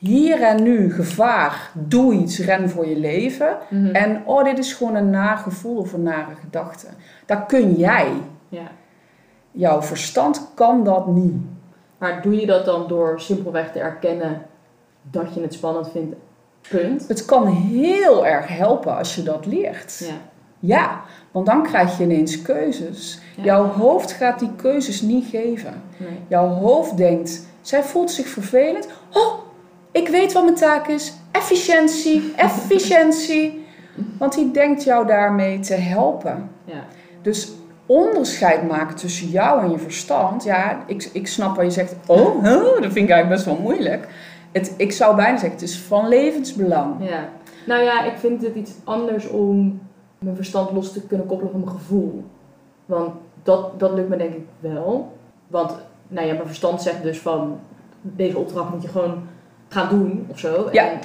hier 0.00 0.42
en 0.42 0.62
nu 0.62 0.92
gevaar, 0.92 1.70
doe 1.74 2.14
iets, 2.14 2.38
ren 2.38 2.70
voor 2.70 2.88
je 2.88 2.98
leven. 2.98 3.56
Mhm. 3.70 3.86
En 3.86 4.22
oh, 4.26 4.44
dit 4.44 4.58
is 4.58 4.72
gewoon 4.72 4.94
een 4.94 5.10
naar 5.10 5.36
gevoel 5.36 5.76
of 5.76 5.92
een 5.92 6.02
nare 6.02 6.34
gedachte. 6.34 6.86
Dat 7.26 7.46
kun 7.46 7.74
jij. 7.74 8.12
Ja. 8.48 8.70
Jouw 9.50 9.82
verstand 9.82 10.50
kan 10.54 10.84
dat 10.84 11.06
niet. 11.06 11.34
Maar 11.98 12.22
doe 12.22 12.40
je 12.40 12.46
dat 12.46 12.64
dan 12.64 12.88
door 12.88 13.20
simpelweg 13.20 13.72
te 13.72 13.78
erkennen 13.78 14.42
dat 15.02 15.34
je 15.34 15.40
het 15.40 15.54
spannend 15.54 15.90
vindt? 15.90 16.16
Punt. 16.68 17.08
Het 17.08 17.24
kan 17.24 17.46
heel 17.46 18.26
erg 18.26 18.48
helpen 18.48 18.96
als 18.96 19.14
je 19.14 19.22
dat 19.22 19.46
leert. 19.46 19.98
Ja. 19.98 20.14
Ja, 20.60 21.00
want 21.30 21.46
dan 21.46 21.62
krijg 21.62 21.98
je 21.98 22.04
ineens 22.04 22.42
keuzes. 22.42 23.20
Ja. 23.36 23.42
Jouw 23.44 23.64
hoofd 23.64 24.12
gaat 24.12 24.38
die 24.38 24.50
keuzes 24.56 25.00
niet 25.00 25.26
geven. 25.26 25.82
Nee. 25.96 26.18
Jouw 26.28 26.48
hoofd 26.48 26.96
denkt, 26.96 27.46
zij 27.60 27.82
voelt 27.82 28.10
zich 28.10 28.28
vervelend. 28.28 28.88
Oh, 29.12 29.34
ik 29.92 30.08
weet 30.08 30.32
wat 30.32 30.44
mijn 30.44 30.56
taak 30.56 30.88
is. 30.88 31.12
Efficiëntie, 31.30 32.32
efficiëntie. 32.36 33.66
Want 34.18 34.34
die 34.34 34.50
denkt 34.50 34.84
jou 34.84 35.06
daarmee 35.06 35.58
te 35.58 35.74
helpen. 35.74 36.50
Ja. 36.64 36.84
Dus 37.22 37.52
onderscheid 37.86 38.68
maken 38.68 38.96
tussen 38.96 39.28
jou 39.28 39.62
en 39.62 39.70
je 39.70 39.78
verstand. 39.78 40.44
Ja, 40.44 40.84
ik, 40.86 41.10
ik 41.12 41.26
snap 41.26 41.56
wat 41.56 41.64
je 41.64 41.70
zegt. 41.70 41.94
Oh, 42.06 42.42
huh, 42.42 42.62
dat 42.62 42.92
vind 42.92 42.96
ik 42.96 43.10
eigenlijk 43.10 43.28
best 43.28 43.44
wel 43.44 43.58
moeilijk. 43.58 44.08
Het, 44.52 44.74
ik 44.76 44.92
zou 44.92 45.16
bijna 45.16 45.38
zeggen, 45.38 45.58
het 45.58 45.68
is 45.68 45.78
van 45.78 46.08
levensbelang. 46.08 46.94
Ja. 47.08 47.28
Nou 47.66 47.82
ja, 47.82 48.04
ik 48.04 48.18
vind 48.18 48.42
het 48.42 48.54
iets 48.54 48.72
anders 48.84 49.28
om 49.28 49.80
mijn 50.20 50.36
verstand 50.36 50.70
los 50.70 50.92
te 50.92 51.02
kunnen 51.06 51.26
koppelen 51.26 51.52
van 51.52 51.60
mijn 51.60 51.76
gevoel. 51.76 52.24
Want 52.86 53.10
dat, 53.42 53.80
dat 53.80 53.92
lukt 53.92 54.08
me 54.08 54.16
denk 54.16 54.34
ik 54.34 54.44
wel. 54.60 55.12
Want 55.46 55.72
nou 56.08 56.26
ja, 56.26 56.32
mijn 56.32 56.46
verstand 56.46 56.82
zegt 56.82 57.02
dus 57.02 57.18
van 57.18 57.58
deze 58.02 58.38
opdracht 58.38 58.70
moet 58.70 58.82
je 58.82 58.88
gewoon 58.88 59.14
gaan 59.68 59.88
doen 59.88 60.26
of 60.30 60.38
zo. 60.38 60.68
Ja. 60.72 60.84
En 60.90 60.98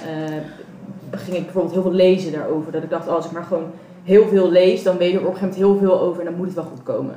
uh, 1.11 1.19
ging 1.19 1.37
ik 1.37 1.43
bijvoorbeeld 1.43 1.73
heel 1.73 1.81
veel 1.81 1.91
lezen 1.91 2.31
daarover. 2.31 2.71
Dat 2.71 2.83
ik 2.83 2.89
dacht, 2.89 3.07
als 3.07 3.25
ik 3.25 3.31
maar 3.31 3.43
gewoon 3.43 3.71
heel 4.03 4.27
veel 4.27 4.49
lees, 4.51 4.83
dan 4.83 4.97
weet 4.97 5.11
je 5.11 5.17
er 5.19 5.27
op 5.27 5.33
een 5.33 5.37
gegeven 5.39 5.59
moment 5.61 5.81
heel 5.81 5.87
veel 5.89 5.99
over 6.01 6.19
en 6.19 6.25
dan 6.25 6.35
moet 6.35 6.45
het 6.45 6.55
wel 6.55 6.63
goed 6.63 6.83
komen. 6.83 7.15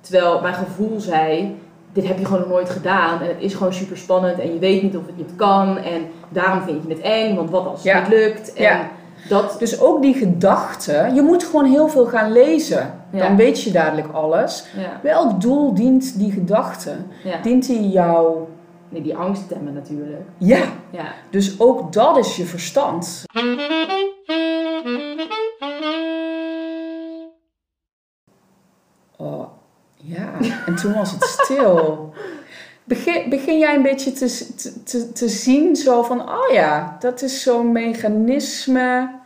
Terwijl 0.00 0.40
mijn 0.40 0.54
gevoel 0.54 1.00
zei, 1.00 1.56
dit 1.92 2.06
heb 2.08 2.18
je 2.18 2.24
gewoon 2.24 2.40
nog 2.40 2.48
nooit 2.48 2.70
gedaan 2.70 3.20
en 3.20 3.26
het 3.26 3.36
is 3.40 3.54
gewoon 3.54 3.72
super 3.72 3.96
spannend 3.96 4.38
en 4.38 4.52
je 4.52 4.58
weet 4.58 4.82
niet 4.82 4.96
of 4.96 5.06
het, 5.06 5.14
je 5.16 5.22
het 5.22 5.36
kan 5.36 5.76
en 5.78 6.06
daarom 6.28 6.62
vind 6.62 6.82
je 6.82 6.88
het 6.88 7.00
eng, 7.02 7.34
want 7.34 7.50
wat 7.50 7.66
als 7.66 7.74
het 7.82 7.92
Ja. 7.92 7.98
niet 8.00 8.08
lukt. 8.08 8.52
En 8.52 8.62
Ja. 8.62 8.88
Dat, 9.28 9.56
Dus 9.58 9.80
ook 9.80 10.02
die 10.02 10.14
gedachte, 10.14 11.10
je 11.14 11.22
moet 11.22 11.44
gewoon 11.44 11.64
heel 11.64 11.88
veel 11.88 12.06
gaan 12.06 12.32
lezen. 12.32 12.94
Ja. 13.12 13.26
Dan 13.26 13.36
weet 13.36 13.62
je 13.62 13.70
dadelijk 13.70 14.12
alles. 14.12 14.66
ja, 14.76 15.00
Welk 15.02 15.40
doel 15.40 15.74
dient 15.74 16.18
die 16.18 16.32
gedachte? 16.32 16.96
ja. 17.24 17.40
Dient 17.42 17.66
die 17.66 17.88
jou... 17.88 18.36
Nee, 18.88 19.02
die 19.02 19.16
angst 19.16 19.48
temmen 19.48 19.72
natuurlijk. 19.72 20.22
Ja, 20.38 20.58
Ja. 20.90 21.04
dus 21.30 21.60
ook 21.60 21.92
dat 21.92 22.16
is 22.18 22.36
je 22.36 22.44
verstand. 22.44 23.24
Oh, 29.16 29.48
ja. 29.96 30.32
En 30.66 30.74
toen 30.74 30.92
was 30.94 31.10
het 31.10 31.24
stil. 31.24 32.12
Begin, 32.86 33.30
begin 33.30 33.58
jij 33.58 33.74
een 33.74 33.82
beetje 33.82 34.12
te, 34.12 34.54
te, 34.84 35.12
te, 35.12 35.28
zien 35.28 35.76
zo 35.76 36.02
van, 36.02 36.20
oh 36.20 36.52
ja, 36.52 36.96
dat 37.00 37.22
is 37.22 37.42
zo'n 37.42 37.72
mechanisme. 37.72 39.18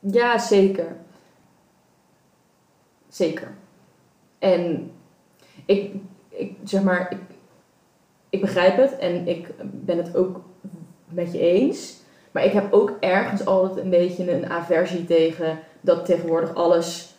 Ja, 0.00 0.38
zeker. 0.38 0.96
Zeker. 3.08 3.48
En 4.38 4.92
ik, 5.66 5.94
ik 6.28 6.56
zeg 6.64 6.82
maar, 6.82 7.12
ik, 7.12 7.18
ik 8.30 8.40
begrijp 8.40 8.76
het 8.76 8.98
en 8.98 9.28
ik 9.28 9.48
ben 9.60 9.96
het 9.96 10.16
ook 10.16 10.40
met 11.08 11.32
je 11.32 11.38
eens. 11.38 12.00
Maar 12.30 12.44
ik 12.44 12.52
heb 12.52 12.72
ook 12.72 12.96
ergens 13.00 13.46
altijd 13.46 13.84
een 13.84 13.90
beetje 13.90 14.32
een 14.32 14.50
aversie 14.50 15.04
tegen 15.04 15.58
dat 15.80 16.04
tegenwoordig 16.04 16.54
alles 16.54 17.11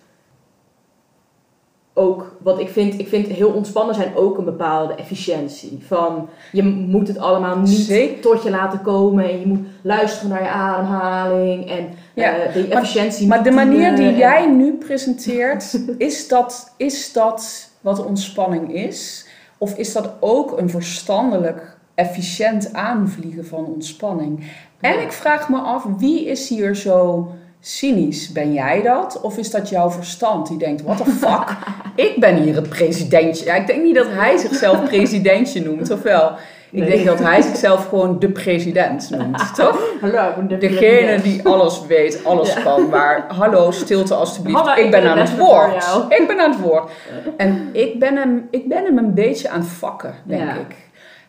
ook, 1.96 2.36
wat 2.44 2.60
ik 2.60 2.70
vind, 2.70 3.00
ik 3.00 3.08
vind 3.08 3.28
heel 3.28 3.50
ontspannen 3.50 3.96
zijn 3.96 4.16
ook 4.16 4.38
een 4.38 4.44
bepaalde 4.46 4.94
efficiëntie. 4.94 5.80
Van 5.88 6.30
je 6.52 6.64
moet 6.64 7.08
het 7.08 7.18
allemaal 7.18 7.58
niet 7.58 7.70
Zeker. 7.80 8.20
tot 8.22 8.44
je 8.44 8.50
laten 8.50 8.82
komen 8.82 9.30
en 9.30 9.40
je 9.40 9.46
moet 9.48 9.66
luisteren 9.82 10.30
naar 10.30 10.42
je 10.44 10.50
ademhaling 10.50 11.70
en 11.70 11.88
Ja, 12.14 12.34
eh, 12.36 12.56
maar- 12.56 12.78
efficiëntie. 12.82 13.28
Maar 13.28 13.44
de 13.44 13.50
niet 13.50 13.58
manier 13.60 13.96
die 13.96 14.08
en- 14.08 14.18
jij 14.18 14.48
nu 14.48 14.74
presenteert, 14.74 15.80
is 15.98 16.28
dat, 16.28 16.74
is 16.78 17.14
dat 17.14 17.70
wat 17.82 18.06
ontspanning 18.06 18.74
is? 18.74 19.28
Of 19.58 19.78
is 19.78 19.94
dat 19.94 20.10
ook 20.20 20.58
een 20.60 20.70
verstandelijk, 20.70 21.78
efficiënt 21.96 22.74
aanvliegen 22.74 23.46
van 23.46 23.66
ontspanning? 23.66 24.44
En 24.80 24.94
Ja. 24.94 25.00
ik 25.00 25.12
vraag 25.12 25.50
me 25.50 25.58
af, 25.58 25.86
wie 25.98 26.26
is 26.26 26.50
hier 26.50 26.76
zo 26.76 27.28
cynisch? 27.66 28.32
Ben 28.32 28.54
jij 28.54 28.82
dat? 28.82 29.22
Of 29.22 29.38
is 29.38 29.52
dat 29.52 29.70
jouw 29.70 29.90
verstand 29.92 30.48
die 30.48 30.58
denkt, 30.58 30.82
what 30.82 30.98
the 30.98 31.12
fuck? 31.12 31.46
ik 32.08 32.20
ben 32.20 32.36
hier 32.36 32.56
het 32.56 32.70
presidentje. 32.70 33.46
Ja, 33.46 33.56
ik 33.56 33.68
denk 33.68 33.84
niet 33.84 33.96
dat 33.96 34.08
hij 34.10 34.38
zichzelf 34.38 34.84
presidentje 34.90 35.62
noemt, 35.64 35.92
of 35.92 36.02
wel? 36.02 36.32
Ik 36.72 36.80
Nee. 36.80 36.90
denk 36.90 37.06
dat 37.06 37.20
hij 37.20 37.42
zichzelf 37.42 37.88
gewoon 37.88 38.20
de 38.20 38.30
president 38.32 39.10
noemt, 39.10 39.56
toch? 39.56 39.80
Hallo, 40.02 40.34
ben 40.36 40.48
de 40.48 40.58
Degene 40.58 41.22
die 41.22 41.46
alles 41.48 41.86
weet, 41.88 42.26
alles 42.26 42.54
Ja. 42.54 42.62
kan. 42.62 42.90
Maar 42.90 43.26
hallo, 43.28 43.72
stilte 43.72 44.14
alstublieft. 44.14 44.60
Hallo, 44.60 44.72
ik 44.74 44.86
ik 44.86 44.92
ben 44.92 45.02
ben 45.02 45.12
aan 45.12 45.18
het 45.18 45.38
woord. 45.38 45.86
Ik 46.10 46.28
ben 46.28 46.40
aan 46.40 46.52
het 46.52 46.60
woord. 46.60 46.92
En 47.38 47.70
ik 47.72 48.00
ben 48.00 48.16
hem, 48.18 48.48
ik 48.52 48.68
ben 48.70 48.84
hem 48.86 48.98
een 48.98 49.14
beetje 49.14 49.50
aan 49.50 49.60
het 49.60 49.70
vakken, 49.70 50.14
denk 50.24 50.42
Ja. 50.42 50.54
ik. 50.54 50.76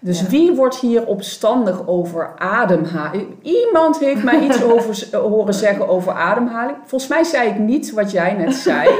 Dus 0.05 0.20
Ja. 0.20 0.26
wie 0.26 0.52
wordt 0.52 0.76
hier 0.76 1.07
opstandig 1.07 1.86
over 1.86 2.32
ademhaling? 2.38 3.26
Iemand 3.42 3.98
heeft 3.98 4.22
mij 4.22 4.40
iets 4.40 4.62
over, 4.72 5.09
horen 5.18 5.55
zeggen 5.55 5.88
over 5.88 6.12
ademhaling. 6.12 6.76
Volgens 6.84 7.11
mij 7.11 7.24
zei 7.24 7.48
ik 7.48 7.59
niet 7.59 7.92
wat 7.92 8.11
jij 8.11 8.32
net 8.32 8.55
zei. 8.55 8.88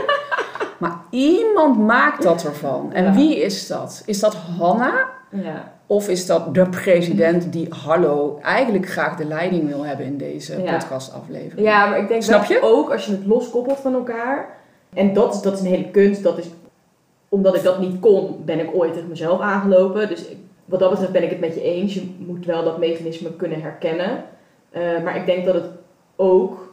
Maar 0.78 0.96
iemand 1.11 1.78
maakt 1.78 2.22
dat 2.22 2.44
ervan. 2.44 2.92
En 2.92 3.05
Ja. 3.05 3.12
wie 3.12 3.42
is 3.42 3.66
dat? 3.66 4.02
Is 4.07 4.20
dat 4.20 4.34
Hanna? 4.34 4.92
Ja, 5.30 5.72
Of 5.86 6.09
is 6.09 6.26
dat 6.26 6.55
de 6.55 6.68
president 6.68 7.52
die, 7.52 7.66
hallo, 7.84 8.38
eigenlijk 8.42 8.88
graag 8.88 9.16
de 9.16 9.24
leiding 9.24 9.68
wil 9.68 9.82
hebben 9.84 10.07
in 10.07 10.16
deze 10.18 10.52
podcastaflevering? 10.52 11.66
ja, 11.66 11.86
maar 11.86 11.98
ik 11.98 12.09
denk 12.09 12.22
Snap 12.22 12.38
dat 12.38 12.48
je? 12.48 12.62
ook 12.62 12.92
als 12.92 13.07
je 13.07 13.12
het 13.12 13.26
loskoppelt 13.26 13.78
van 13.80 13.94
elkaar. 13.94 14.48
En 14.94 15.12
dat 15.12 15.34
is, 15.34 15.40
dat 15.40 15.52
is 15.52 15.61
een 15.61 15.66
hele 15.66 15.90
kunst. 15.90 16.22
Dat 16.22 16.38
is, 16.38 16.46
omdat 17.28 17.55
ik 17.55 17.62
dat 17.62 17.78
niet 17.78 18.00
kon, 18.00 18.42
ben 18.44 18.61
ik 18.61 18.70
ooit 18.74 18.92
tegen 18.92 19.09
mezelf 19.09 19.40
aangelopen. 19.40 20.09
Dus 20.09 20.24
ik- 20.26 20.38
wat 20.64 20.80
dat 20.80 20.90
betreft 20.90 21.12
ben 21.12 21.22
ik 21.22 21.30
het 21.30 21.40
met 21.40 21.54
je 21.54 21.62
eens. 21.62 21.94
Je 21.94 22.14
moet 22.18 22.46
wel 22.46 22.64
dat 22.64 22.78
mechanisme 22.78 23.32
kunnen 23.36 23.60
herkennen. 23.60 24.24
Eh, 24.70 25.02
maar 25.04 25.16
ik 25.16 25.26
denk 25.26 25.44
dat 25.44 25.54
het 25.54 25.64
ook... 26.16 26.72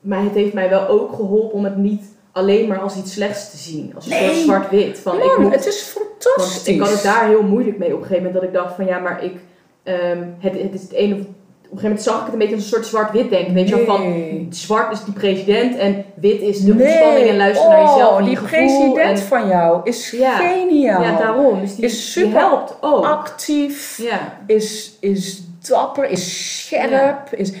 Maar 0.00 0.22
het 0.22 0.34
heeft 0.34 0.52
mij 0.54 0.68
wel 0.68 0.86
ook 0.88 1.12
geholpen 1.12 1.52
om 1.58 1.64
het 1.64 1.76
niet 1.76 2.04
alleen 2.32 2.68
maar 2.68 2.80
als 2.80 2.96
iets 2.96 3.12
slechts 3.12 3.50
te 3.50 3.56
zien. 3.56 3.92
Als 3.94 4.04
een 4.04 4.10
Nee. 4.10 4.28
soort 4.28 4.36
zwart-wit. 4.44 4.98
Van, 4.98 5.16
ik 5.22 5.38
moet- 5.38 5.52
het 5.54 5.66
is 5.66 5.80
fantastisch. 5.82 6.74
ik 6.74 6.80
had 6.80 6.90
het 6.90 7.02
daar 7.02 7.26
heel 7.26 7.42
moeilijk 7.42 7.78
mee 7.78 7.88
op 7.94 8.00
een 8.00 8.06
gegeven 8.06 8.24
moment. 8.24 8.40
Dat 8.40 8.50
ik 8.50 8.52
dacht 8.58 8.74
van 8.74 8.84
ja, 8.86 8.98
maar 8.98 9.24
ik... 9.24 9.36
ehm, 9.82 10.22
het, 10.38 10.52
het 10.62 10.74
is 10.74 10.82
het 10.82 10.92
ene... 10.92 11.24
Op 11.72 11.78
een 11.78 11.84
gegeven 11.84 12.02
moment 12.02 12.02
zag 12.02 12.18
ik 12.18 12.24
het 12.24 12.32
een 12.32 12.38
beetje 12.38 12.54
als 12.54 12.64
een 12.64 12.70
soort 12.70 12.86
zwart-wit 12.86 13.30
denken. 13.30 13.54
Weet 13.54 13.68
je 13.68 13.84
van 13.86 14.46
zwart 14.50 14.92
is 14.92 15.04
die 15.04 15.14
president 15.14 15.76
en 15.76 16.04
wit 16.14 16.40
is 16.40 16.60
de 16.64 16.74
Nee. 16.74 16.86
ontspanning 16.86 17.28
en 17.28 17.36
luisteren 17.36 17.70
naar 17.70 17.80
jezelf 17.80 18.12
Oh, 18.12 18.18
en 18.18 18.24
die 18.24 18.32
je 18.34 18.40
president 18.42 18.96
en- 18.96 19.18
van 19.18 19.48
jou 19.48 19.80
is 19.84 20.10
Ja. 20.10 20.36
geniaal. 20.36 21.02
ja, 21.02 21.16
daarom. 21.18 21.60
Dus 21.60 21.74
die, 21.76 21.84
Is 21.84 21.92
die 21.92 22.00
super 22.02 22.38
helpt 22.38 22.76
ook. 22.80 23.04
Actief, 23.04 23.98
Ja, 24.02 24.38
is, 24.46 24.96
is 25.00 25.42
dapper, 25.68 26.04
is 26.10 26.58
scherp. 26.66 27.32
Is... 27.32 27.52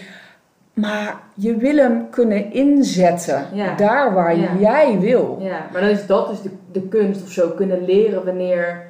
Maar 0.72 1.20
je 1.34 1.56
wil 1.56 1.76
hem 1.76 2.10
kunnen 2.10 2.52
inzetten 2.52 3.46
daar 3.76 4.14
waar 4.14 4.36
jij 4.60 4.96
wil. 5.00 5.38
ja, 5.40 5.66
maar 5.72 5.80
dan 5.80 5.90
is 5.90 6.06
dat 6.06 6.28
dus 6.28 6.40
de, 6.42 6.50
de 6.72 6.88
kunst 6.88 7.22
of 7.22 7.30
zo. 7.30 7.48
Kunnen 7.48 7.84
leren 7.84 8.24
wanneer, 8.24 8.82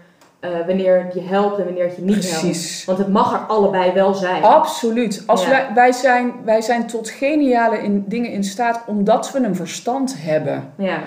eh, 0.43 0.51
wanneer 0.67 1.05
het 1.05 1.15
je 1.15 1.21
helpt 1.21 1.59
en 1.59 1.65
wanneer 1.65 1.85
het 1.85 1.97
je 1.97 2.03
niet 2.03 2.31
helpt. 2.31 2.41
Precies. 2.41 2.85
Want 2.85 2.99
het 2.99 3.09
mag 3.09 3.33
er 3.33 3.39
allebei 3.39 3.93
wel 3.93 4.15
zijn. 4.15 4.43
Absoluut. 4.43 5.23
Als 5.27 5.43
Ja. 5.45 5.49
wij, 5.51 5.67
wij, 5.75 5.93
zijn, 5.93 6.33
wij 6.45 6.61
zijn 6.61 6.87
tot 6.87 7.11
geniale 7.11 7.79
in, 7.79 8.05
dingen 8.07 8.31
in 8.31 8.45
staat 8.45 8.83
omdat 8.87 9.33
we 9.33 9.39
een 9.39 9.57
verstand 9.57 10.15
hebben. 10.19 10.73
Ja, 10.77 10.99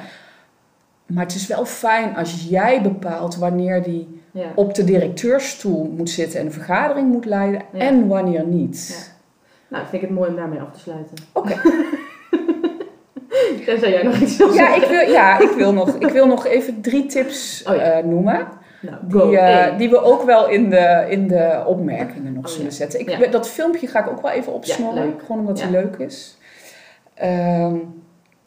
Maar 1.05 1.23
het 1.23 1.35
is 1.35 1.47
wel 1.47 1.65
fijn 1.65 2.15
als 2.17 2.45
jij 2.49 2.81
bepaalt 2.81 3.35
wanneer 3.35 3.83
die 3.83 4.21
ja. 4.31 4.45
op 4.55 4.73
de 4.75 4.83
directeurstoel 4.83 5.93
moet 5.97 6.09
zitten 6.09 6.39
en 6.39 6.45
een 6.45 6.51
vergadering 6.51 7.11
moet 7.11 7.25
leiden 7.25 7.61
Ja. 7.71 7.79
en 7.79 8.07
wanneer 8.07 8.45
niet. 8.45 9.13
Nou, 9.67 9.83
vind 9.89 10.01
ik 10.01 10.07
het 10.09 10.17
mooi 10.17 10.29
om 10.29 10.35
daarmee 10.35 10.59
af 10.59 10.71
te 10.73 10.79
sluiten. 10.79 11.15
Oké. 11.33 11.61
Tenzij 13.65 13.89
jij 13.91 14.03
nog 14.03 14.15
iets 14.19 14.37
wil 14.37 14.47
Ja, 14.47 14.53
zeggen. 14.53 14.81
ik 14.83 14.87
wil, 14.89 15.11
ja 15.13 15.39
ik, 15.39 15.49
wil 15.49 15.73
nog, 15.73 15.95
ik 15.99 16.09
wil 16.09 16.27
nog 16.27 16.45
even 16.45 16.81
drie 16.81 17.05
tips 17.05 17.63
Oh 17.67 17.75
ja. 17.75 17.81
eh, 17.81 18.03
noemen. 18.03 18.47
Nou. 18.85 19.27
Die, 19.29 19.37
eh, 19.37 19.77
die 19.77 19.89
we 19.89 20.01
ook 20.03 20.23
wel 20.23 20.47
in 20.49 20.69
de, 20.69 21.05
in 21.09 21.27
de 21.27 21.63
opmerkingen 21.65 22.33
nog 22.33 22.45
Oh, 22.45 22.51
zullen 22.51 22.65
ja. 22.65 22.71
zetten. 22.71 22.99
Ik, 22.99 23.09
Ja. 23.09 23.27
Dat 23.27 23.49
filmpje 23.49 23.87
ga 23.87 23.99
ik 23.99 24.09
ook 24.09 24.21
wel 24.21 24.31
even 24.31 24.53
opsnorren. 24.53 25.13
Gewoon 25.25 25.39
omdat 25.39 25.61
hij 25.61 25.71
leuk 25.71 25.95
is. 25.95 26.37
Ehm, 27.13 27.75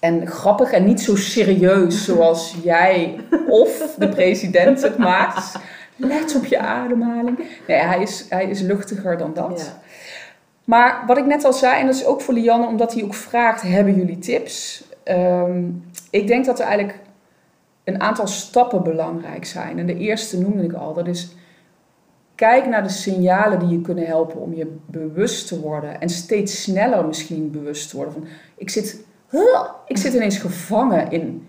en 0.01 0.26
grappig 0.26 0.72
en 0.72 0.84
niet 0.84 1.01
zo 1.01 1.16
serieus 1.16 2.05
zoals 2.05 2.57
jij 2.62 3.20
of 3.49 3.95
de 3.99 4.09
president 4.09 4.82
het 4.82 4.99
maakt. 4.99 5.59
Let 5.97 6.36
op 6.36 6.45
je 6.45 6.59
ademhaling. 6.59 7.39
Nee, 7.66 7.78
hij 7.78 8.03
is, 8.03 8.26
hij 8.28 8.45
is 8.45 8.61
luchtiger 8.61 9.16
dan 9.18 9.34
dat. 9.34 9.76
Maar 10.64 11.03
wat 11.07 11.18
ik 11.18 11.26
net 11.26 11.45
al 11.45 11.53
zei, 11.53 11.80
en 11.80 11.86
dat 11.86 11.95
is 11.95 12.05
ook 12.05 12.20
voor 12.20 12.34
Lianne, 12.34 12.66
omdat 12.66 12.95
hij 12.95 13.03
ook 13.05 13.14
vraagt: 13.14 13.62
hebben 13.62 13.95
jullie 13.95 14.18
tips? 14.18 14.84
Ehm, 15.05 15.62
ik 16.11 16.26
denk 16.26 16.45
dat 16.45 16.59
er 16.59 16.66
eigenlijk 16.66 16.99
een 17.89 18.01
aantal 18.01 18.26
stappen 18.26 18.82
belangrijk 18.82 19.45
zijn. 19.45 19.78
En 19.78 19.86
de 19.86 19.97
eerste 19.97 20.41
noemde 20.41 20.62
ik 20.62 20.72
al, 20.72 20.95
dat 20.95 21.07
is 21.07 21.36
kijk 22.34 22.66
naar 22.66 22.82
de 22.82 22.89
signalen 22.89 23.59
die 23.59 23.68
je 23.68 23.80
kunnen 23.80 24.07
helpen 24.07 24.41
om 24.41 24.55
je 24.55 24.76
bewust 24.86 25.49
te 25.49 25.61
worden. 25.61 26.01
En 26.01 26.09
steeds 26.09 26.62
sneller 26.62 27.07
misschien 27.07 27.51
bewust 27.51 27.91
te 27.91 27.97
worden. 27.97 28.14
Van, 28.14 28.26
ik, 28.57 28.70
zit, 28.70 29.05
ik 29.86 29.97
zit 29.97 30.14
ineens 30.14 30.39
gevangen 30.39 31.11
in 31.11 31.47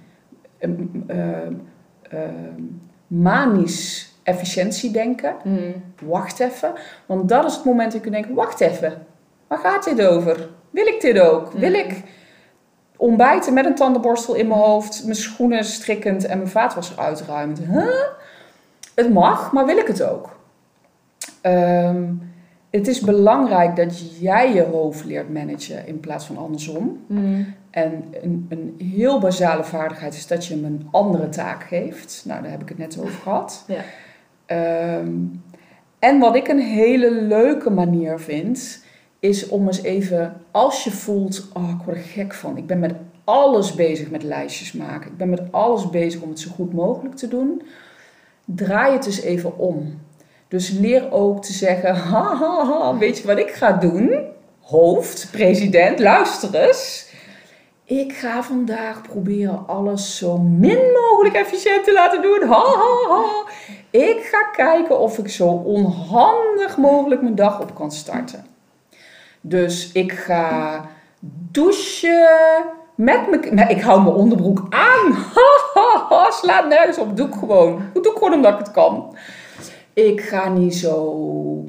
um, 0.59 1.05
um, 1.09 2.81
manisch 3.07 4.13
efficiëntiedenken. 4.23 5.35
Mm. 5.43 5.73
Wacht 6.03 6.39
even. 6.39 6.73
Want 7.05 7.29
dat 7.29 7.45
is 7.45 7.55
het 7.55 7.65
moment 7.65 7.91
dat 7.91 8.03
je 8.03 8.09
kunt 8.09 8.13
denken, 8.13 8.33
wacht 8.33 8.59
even. 8.59 9.05
Waar 9.47 9.59
gaat 9.59 9.83
dit 9.83 10.07
over? 10.07 10.49
Wil 10.69 10.85
ik 10.85 11.01
dit 11.01 11.19
ook? 11.19 11.51
Wil 11.51 11.73
ik 11.73 12.03
ontbijten 12.99 13.53
met 13.53 13.65
een 13.65 13.75
tandenborstel 13.75 14.35
in 14.35 14.47
mijn 14.47 14.59
hoofd, 14.59 15.01
mijn 15.03 15.15
schoenen 15.15 15.63
strikkend 15.63 16.25
en 16.25 16.37
mijn 16.37 16.49
vaatwasser 16.49 16.99
uitruimend? 16.99 17.59
Huh? 17.59 17.87
Het 18.95 19.13
mag, 19.13 19.51
maar 19.51 19.65
wil 19.65 19.77
ik 19.77 19.87
het 19.87 20.03
ook? 20.03 20.39
Ehm, 21.41 22.03
het 22.69 22.87
is 22.87 22.99
belangrijk 22.99 23.75
dat 23.75 24.19
jij 24.19 24.53
je 24.53 24.63
hoofd 24.63 25.05
leert 25.05 25.33
managen 25.33 25.87
in 25.87 25.99
plaats 25.99 26.25
van 26.25 26.37
andersom. 26.37 27.03
Mm. 27.07 27.53
En 27.69 28.03
een, 28.21 28.45
een 28.49 28.75
heel 28.93 29.19
basale 29.19 29.63
vaardigheid 29.63 30.13
is 30.13 30.27
dat 30.27 30.45
je 30.45 30.53
hem 30.53 30.65
een 30.65 30.87
andere 30.91 31.29
taak 31.29 31.63
geeft. 31.63 32.23
Nou, 32.25 32.41
daar 32.41 32.51
heb 32.51 32.61
ik 32.61 32.69
het 32.69 32.77
net 32.77 32.99
over 32.99 33.19
gehad. 33.23 33.65
Ja. 33.67 33.81
Ehm, 34.45 35.11
en 35.99 36.19
wat 36.19 36.35
ik 36.35 36.47
een 36.47 36.61
hele 36.61 37.11
leuke 37.11 37.69
manier 37.69 38.19
vind, 38.19 38.83
is 39.19 39.47
om 39.47 39.67
eens 39.67 39.81
even, 39.81 40.41
als 40.51 40.83
je 40.83 40.91
voelt, 40.91 41.47
oh, 41.53 41.69
ik 41.69 41.85
word 41.85 41.97
er 41.97 42.03
gek 42.03 42.33
van. 42.33 42.57
Ik 42.57 42.67
ben 42.67 42.79
met 42.79 42.93
alles 43.23 43.73
bezig 43.73 44.09
met 44.09 44.23
lijstjes 44.23 44.71
maken. 44.71 45.11
Ik 45.11 45.17
ben 45.17 45.29
met 45.29 45.41
alles 45.51 45.89
bezig 45.89 46.21
om 46.21 46.29
het 46.29 46.39
zo 46.39 46.49
goed 46.55 46.73
mogelijk 46.73 47.15
te 47.15 47.27
doen. 47.27 47.61
Draai 48.45 48.93
het 48.93 49.05
eens 49.05 49.21
even 49.21 49.57
om. 49.57 49.99
Dus 50.47 50.69
leer 50.69 51.11
ook 51.11 51.43
te 51.43 51.53
zeggen, 51.53 51.95
ha, 52.09 52.35
ha, 52.35 52.65
ha, 52.65 52.97
weet 52.97 53.17
je 53.17 53.27
wat 53.27 53.37
ik 53.37 53.49
ga 53.49 53.71
doen? 53.71 54.27
Hoofd, 54.59 55.27
president, 55.31 55.99
luister 55.99 56.55
eens. 56.55 57.07
Ik 57.83 58.13
ga 58.13 58.43
vandaag 58.43 59.01
proberen 59.01 59.67
alles 59.67 60.17
zo 60.17 60.37
min 60.37 60.79
mogelijk 60.91 61.35
efficiënt 61.35 61.83
te 61.83 61.93
laten 61.93 62.21
doen. 62.21 62.41
Ha, 62.47 62.63
ha, 62.63 63.15
ha. 63.15 63.51
Ik 63.89 64.19
ga 64.31 64.43
kijken 64.43 64.99
of 64.99 65.17
ik 65.17 65.29
zo 65.29 65.47
onhandig 65.47 66.77
mogelijk 66.77 67.21
mijn 67.21 67.35
dag 67.35 67.61
op 67.61 67.75
kan 67.75 67.91
starten. 67.91 68.45
Dus 69.41 69.91
ik 69.91 70.11
ga 70.11 70.85
douchen 71.51 72.65
met 72.95 73.29
mijn... 73.29 73.55
Nee, 73.55 73.67
ik 73.67 73.81
hou 73.81 74.01
mijn 74.01 74.15
onderbroek 74.15 74.67
aan. 74.69 75.25
Slaat 76.41 76.67
nergens 76.67 76.97
op. 76.97 77.17
Doe 77.17 77.27
ik 77.27 77.33
gewoon. 77.33 77.81
Doe 77.93 78.11
ik 78.11 78.17
gewoon 78.17 78.33
omdat 78.33 78.53
ik 78.53 78.59
het 78.59 78.71
kan. 78.71 79.15
Ik 79.93 80.21
ga 80.21 80.49
niet 80.49 80.75
zo 80.75 81.63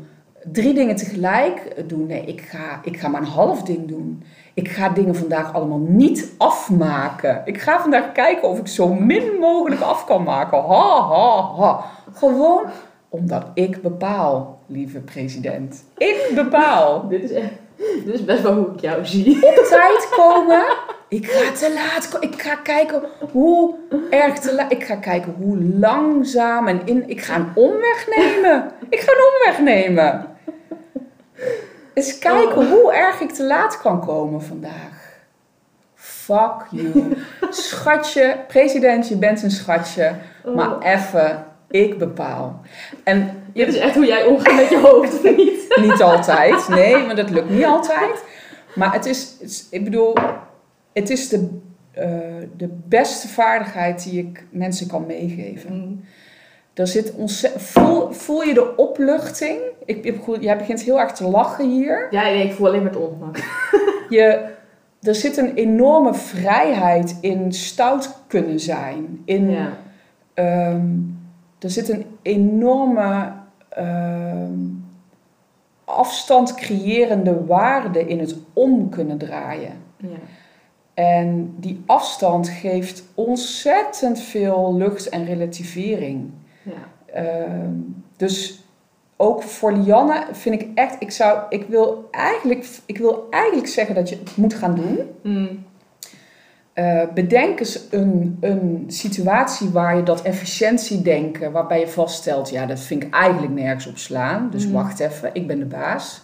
drie 0.44 0.74
dingen 0.74 0.96
tegelijk 0.96 1.84
doen. 1.86 2.06
Nee, 2.06 2.24
ik 2.24 2.40
ga, 2.40 2.80
ik 2.84 2.96
ga 2.96 3.08
maar 3.08 3.20
een 3.20 3.26
half 3.26 3.62
ding 3.62 3.88
doen. 3.88 4.22
Ik 4.54 4.68
ga 4.68 4.88
dingen 4.88 5.16
vandaag 5.16 5.54
allemaal 5.54 5.84
niet 5.88 6.32
afmaken. 6.38 7.42
Ik 7.44 7.60
ga 7.60 7.80
vandaag 7.80 8.12
kijken 8.12 8.48
of 8.48 8.58
ik 8.58 8.66
zo 8.66 8.94
min 8.94 9.38
mogelijk 9.40 9.80
af 9.80 10.04
kan 10.04 10.22
maken. 10.22 10.58
Ha, 10.58 11.08
ha, 11.08 11.54
ha. 11.56 11.84
Gewoon 12.12 12.62
omdat 13.11 13.46
ik 13.54 13.82
bepaal, 13.82 14.58
lieve 14.66 14.98
president. 14.98 15.84
Ik 15.96 16.30
bepaal. 16.34 16.88
Dit 17.08 17.22
is 17.22 17.32
echt... 17.32 17.52
Dit 18.04 18.14
is 18.14 18.24
best 18.24 18.42
wel 18.42 18.54
hoe 18.54 18.72
ik 18.74 18.80
jou 18.80 19.06
zie. 19.06 19.46
Op 19.46 19.54
tijd 19.68 20.08
komen. 20.16 20.64
Ik 21.08 21.26
ga 21.26 21.52
te 21.52 21.72
laat 21.74 22.08
komen. 22.08 22.28
Ik 22.28 22.42
ga 22.42 22.54
kijken 22.54 23.02
hoe 23.32 23.74
erg 24.11 24.38
te 24.38 24.54
laat. 24.54 24.72
Ik 24.72 24.84
ga 24.84 24.94
kijken 24.94 25.34
hoe 25.38 25.64
langzaam 25.64 26.68
en 26.68 26.80
in. 26.84 27.08
Ik 27.08 27.20
ga 27.20 27.36
een 27.36 27.50
omweg 27.54 28.06
nemen. 28.16 28.70
Ik 28.88 29.00
ga 29.00 29.12
een 29.12 29.24
omweg 29.32 29.61
nemen. 29.74 30.26
Eens 31.94 32.18
kijken 32.18 32.68
hoe 32.70 32.92
erg 32.92 33.20
ik 33.20 33.30
te 33.30 33.44
laat 33.44 33.80
kan 33.80 34.06
komen 34.06 34.42
vandaag. 34.42 35.18
Fuck 35.94 36.66
you. 36.70 37.16
Schatje, 37.50 38.36
president, 38.48 39.08
je 39.08 39.16
bent 39.16 39.42
een 39.42 39.50
schatje. 39.50 40.14
Maar 40.54 40.78
even, 40.78 41.44
ik 41.70 41.98
bepaal. 41.98 42.60
En 43.04 43.30
Dit 43.54 43.68
is 43.68 43.76
echt 43.76 43.94
hoe 43.94 44.06
jij 44.06 44.24
omgaat 44.24 44.54
met 44.54 44.68
je 44.68 44.78
hoofd, 44.78 45.14
of 45.14 45.36
niet? 45.36 45.74
niet 45.90 46.02
altijd, 46.02 46.68
nee, 46.68 46.96
maar 47.06 47.16
dat 47.16 47.30
lukt 47.30 47.50
niet 47.50 47.64
altijd. 47.64 48.24
Maar 48.74 48.92
het 48.92 49.06
is, 49.06 49.36
het 49.40 49.50
is- 49.50 49.66
ik 49.70 49.84
bedoel, 49.84 50.14
het 50.92 51.10
is 51.10 51.28
de, 51.28 51.58
eh, 51.92 52.08
de 52.56 52.68
beste 52.88 53.28
vaardigheid 53.28 54.02
die 54.02 54.18
ik 54.20 54.44
mensen 54.50 54.86
kan 54.86 55.06
meegeven. 55.06 55.72
Mm. 55.74 56.04
Er 56.74 56.86
zit 56.86 57.12
voel, 57.56 58.10
voel 58.12 58.42
je 58.42 58.54
de 58.54 58.76
opluchting? 58.76 59.58
Ik, 59.84 60.14
jij 60.40 60.56
begint 60.56 60.82
heel 60.82 61.00
erg 61.00 61.12
te 61.12 61.24
lachen 61.28 61.70
hier. 61.70 62.06
Ja, 62.10 62.22
nee, 62.22 62.44
ik 62.44 62.52
voel 62.52 62.66
alleen 62.66 62.82
maar 62.82 62.92
het 62.92 63.00
ongemak. 63.00 63.36
Je, 64.08 64.44
er 65.02 65.14
zit 65.14 65.36
een 65.36 65.54
enorme 65.54 66.14
vrijheid 66.14 67.16
in 67.20 67.52
stout 67.52 68.14
kunnen 68.26 68.60
zijn. 68.60 69.22
In, 69.24 69.50
Ja. 69.50 69.68
Ehm, 70.34 70.88
er 71.61 71.70
zit 71.70 71.88
een 71.88 72.06
enorme 72.22 73.32
ehm, 73.68 74.58
afstand 75.84 76.54
creërende 76.54 77.44
waarde 77.44 78.06
in 78.06 78.18
het 78.18 78.36
om 78.52 78.88
kunnen 78.88 79.18
draaien. 79.18 79.72
Ja. 79.96 80.08
En 80.94 81.54
die 81.56 81.82
afstand 81.86 82.48
geeft 82.48 83.04
ontzettend 83.14 84.20
veel 84.20 84.74
lucht 84.76 85.08
en 85.08 85.24
relativering. 85.24 86.30
Ja. 86.62 87.12
Ehm, 87.14 87.74
dus 88.16 88.64
ook 89.16 89.42
voor 89.42 89.72
Lianne 89.72 90.26
vind 90.32 90.61
ik 90.61 90.68
echt, 90.74 90.96
ik, 90.98 91.11
zou, 91.11 91.40
ik, 91.48 91.66
wil 91.68 92.08
eigenlijk, 92.11 92.68
ik 92.86 92.98
wil 92.98 93.26
eigenlijk 93.30 93.68
zeggen 93.68 93.94
dat 93.94 94.08
je 94.08 94.16
het 94.16 94.36
moet 94.36 94.54
gaan 94.54 94.74
doen. 94.74 94.98
Mm. 95.22 95.64
Eh, 96.80 97.02
bedenk 97.14 97.58
eens 97.58 97.80
een, 97.90 98.36
een 98.40 98.84
situatie 98.86 99.68
waar 99.68 99.96
je 99.96 100.02
dat 100.02 100.22
efficiëntiedenken, 100.22 101.52
waarbij 101.52 101.80
je 101.80 101.88
vaststelt, 101.88 102.50
ja, 102.50 102.66
dat 102.66 102.80
vind 102.80 103.02
ik 103.02 103.14
eigenlijk 103.14 103.52
nergens 103.52 103.86
op 103.86 103.98
slaan. 103.98 104.50
Dus 104.50 104.64
Mhm. 104.64 104.72
wacht 104.74 105.00
even, 105.00 105.30
ik 105.32 105.46
ben 105.46 105.58
de 105.58 105.64
baas. 105.64 106.22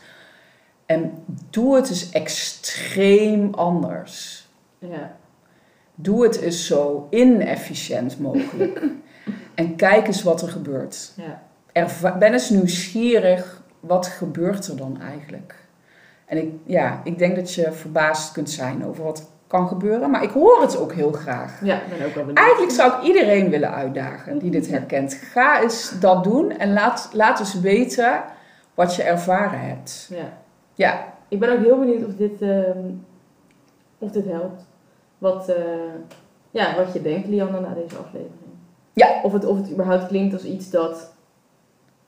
En 0.87 1.13
doe 1.51 1.77
het 1.77 1.89
eens 1.89 2.11
extreem 2.11 3.55
anders. 3.55 4.47
Ja. 4.79 5.17
Doe 5.95 6.23
het 6.23 6.41
eens 6.41 6.67
zo 6.67 7.07
inefficiënt 7.11 8.21
mogelijk. 8.21 8.83
en 9.55 9.77
kijk 9.77 10.07
eens 10.07 10.23
wat 10.23 10.43
er 10.43 10.49
gebeurt. 10.49 11.13
Ja. 11.17 11.43
Erva- 11.73 12.19
ben 12.19 12.33
eens 12.33 12.51
nieuwsgierig, 12.51 13.63
wat 13.81 14.07
gebeurt 14.07 14.67
er 14.67 14.77
dan 14.77 15.01
eigenlijk? 15.01 15.55
En 16.27 16.37
ik, 16.39 16.51
ja, 16.65 17.01
ik 17.05 17.19
denk 17.19 17.37
dat 17.37 17.55
je 17.55 17.73
verbaasd 17.73 18.33
kunt 18.33 18.51
zijn 18.51 18.85
over 18.85 19.05
wat 19.05 19.31
kan 19.47 19.69
gebeuren, 19.69 20.11
maar 20.11 20.23
ik 20.23 20.31
hoor 20.31 20.61
het 20.61 20.79
ook 20.79 20.93
heel 20.93 21.13
graag. 21.13 21.65
Ja, 21.65 21.81
ben 21.89 22.07
ook 22.07 22.15
wel 22.15 22.25
benieuwd. 22.25 22.39
Eigenlijk 22.39 22.73
zou 22.73 22.93
ik 22.93 23.03
iedereen 23.03 23.51
willen 23.51 23.71
uitdagen 23.75 24.39
die 24.39 24.51
dit 24.51 24.69
herkent. 24.71 25.15
Ga 25.15 25.61
eens 25.63 25.99
dat 26.01 26.25
doen 26.25 26.51
en 26.51 26.73
laat, 26.73 27.09
laat 27.13 27.39
eens 27.39 27.61
weten 27.61 28.23
wat 28.75 28.95
je 28.95 29.03
ervaren 29.03 29.61
hebt. 29.61 30.07
Ja. 30.11 30.33
Ja, 30.75 31.15
Ik 31.29 31.41
ben 31.41 31.53
ook 31.53 31.65
heel 31.65 31.79
benieuwd 31.79 32.07
of 32.07 32.15
dit, 32.15 32.43
ehm, 32.43 32.79
of 33.99 34.11
dit 34.11 34.27
helpt. 34.27 34.63
Wat, 35.19 35.49
eh, 35.49 35.65
ja, 36.51 36.77
wat 36.77 36.93
je 36.93 37.03
denkt, 37.03 37.29
Lianne, 37.29 37.61
na 37.61 37.75
deze 37.75 37.97
aflevering. 37.97 38.53
Ja. 38.93 39.21
Of 39.23 39.33
het, 39.33 39.45
of 39.45 39.57
het 39.57 39.71
überhaupt 39.71 40.07
klinkt 40.07 40.35
als 40.35 40.45
iets 40.45 40.71
dat 40.71 41.13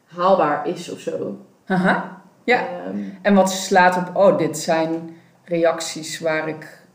haalbaar 0.05 0.67
is 0.67 0.91
of 0.93 0.99
zo. 0.99 1.37
haha. 1.65 2.21
Ja. 2.45 2.59
Ehm, 2.61 2.99
En 3.23 3.35
wat 3.35 3.51
slaat 3.51 3.97
op, 3.97 4.17
oh, 4.17 4.39
dit 4.39 4.59
zijn 4.59 5.17
reacties 5.45 6.21
waar 6.21 6.49
ik 6.49 6.87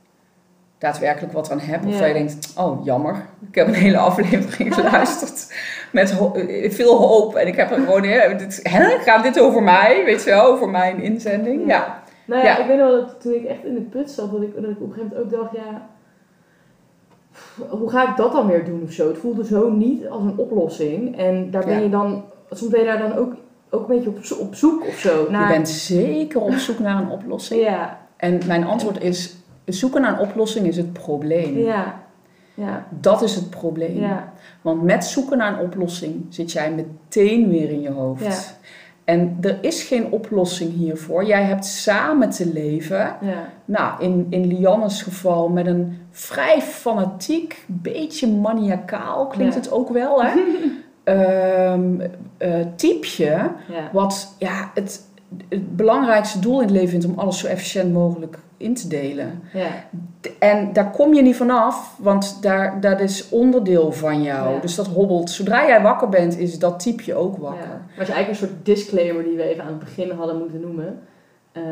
daadwerkelijk 0.84 1.34
wat 1.34 1.52
aan 1.52 1.60
heb. 1.60 1.86
Of 1.86 2.00
Ja. 2.00 2.06
je 2.06 2.14
denkt, 2.14 2.54
oh, 2.58 2.86
jammer. 2.86 3.16
Ik 3.50 3.56
heb 3.56 3.68
een 3.68 3.74
hele 3.74 3.98
aflevering 3.98 4.74
geluisterd 4.80 5.54
met 5.92 6.12
ho- 6.12 6.34
veel 6.70 6.96
hoop. 6.98 7.36
En 7.36 7.48
ik 7.48 7.56
heb 7.56 7.72
er 7.72 7.80
gewoon, 7.80 8.04
hè, 8.04 8.36
dit, 8.36 8.60
hè, 8.64 8.84
gaat 9.00 9.24
dit 9.24 9.40
over 9.40 9.64
mij? 9.64 10.02
Weet 10.06 10.24
je 10.24 10.30
wel, 10.30 10.46
over 10.46 10.70
mijn 10.70 11.02
inzending? 11.02 11.68
Ja. 11.68 12.02
Nou 12.26 12.42
ja, 12.44 12.48
Ja. 12.48 12.58
ik 12.60 12.68
weet 12.68 12.78
wel 12.78 12.92
dat 12.92 13.22
toen 13.22 13.34
ik 13.34 13.44
echt 13.46 13.64
in 13.66 13.74
de 13.74 13.82
put 13.82 14.12
zat, 14.12 14.32
dat 14.32 14.42
ik, 14.42 14.56
dat 14.56 14.64
ik 14.64 14.82
op 14.82 14.88
een 14.88 14.94
gegeven 14.94 15.18
moment 15.18 15.34
ook 15.34 15.42
dacht, 15.42 15.56
ja, 15.56 15.88
hoe 17.70 17.90
ga 17.90 18.10
ik 18.10 18.18
dat 18.18 18.32
dan 18.32 18.48
weer 18.48 18.66
doen 18.66 18.82
of 18.84 18.92
zo? 18.92 19.08
Het 19.08 19.18
voelde 19.18 19.46
zo 19.46 19.70
niet 19.70 20.08
als 20.10 20.24
een 20.24 20.38
oplossing. 20.38 21.18
En 21.18 21.52
daar 21.52 21.66
ben 21.66 21.82
je 21.84 21.90
dan, 21.90 22.24
soms 22.52 22.72
ben 22.72 22.80
je 22.80 22.86
daar 22.86 23.00
dan 23.00 23.16
ook, 23.18 23.34
ook 23.70 23.90
een 23.90 23.96
beetje 23.96 24.10
op, 24.10 24.24
zo- 24.24 24.36
op 24.36 24.56
zoek 24.56 24.88
of 24.88 24.94
zo. 24.96 25.24
Je 25.24 25.32
Naar, 25.32 25.48
bent 25.52 25.70
zeker 25.70 26.42
op 26.42 26.54
zoek 26.54 26.80
naar 26.80 27.02
een 27.02 27.10
oplossing. 27.10 27.62
Ja, 27.62 28.00
En 28.18 28.40
mijn 28.48 28.66
antwoord 28.66 29.02
is, 29.04 29.36
zoeken 29.66 30.02
naar 30.02 30.14
een 30.14 30.28
oplossing 30.28 30.68
is 30.68 30.78
het 30.78 30.94
probleem. 30.94 31.58
ja, 31.58 32.02
ja, 32.54 32.86
Dat 33.00 33.22
is 33.22 33.36
het 33.36 33.50
probleem. 33.50 34.00
ja, 34.00 34.34
Want 34.62 34.84
met 34.84 35.06
zoeken 35.06 35.38
naar 35.38 35.54
een 35.54 35.66
oplossing 35.66 36.26
zit 36.30 36.52
jij 36.52 36.72
meteen 36.72 37.50
weer 37.50 37.70
in 37.70 37.82
je 37.82 37.92
hoofd. 37.92 38.24
Ja. 38.24 38.70
En 39.04 39.38
er 39.42 39.58
is 39.62 39.84
geen 39.84 40.12
oplossing 40.12 40.74
hiervoor. 40.74 41.26
Jij 41.26 41.44
hebt 41.44 41.66
samen 41.66 42.30
te 42.30 42.52
leven. 42.54 43.16
ja. 43.22 43.50
Nou, 43.66 44.04
in, 44.04 44.28
in 44.30 44.48
Lianne's 44.48 45.02
geval 45.02 45.50
met 45.50 45.66
een 45.66 45.98
vrij 46.12 46.62
fanatiek, 46.62 47.66
beetje 47.68 48.28
maniacaal 48.28 49.28
klinkt 49.28 49.54
Ja. 49.54 49.60
het 49.60 49.72
ook 49.72 49.90
wel, 49.90 50.24
hè? 50.24 50.32
Eh, 51.04 52.60
typeje, 52.76 53.52
wat 53.92 54.36
ja, 54.40 54.72
het, 54.74 55.02
het 55.50 55.76
belangrijkste 55.76 56.40
doel 56.40 56.56
in 56.56 56.62
het 56.68 56.72
leven 56.76 56.90
vindt 56.90 57.06
om 57.06 57.20
alles 57.20 57.40
zo 57.40 57.48
efficiënt 57.48 57.94
mogelijk 57.94 58.38
in 58.58 58.74
te 58.74 58.88
delen. 58.88 59.42
ja. 59.54 59.68
En 60.40 60.74
daar 60.74 60.92
kom 60.92 61.14
je 61.14 61.22
niet 61.22 61.36
vanaf, 61.36 61.96
want 62.00 62.38
daar, 62.42 62.82
dat 62.82 63.00
is 63.00 63.30
onderdeel 63.30 63.92
van 63.92 64.22
jou. 64.24 64.54
Ja. 64.54 64.60
Dus 64.60 64.76
dat 64.76 64.88
hobbelt. 64.88 65.30
Zodra 65.30 65.68
jij 65.68 65.82
wakker 65.82 66.10
bent, 66.10 66.38
is 66.38 66.60
dat 66.60 66.80
typeje 66.80 67.16
ook 67.16 67.38
wakker. 67.38 67.62
Ja. 67.64 67.68
Maar 67.70 67.98
het 67.98 68.08
is 68.08 68.14
eigenlijk 68.14 68.30
een 68.30 68.48
soort 68.48 68.66
disclaimer 68.66 69.24
die 69.24 69.36
we 69.36 69.44
even 69.44 69.64
aan 69.64 69.70
het 69.70 69.80
begin 69.80 70.12
hadden 70.12 70.38
moeten 70.38 70.60
noemen. 70.62 71.00
Eh, 71.52 71.64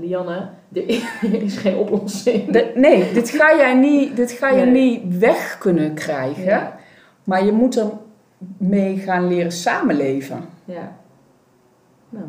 Lianne, 0.00 0.48
er 0.72 0.88
is, 1.42 1.56
geen 1.56 1.76
oplossing. 1.76 2.50
De- 2.52 2.72
nee, 2.74 3.12
dit 3.12 3.30
ga, 3.30 3.56
jij 3.56 3.74
niet, 3.74 4.16
dit 4.16 4.30
ga 4.30 4.48
je 4.50 4.64
niet 4.66 5.18
weg 5.18 5.58
kunnen 5.58 5.94
krijgen. 5.94 6.72
Maar 7.24 7.44
je 7.44 7.52
moet 7.52 7.76
er 7.76 7.86
mee 8.56 8.96
gaan 8.96 9.28
leren 9.28 9.52
samenleven. 9.52 10.44
Ja. 10.64 10.96
Nou, 12.08 12.24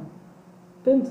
Punt. 0.89 1.09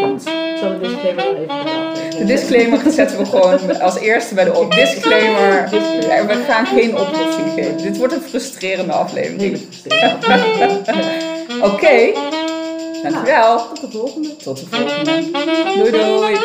Punt. 0.00 0.26
Ik 0.26 0.56
zal 0.60 0.68
de 0.68 0.78
disclaimer 0.78 1.24
wel 1.24 1.34
even 1.34 1.46
bij 1.46 2.18
De 2.18 2.24
disclaimer 2.24 2.80
zetten 2.92 3.18
we 3.18 3.24
gewoon 3.24 3.80
als 3.80 3.98
eerste 3.98 4.34
bij 4.34 4.44
de 4.44 4.54
op. 4.54 4.72
Disclaimer. 4.72 5.68
Disclaimer. 5.70 6.36
We 6.36 6.44
gaan 6.44 6.66
geen 6.66 6.98
oplossing 6.98 7.52
geven. 7.54 7.76
Dit 7.76 7.96
wordt 7.96 8.12
een 8.12 8.22
frustrerende 8.22 8.92
aflevering. 8.92 9.60
Oké. 11.62 12.12
Dankjewel. 13.02 13.56
Tot 13.56 13.80
de 13.80 13.98
volgende. 13.98 14.36
Tot 14.36 14.58
de 14.58 14.66
volgende. 14.70 15.30
Doei 15.76 15.90
doei. 15.90 16.36